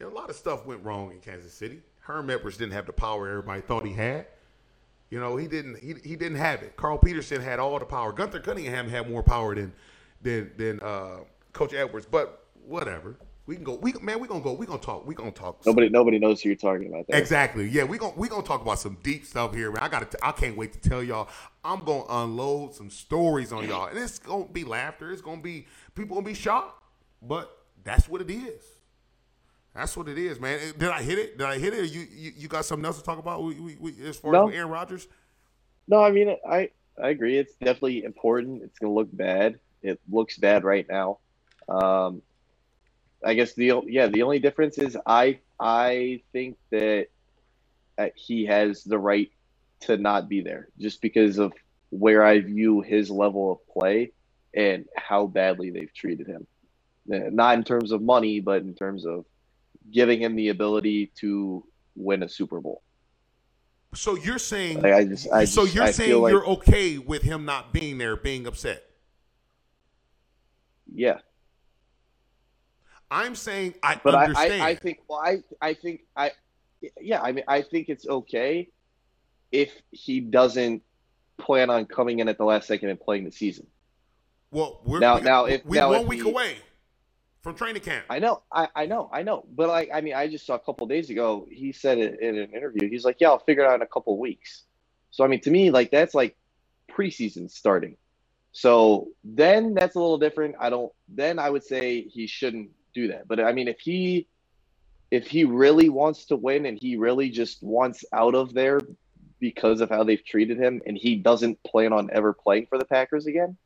you 0.00 0.06
know, 0.06 0.12
a 0.12 0.14
lot 0.14 0.30
of 0.30 0.36
stuff 0.36 0.64
went 0.66 0.82
wrong 0.82 1.12
in 1.12 1.20
Kansas 1.20 1.52
City. 1.52 1.80
Herm 2.00 2.30
Edwards 2.30 2.56
didn't 2.56 2.72
have 2.72 2.86
the 2.86 2.92
power 2.92 3.28
everybody 3.28 3.60
thought 3.60 3.86
he 3.86 3.92
had. 3.92 4.26
You 5.10 5.20
know, 5.20 5.36
he 5.36 5.46
didn't. 5.46 5.78
He, 5.78 5.94
he 6.02 6.16
didn't 6.16 6.38
have 6.38 6.62
it. 6.62 6.76
Carl 6.76 6.96
Peterson 6.96 7.42
had 7.42 7.58
all 7.60 7.78
the 7.78 7.84
power. 7.84 8.12
Gunther 8.12 8.40
Cunningham 8.40 8.88
had 8.88 9.10
more 9.10 9.22
power 9.22 9.54
than 9.54 9.72
than 10.22 10.50
than 10.56 10.80
uh, 10.80 11.18
Coach 11.52 11.74
Edwards. 11.74 12.06
But 12.10 12.46
whatever. 12.66 13.16
We 13.52 13.56
can 13.56 13.64
go. 13.64 13.74
We 13.74 13.92
man, 14.00 14.18
we 14.18 14.28
gonna 14.28 14.40
go. 14.40 14.54
We 14.54 14.64
gonna 14.64 14.78
talk. 14.78 15.06
We 15.06 15.14
gonna 15.14 15.30
talk. 15.30 15.66
Nobody, 15.66 15.90
nobody 15.90 16.18
knows 16.18 16.40
who 16.40 16.48
you're 16.48 16.56
talking 16.56 16.86
about. 16.86 17.06
There. 17.06 17.20
Exactly. 17.20 17.68
Yeah, 17.68 17.84
we 17.84 17.98
gonna 17.98 18.14
we 18.16 18.26
gonna 18.26 18.42
talk 18.42 18.62
about 18.62 18.78
some 18.78 18.96
deep 19.02 19.26
stuff 19.26 19.54
here, 19.54 19.70
man. 19.70 19.82
I 19.82 19.90
got 19.90 20.10
to. 20.10 20.18
I 20.26 20.32
can't 20.32 20.56
wait 20.56 20.72
to 20.72 20.88
tell 20.88 21.02
y'all. 21.02 21.28
I'm 21.62 21.84
gonna 21.84 22.06
unload 22.08 22.74
some 22.74 22.88
stories 22.88 23.52
on 23.52 23.68
y'all, 23.68 23.88
and 23.88 23.98
it's 23.98 24.18
gonna 24.18 24.46
be 24.46 24.64
laughter. 24.64 25.12
It's 25.12 25.20
gonna 25.20 25.42
be 25.42 25.66
people 25.94 26.16
gonna 26.16 26.24
be 26.24 26.32
shocked, 26.32 26.82
but 27.20 27.54
that's 27.84 28.08
what 28.08 28.22
it 28.22 28.30
is. 28.30 28.64
That's 29.74 29.94
what 29.98 30.08
it 30.08 30.16
is, 30.16 30.40
man. 30.40 30.58
Did 30.78 30.88
I 30.88 31.02
hit 31.02 31.18
it? 31.18 31.36
Did 31.36 31.46
I 31.46 31.58
hit 31.58 31.74
it? 31.74 31.92
you, 31.92 32.06
you 32.10 32.32
you 32.34 32.48
got 32.48 32.64
something 32.64 32.86
else 32.86 32.96
to 32.96 33.04
talk 33.04 33.18
about? 33.18 33.42
We, 33.42 33.54
we, 33.56 33.76
we, 33.78 34.06
as 34.06 34.16
far 34.16 34.32
no. 34.32 34.48
as 34.48 34.54
Aaron 34.54 34.70
Rodgers? 34.70 35.08
No, 35.86 36.02
I 36.02 36.10
mean 36.10 36.34
I 36.48 36.70
I 36.98 37.10
agree. 37.10 37.36
It's 37.36 37.52
definitely 37.56 38.04
important. 38.04 38.62
It's 38.62 38.78
gonna 38.78 38.94
look 38.94 39.14
bad. 39.14 39.60
It 39.82 40.00
looks 40.10 40.38
bad 40.38 40.64
right 40.64 40.86
now. 40.88 41.18
Um, 41.68 42.22
I 43.24 43.34
guess 43.34 43.54
the 43.54 43.82
yeah 43.86 44.08
the 44.08 44.22
only 44.22 44.38
difference 44.38 44.78
is 44.78 44.96
I 45.06 45.38
I 45.58 46.22
think 46.32 46.56
that 46.70 47.08
he 48.14 48.46
has 48.46 48.82
the 48.84 48.98
right 48.98 49.30
to 49.80 49.96
not 49.96 50.28
be 50.28 50.40
there 50.40 50.68
just 50.78 51.00
because 51.00 51.38
of 51.38 51.52
where 51.90 52.24
I 52.24 52.40
view 52.40 52.80
his 52.80 53.10
level 53.10 53.52
of 53.52 53.58
play 53.68 54.12
and 54.54 54.86
how 54.96 55.26
badly 55.26 55.70
they've 55.70 55.92
treated 55.94 56.26
him. 56.26 56.46
Uh, 57.12 57.30
not 57.30 57.58
in 57.58 57.64
terms 57.64 57.92
of 57.92 58.00
money, 58.00 58.40
but 58.40 58.62
in 58.62 58.74
terms 58.74 59.04
of 59.04 59.24
giving 59.90 60.20
him 60.20 60.36
the 60.36 60.48
ability 60.48 61.12
to 61.20 61.64
win 61.96 62.22
a 62.22 62.28
Super 62.28 62.60
Bowl. 62.60 62.82
So 63.94 64.16
you're 64.16 64.38
saying 64.38 64.80
like 64.80 64.92
I 64.92 65.04
just, 65.04 65.30
I 65.30 65.44
so 65.44 65.64
just, 65.64 65.74
you're 65.74 65.84
I 65.84 65.90
saying 65.90 66.22
like, 66.22 66.32
you're 66.32 66.46
okay 66.46 66.98
with 66.98 67.22
him 67.22 67.44
not 67.44 67.72
being 67.72 67.98
there, 67.98 68.16
being 68.16 68.46
upset. 68.46 68.84
Yeah, 70.94 71.18
I'm 73.12 73.34
saying 73.34 73.74
I 73.82 74.00
but 74.02 74.14
understand. 74.14 74.62
I, 74.62 74.66
I, 74.66 74.68
I 74.70 74.74
think 74.74 75.00
well 75.06 75.20
I 75.22 75.42
I 75.60 75.74
think 75.74 76.00
I 76.16 76.30
yeah 76.98 77.20
I 77.20 77.32
mean 77.32 77.44
I 77.46 77.60
think 77.60 77.90
it's 77.90 78.08
okay 78.08 78.70
if 79.52 79.70
he 79.90 80.20
doesn't 80.20 80.82
plan 81.36 81.68
on 81.68 81.84
coming 81.84 82.20
in 82.20 82.28
at 82.28 82.38
the 82.38 82.44
last 82.44 82.66
second 82.66 82.88
and 82.88 82.98
playing 82.98 83.24
the 83.24 83.30
season. 83.30 83.66
Well, 84.50 84.80
we're 84.84 84.98
now 84.98 85.16
we, 85.16 85.22
now 85.22 85.44
if 85.44 85.64
we're 85.66 85.80
now 85.80 85.90
one 85.90 86.00
if 86.02 86.08
week 86.08 86.22
he, 86.22 86.30
away 86.30 86.56
from 87.42 87.54
training 87.54 87.82
camp. 87.82 88.06
I 88.08 88.18
know, 88.18 88.42
I, 88.50 88.68
I 88.74 88.86
know, 88.86 89.10
I 89.12 89.22
know. 89.22 89.44
But 89.54 89.68
like 89.68 89.90
I 89.92 90.00
mean 90.00 90.14
I 90.14 90.26
just 90.26 90.46
saw 90.46 90.54
a 90.54 90.58
couple 90.58 90.86
days 90.86 91.10
ago 91.10 91.46
he 91.50 91.70
said 91.70 91.98
it 91.98 92.18
in 92.18 92.38
an 92.38 92.50
interview. 92.54 92.88
He's 92.88 93.04
like, 93.04 93.16
Yeah, 93.20 93.28
I'll 93.28 93.40
figure 93.40 93.62
it 93.62 93.68
out 93.68 93.74
in 93.74 93.82
a 93.82 93.86
couple 93.86 94.18
weeks. 94.18 94.62
So 95.10 95.22
I 95.22 95.28
mean 95.28 95.40
to 95.42 95.50
me, 95.50 95.70
like 95.70 95.90
that's 95.90 96.14
like 96.14 96.34
preseason 96.90 97.50
starting. 97.50 97.98
So 98.52 99.08
then 99.22 99.74
that's 99.74 99.96
a 99.96 100.00
little 100.00 100.18
different. 100.18 100.54
I 100.58 100.70
don't 100.70 100.92
then 101.08 101.38
I 101.38 101.50
would 101.50 101.64
say 101.64 102.02
he 102.02 102.26
shouldn't 102.26 102.70
do 102.94 103.08
that. 103.08 103.28
But 103.28 103.40
I 103.40 103.52
mean, 103.52 103.68
if 103.68 103.80
he 103.80 104.26
if 105.10 105.26
he 105.26 105.44
really 105.44 105.88
wants 105.88 106.24
to 106.26 106.36
win 106.36 106.66
and 106.66 106.78
he 106.80 106.96
really 106.96 107.28
just 107.28 107.62
wants 107.62 108.04
out 108.12 108.34
of 108.34 108.54
there 108.54 108.80
because 109.40 109.80
of 109.80 109.90
how 109.90 110.04
they've 110.04 110.24
treated 110.24 110.58
him 110.58 110.80
and 110.86 110.96
he 110.96 111.16
doesn't 111.16 111.62
plan 111.64 111.92
on 111.92 112.08
ever 112.12 112.32
playing 112.32 112.66
for 112.66 112.78
the 112.78 112.84
Packers 112.84 113.26
again, 113.26 113.56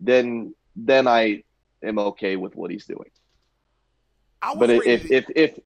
then 0.00 0.54
then 0.74 1.06
I 1.06 1.42
am 1.82 1.98
okay 1.98 2.36
with 2.36 2.54
what 2.54 2.70
he's 2.70 2.86
doing. 2.86 3.10
but 4.54 4.70
if, 4.70 5.02
to, 5.02 5.14
if 5.14 5.26
if 5.34 5.58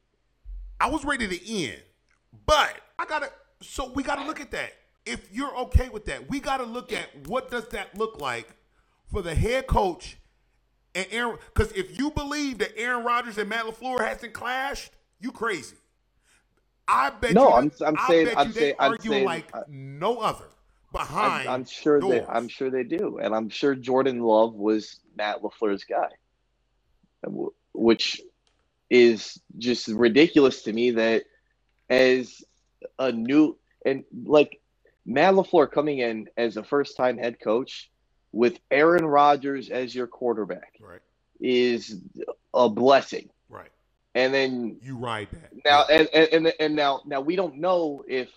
I 0.80 0.88
was 0.88 1.04
ready 1.04 1.28
to 1.28 1.52
end, 1.52 1.82
but 2.46 2.74
I 2.98 3.04
gotta 3.06 3.30
so 3.60 3.92
we 3.92 4.02
gotta 4.02 4.26
look 4.26 4.40
at 4.40 4.50
that. 4.50 4.72
If 5.06 5.32
you're 5.32 5.56
okay 5.56 5.88
with 5.88 6.04
that, 6.06 6.28
we 6.28 6.40
gotta 6.40 6.64
look 6.64 6.92
at 6.92 7.08
what 7.26 7.50
does 7.50 7.68
that 7.68 7.96
look 7.96 8.20
like 8.20 8.48
for 9.10 9.22
the 9.22 9.34
head 9.34 9.66
coach 9.66 10.16
and 10.94 11.06
Aaron, 11.10 11.38
because 11.54 11.72
if 11.72 11.98
you 11.98 12.10
believe 12.10 12.58
that 12.58 12.76
Aaron 12.76 13.04
Rodgers 13.04 13.38
and 13.38 13.48
Matt 13.48 13.64
LaFleur 13.64 14.00
hasn't 14.00 14.32
clashed, 14.32 14.90
you 15.20 15.30
crazy. 15.30 15.76
I 16.88 17.10
bet 17.10 17.34
no, 17.34 17.48
you. 17.48 17.54
I'm, 17.54 17.72
I'm 17.86 17.96
I 17.98 18.06
saying, 18.08 18.26
bet 18.26 18.38
I'm 18.38 18.46
you 18.48 18.52
saying, 18.52 18.74
they 18.78 18.84
I'm 18.84 18.92
argue 18.92 19.10
saying, 19.10 19.24
like 19.24 19.50
uh, 19.54 19.62
no 19.68 20.18
other 20.18 20.46
behind. 20.92 21.48
I'm, 21.48 21.60
I'm 21.60 21.64
sure 21.64 22.00
doors. 22.00 22.20
they, 22.20 22.26
I'm 22.26 22.48
sure 22.48 22.70
they 22.70 22.82
do, 22.82 23.18
and 23.18 23.34
I'm 23.34 23.48
sure 23.48 23.74
Jordan 23.74 24.20
Love 24.20 24.54
was 24.54 25.00
Matt 25.16 25.42
LaFleur's 25.42 25.84
guy, 25.84 26.08
which 27.72 28.20
is 28.88 29.40
just 29.58 29.86
ridiculous 29.88 30.62
to 30.62 30.72
me 30.72 30.90
that 30.90 31.24
as 31.88 32.42
a 32.98 33.12
new 33.12 33.56
and 33.86 34.04
like 34.24 34.60
Matt 35.06 35.34
LaFleur 35.34 35.70
coming 35.70 35.98
in 35.98 36.28
as 36.36 36.56
a 36.56 36.64
first 36.64 36.96
time 36.96 37.18
head 37.18 37.38
coach 37.40 37.90
with 38.32 38.58
Aaron 38.70 39.04
Rodgers 39.04 39.70
as 39.70 39.94
your 39.94 40.06
quarterback 40.06 40.74
right. 40.80 41.00
is 41.40 41.96
a 42.54 42.68
blessing. 42.68 43.28
Right. 43.48 43.70
And 44.14 44.32
then 44.32 44.78
you 44.82 44.96
ride 44.96 45.28
that 45.32 45.52
now, 45.64 45.84
yeah. 45.88 46.06
and, 46.12 46.28
and 46.32 46.54
and 46.58 46.76
now 46.76 47.02
now 47.06 47.20
we 47.20 47.36
don't 47.36 47.58
know 47.58 48.04
if 48.08 48.28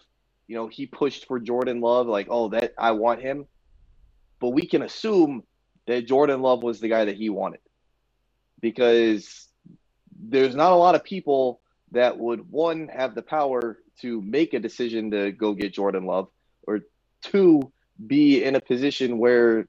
you 0.48 0.56
know 0.56 0.68
he 0.68 0.86
pushed 0.86 1.28
for 1.28 1.39
Jordan 1.39 1.82
Love, 1.82 2.08
like 2.08 2.28
oh 2.30 2.50
that 2.50 2.74
I 2.78 2.91
want 2.91 3.22
him, 3.22 3.48
but 4.39 4.50
we 4.50 4.68
can 4.68 4.84
assume 4.84 5.44
that 5.88 6.08
Jordan 6.08 6.41
Love 6.41 6.62
was 6.62 6.80
the 6.80 6.89
guy 6.89 7.06
that 7.06 7.16
he 7.16 7.30
wanted 7.30 7.60
because 8.62 9.48
there's 10.20 10.56
not 10.56 10.72
a 10.72 10.76
lot 10.76 10.96
of 10.96 11.04
people 11.04 11.60
that 11.91 12.18
would 12.18 12.50
one 12.52 12.88
have 12.88 13.16
the 13.16 13.22
power 13.22 13.80
to 14.02 14.22
make 14.22 14.54
a 14.54 14.60
decision 14.60 15.12
to 15.12 15.32
go 15.32 15.54
get 15.54 15.74
Jordan 15.74 16.06
Love 16.06 16.30
or 16.68 16.82
two 17.22 17.72
be 18.06 18.44
in 18.44 18.56
a 18.56 18.62
position 18.62 19.18
where 19.18 19.68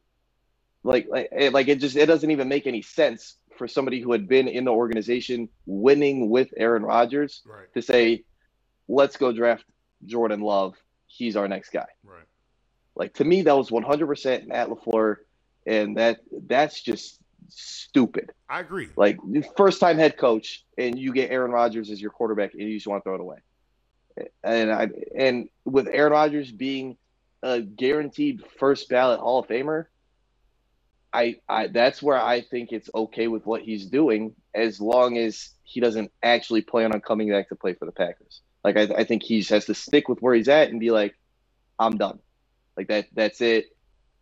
like 0.85 1.07
like 1.11 1.30
like 1.53 1.68
it 1.68 1.80
just 1.80 1.97
it 1.97 2.07
doesn't 2.07 2.30
even 2.30 2.49
make 2.49 2.66
any 2.66 2.82
sense 2.82 3.37
for 3.57 3.66
somebody 3.66 4.01
who 4.01 4.12
had 4.12 4.28
been 4.28 4.49
in 4.49 4.64
the 4.64 4.70
organization 4.70 5.49
winning 5.66 6.28
with 6.28 6.49
Aaron 6.57 6.82
Rodgers 6.82 7.43
right. 7.47 7.72
to 7.74 7.82
say, 7.82 8.24
let's 8.89 9.16
go 9.16 9.32
draft 9.32 9.64
Jordan 10.05 10.41
Love. 10.41 10.74
He's 11.07 11.37
our 11.37 11.49
next 11.49 11.70
guy. 11.70 11.87
Right. 12.03 12.24
Like 12.95 13.14
to 13.14 13.24
me, 13.24 13.43
that 13.43 13.57
was 13.57 13.70
100% 13.70 14.47
Matt 14.47 14.68
LaFleur, 14.68 15.16
and 15.66 15.97
that 15.97 16.20
that's 16.47 16.80
just 16.80 17.18
stupid. 17.49 18.30
I 18.49 18.61
agree. 18.61 18.89
Like 18.97 19.18
first 19.57 19.80
time 19.80 19.99
head 19.99 20.16
coach, 20.16 20.64
and 20.76 20.99
you 20.99 21.12
get 21.12 21.30
Aaron 21.30 21.51
Rodgers 21.51 21.91
as 21.91 22.01
your 22.01 22.11
quarterback, 22.11 22.53
and 22.53 22.62
you 22.62 22.74
just 22.74 22.87
want 22.87 23.03
to 23.03 23.09
throw 23.09 23.14
it 23.14 23.20
away. 23.20 23.39
And 24.45 24.70
I 24.70 24.89
and 25.16 25.49
with 25.64 25.89
Aaron 25.89 26.12
Rodgers 26.12 26.53
being 26.53 26.97
a 27.43 27.61
guaranteed 27.61 28.43
first 28.59 28.89
ballot 28.89 29.20
Hall 29.20 29.41
of 29.41 29.49
Famer, 29.49 29.87
I, 31.14 31.36
I 31.48 31.68
that's 31.68 32.02
where 32.02 32.20
I 32.20 32.40
think 32.40 32.72
it's 32.72 32.90
okay 32.92 33.28
with 33.28 33.46
what 33.46 33.62
he's 33.62 33.86
doing 33.86 34.34
as 34.52 34.80
long 34.80 35.16
as 35.16 35.50
he 35.62 35.80
doesn't 35.80 36.10
actually 36.24 36.62
plan 36.62 36.92
on 36.92 37.00
coming 37.00 37.30
back 37.30 37.48
to 37.50 37.54
play 37.54 37.74
for 37.74 37.86
the 37.86 37.92
Packers. 37.92 38.40
Like 38.64 38.76
I, 38.76 38.82
I 38.82 39.04
think 39.04 39.22
he 39.22 39.42
has 39.44 39.66
to 39.66 39.74
stick 39.74 40.08
with 40.08 40.20
where 40.20 40.34
he's 40.34 40.48
at 40.48 40.70
and 40.70 40.80
be 40.80 40.90
like, 40.90 41.14
I'm 41.78 41.96
done. 41.96 42.18
Like 42.76 42.88
that 42.88 43.06
that's 43.14 43.40
it. 43.40 43.66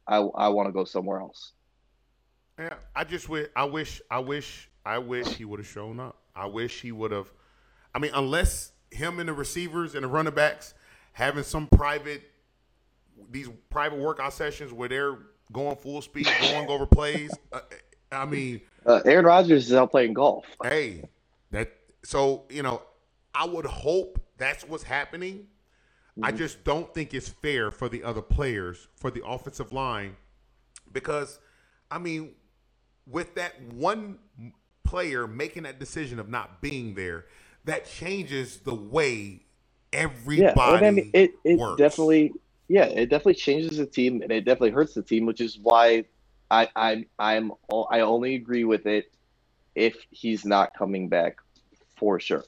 I 0.07 0.17
I 0.17 0.49
want 0.49 0.69
to 0.69 0.73
go 0.73 0.85
somewhere 0.85 1.21
else. 1.21 1.53
Yeah, 2.59 2.75
I 2.95 3.05
just 3.05 3.27
wish 3.29 3.49
I 3.57 3.65
wish 3.65 4.03
I 4.11 4.19
wish 4.19 4.69
I 4.85 4.99
wish 4.99 5.29
he 5.29 5.47
would 5.47 5.61
have 5.61 5.67
shown 5.67 5.99
up. 5.99 6.19
I 6.37 6.47
wish 6.47 6.83
he 6.83 6.93
would 6.93 7.11
have. 7.11 7.33
I 7.95 8.01
mean, 8.01 8.11
unless 8.15 8.73
him 8.91 9.19
and 9.19 9.29
the 9.31 9.33
receivers 9.33 9.95
and 9.95 10.05
the 10.05 10.09
running 10.09 10.35
backs 10.35 10.75
having 11.13 11.45
some 11.45 11.69
private 11.69 12.23
these 13.31 13.49
private 13.71 13.99
workout 13.99 14.35
sessions 14.35 14.75
where 14.75 14.91
they're 14.91 15.19
going 15.53 15.77
full 15.77 16.03
speed, 16.03 16.27
going 16.41 16.69
over 16.69 16.87
plays. 16.87 17.31
Uh, 17.53 17.61
I 18.11 18.27
mean, 18.27 18.61
uh, 18.87 19.01
Aaron 19.05 19.25
Rodgers 19.25 19.67
is 19.67 19.75
out 19.75 19.91
playing 19.91 20.15
golf. 20.15 20.47
Hey, 20.63 21.05
that 21.51 21.73
so 22.05 22.45
you 22.51 22.63
know, 22.63 22.83
I 23.35 23.47
would 23.47 23.67
hope 23.67 24.21
that's 24.39 24.67
what's 24.67 24.85
happening. 24.85 25.47
Mm-hmm. 26.19 26.25
I 26.25 26.33
just 26.33 26.65
don't 26.65 26.93
think 26.95 27.15
it's 27.15 27.29
fair 27.29 27.71
for 27.71 27.89
the 27.89 28.03
other 28.05 28.23
players, 28.23 28.89
for 28.97 29.11
the 29.11 29.25
offensive 29.27 29.73
line, 29.73 30.17
because 30.93 31.39
I 31.91 31.99
mean, 31.99 32.35
with 33.07 33.35
that 33.37 33.61
one 33.73 34.19
player 34.85 35.27
making 35.27 35.63
that 35.65 35.79
decision 35.79 36.19
of 36.19 36.29
not 36.29 36.61
being 36.61 36.95
there, 36.95 37.27
that 37.65 37.87
changes 37.87 38.59
the 38.59 38.75
way 38.75 39.43
everybody 39.93 40.43
Yeah, 40.43 40.53
well, 40.57 40.85
I 40.85 40.91
mean, 40.91 41.11
it 41.15 41.33
it 41.45 41.59
works. 41.59 41.79
definitely 41.79 42.33
yeah, 42.73 42.85
it 42.85 43.11
definitely 43.11 43.35
changes 43.35 43.77
the 43.77 43.85
team 43.85 44.23
and 44.23 44.33
it 44.33 44.47
definitely 44.47 44.71
hurts 44.71 44.95
the 44.95 45.03
team, 45.03 45.27
which 45.27 45.43
is 45.43 45.59
why 45.59 46.07
I 46.51 46.71
I 46.75 47.05
I'm 47.19 47.53
I 47.71 48.01
only 48.01 48.35
agree 48.35 48.65
with 48.65 48.87
it 48.87 49.13
if 49.75 49.95
he's 50.09 50.47
not 50.47 50.73
coming 50.73 51.11
back 51.11 51.37
for 51.97 52.19
sure. 52.19 52.45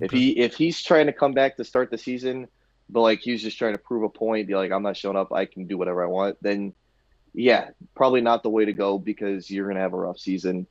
If 0.00 0.12
he 0.12 0.30
if 0.30 0.54
he's 0.54 0.82
trying 0.82 1.06
to 1.06 1.12
come 1.12 1.32
back 1.32 1.58
to 1.58 1.64
start 1.64 1.90
the 1.90 1.98
season, 1.98 2.48
but 2.88 3.02
like 3.02 3.20
he's 3.20 3.42
just 3.42 3.58
trying 3.58 3.74
to 3.74 3.78
prove 3.78 4.02
a 4.02 4.08
point, 4.08 4.46
be 4.48 4.54
like 4.54 4.72
I'm 4.72 4.82
not 4.82 4.96
showing 4.96 5.18
up, 5.18 5.30
I 5.30 5.44
can 5.44 5.66
do 5.66 5.76
whatever 5.76 6.02
I 6.02 6.08
want, 6.08 6.38
then 6.40 6.72
yeah, 7.34 7.68
probably 7.94 8.22
not 8.22 8.42
the 8.42 8.48
way 8.48 8.64
to 8.64 8.72
go 8.72 8.98
because 8.98 9.50
you're 9.50 9.68
gonna 9.68 9.80
have 9.80 9.92
a 9.92 9.98
rough 9.98 10.18
season, 10.18 10.66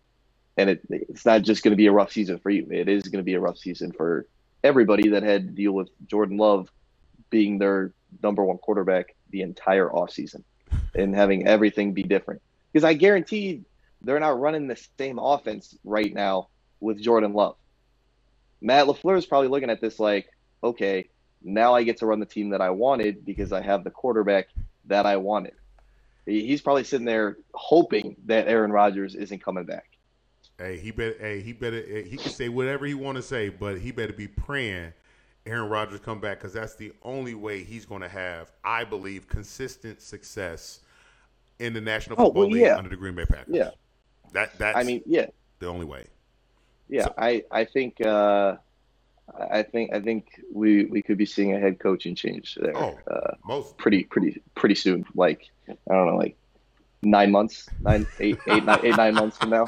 and 0.57 0.71
it 0.71 0.81
it's 0.89 1.27
not 1.27 1.43
just 1.43 1.63
gonna 1.63 1.75
be 1.75 1.85
a 1.85 1.91
rough 1.91 2.11
season 2.11 2.39
for 2.39 2.49
you. 2.49 2.67
It 2.71 2.89
is 2.89 3.03
gonna 3.03 3.21
be 3.21 3.35
a 3.35 3.39
rough 3.39 3.59
season 3.59 3.91
for 3.91 4.25
everybody 4.63 5.09
that 5.09 5.21
had 5.21 5.49
to 5.49 5.53
deal 5.53 5.73
with 5.73 5.89
Jordan 6.07 6.37
Love 6.37 6.71
being 7.29 7.57
their 7.57 7.91
number 8.23 8.43
one 8.43 8.57
quarterback 8.57 9.15
the 9.29 9.41
entire 9.41 9.89
offseason 9.89 10.43
and 10.93 11.15
having 11.15 11.47
everything 11.47 11.93
be 11.93 12.03
different. 12.03 12.41
Because 12.71 12.83
I 12.85 12.93
guarantee 12.93 13.63
they're 14.01 14.19
not 14.19 14.39
running 14.39 14.67
the 14.67 14.81
same 14.97 15.19
offense 15.19 15.75
right 15.83 16.13
now 16.13 16.49
with 16.79 17.01
Jordan 17.01 17.33
Love. 17.33 17.55
Matt 18.61 18.87
LaFleur 18.87 19.17
is 19.17 19.25
probably 19.25 19.49
looking 19.49 19.69
at 19.69 19.81
this 19.81 19.99
like, 19.99 20.27
okay, 20.63 21.09
now 21.43 21.73
I 21.73 21.83
get 21.83 21.97
to 21.97 22.05
run 22.05 22.19
the 22.19 22.25
team 22.25 22.49
that 22.49 22.61
I 22.61 22.69
wanted 22.71 23.25
because 23.25 23.51
I 23.51 23.61
have 23.61 23.83
the 23.83 23.91
quarterback 23.91 24.47
that 24.85 25.05
I 25.05 25.17
wanted. 25.17 25.53
He's 26.25 26.61
probably 26.61 26.83
sitting 26.83 27.05
there 27.05 27.37
hoping 27.53 28.15
that 28.25 28.47
Aaron 28.47 28.71
Rodgers 28.71 29.13
isn't 29.13 29.43
coming 29.43 29.65
back. 29.65 29.89
Hey, 30.57 30.77
he 30.79 30.91
better. 30.91 31.15
Hey, 31.19 31.41
he 31.41 31.53
better. 31.53 31.77
eh, 31.77 32.03
He 32.03 32.17
can 32.17 32.31
say 32.31 32.49
whatever 32.49 32.85
he 32.85 32.93
want 32.93 33.17
to 33.17 33.21
say, 33.21 33.49
but 33.49 33.77
he 33.79 33.91
better 33.91 34.13
be 34.13 34.27
praying 34.27 34.93
Aaron 35.45 35.69
Rodgers 35.69 35.99
come 35.99 36.19
back 36.19 36.39
because 36.39 36.53
that's 36.53 36.75
the 36.75 36.91
only 37.03 37.35
way 37.35 37.63
he's 37.63 37.85
going 37.85 38.01
to 38.01 38.09
have, 38.09 38.51
I 38.63 38.83
believe, 38.83 39.27
consistent 39.27 40.01
success 40.01 40.79
in 41.59 41.73
the 41.73 41.81
National 41.81 42.19
Oh, 42.19 42.25
Football 42.25 42.41
well, 42.43 42.51
League 42.51 42.63
yeah. 42.63 42.77
under 42.77 42.89
the 42.89 42.95
Green 42.95 43.15
Bay 43.15 43.25
Packers. 43.25 43.53
Yeah. 43.55 43.69
that 44.33 44.57
that's 44.57 44.77
I 44.77 44.83
mean, 44.83 45.01
yeah, 45.05 45.27
the 45.59 45.67
only 45.67 45.85
way. 45.85 46.07
yeah. 46.89 47.03
So- 47.05 47.13
I 47.17 47.43
I 47.51 47.63
think 47.65 48.03
uh, 48.05 48.55
I 49.51 49.63
think 49.63 49.93
I 49.93 49.99
think 50.01 50.41
we 50.51 50.85
we 50.85 51.01
could 51.01 51.17
be 51.17 51.25
seeing 51.25 51.53
a 51.55 51.59
head 51.59 51.79
coaching 51.79 52.15
change 52.15 52.57
there. 52.59 52.75
Oh. 52.75 52.97
Uh, 53.09 53.35
Most 53.45 53.77
pretty 53.77 54.03
pretty 54.03 54.41
pretty 54.55 54.75
soon. 54.75 55.05
Like 55.15 55.49
I 55.69 55.73
don't 55.93 56.07
know, 56.07 56.17
like 56.17 56.35
nine 57.03 57.31
months, 57.31 57.69
nine, 57.81 58.05
eight, 58.19 58.39
eight, 58.47 58.65
nine, 58.65 58.79
eight, 58.83 58.97
nine 58.97 59.13
months 59.13 59.37
from 59.37 59.51
now. 59.51 59.65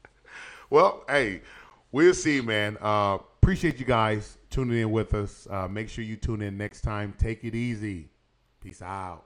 well. 0.70 1.04
Hey, 1.08 1.42
we'll 1.92 2.14
see, 2.14 2.40
man. 2.40 2.76
Uh, 2.80 3.18
appreciate 3.42 3.78
you 3.78 3.84
guys 3.84 4.38
tuning 4.52 4.78
in 4.78 4.90
with 4.90 5.14
us. 5.14 5.48
Uh, 5.50 5.66
make 5.66 5.88
sure 5.88 6.04
you 6.04 6.16
tune 6.16 6.42
in 6.42 6.56
next 6.58 6.82
time. 6.82 7.14
Take 7.18 7.42
it 7.42 7.54
easy. 7.54 8.10
Peace 8.60 8.82
out. 8.82 9.24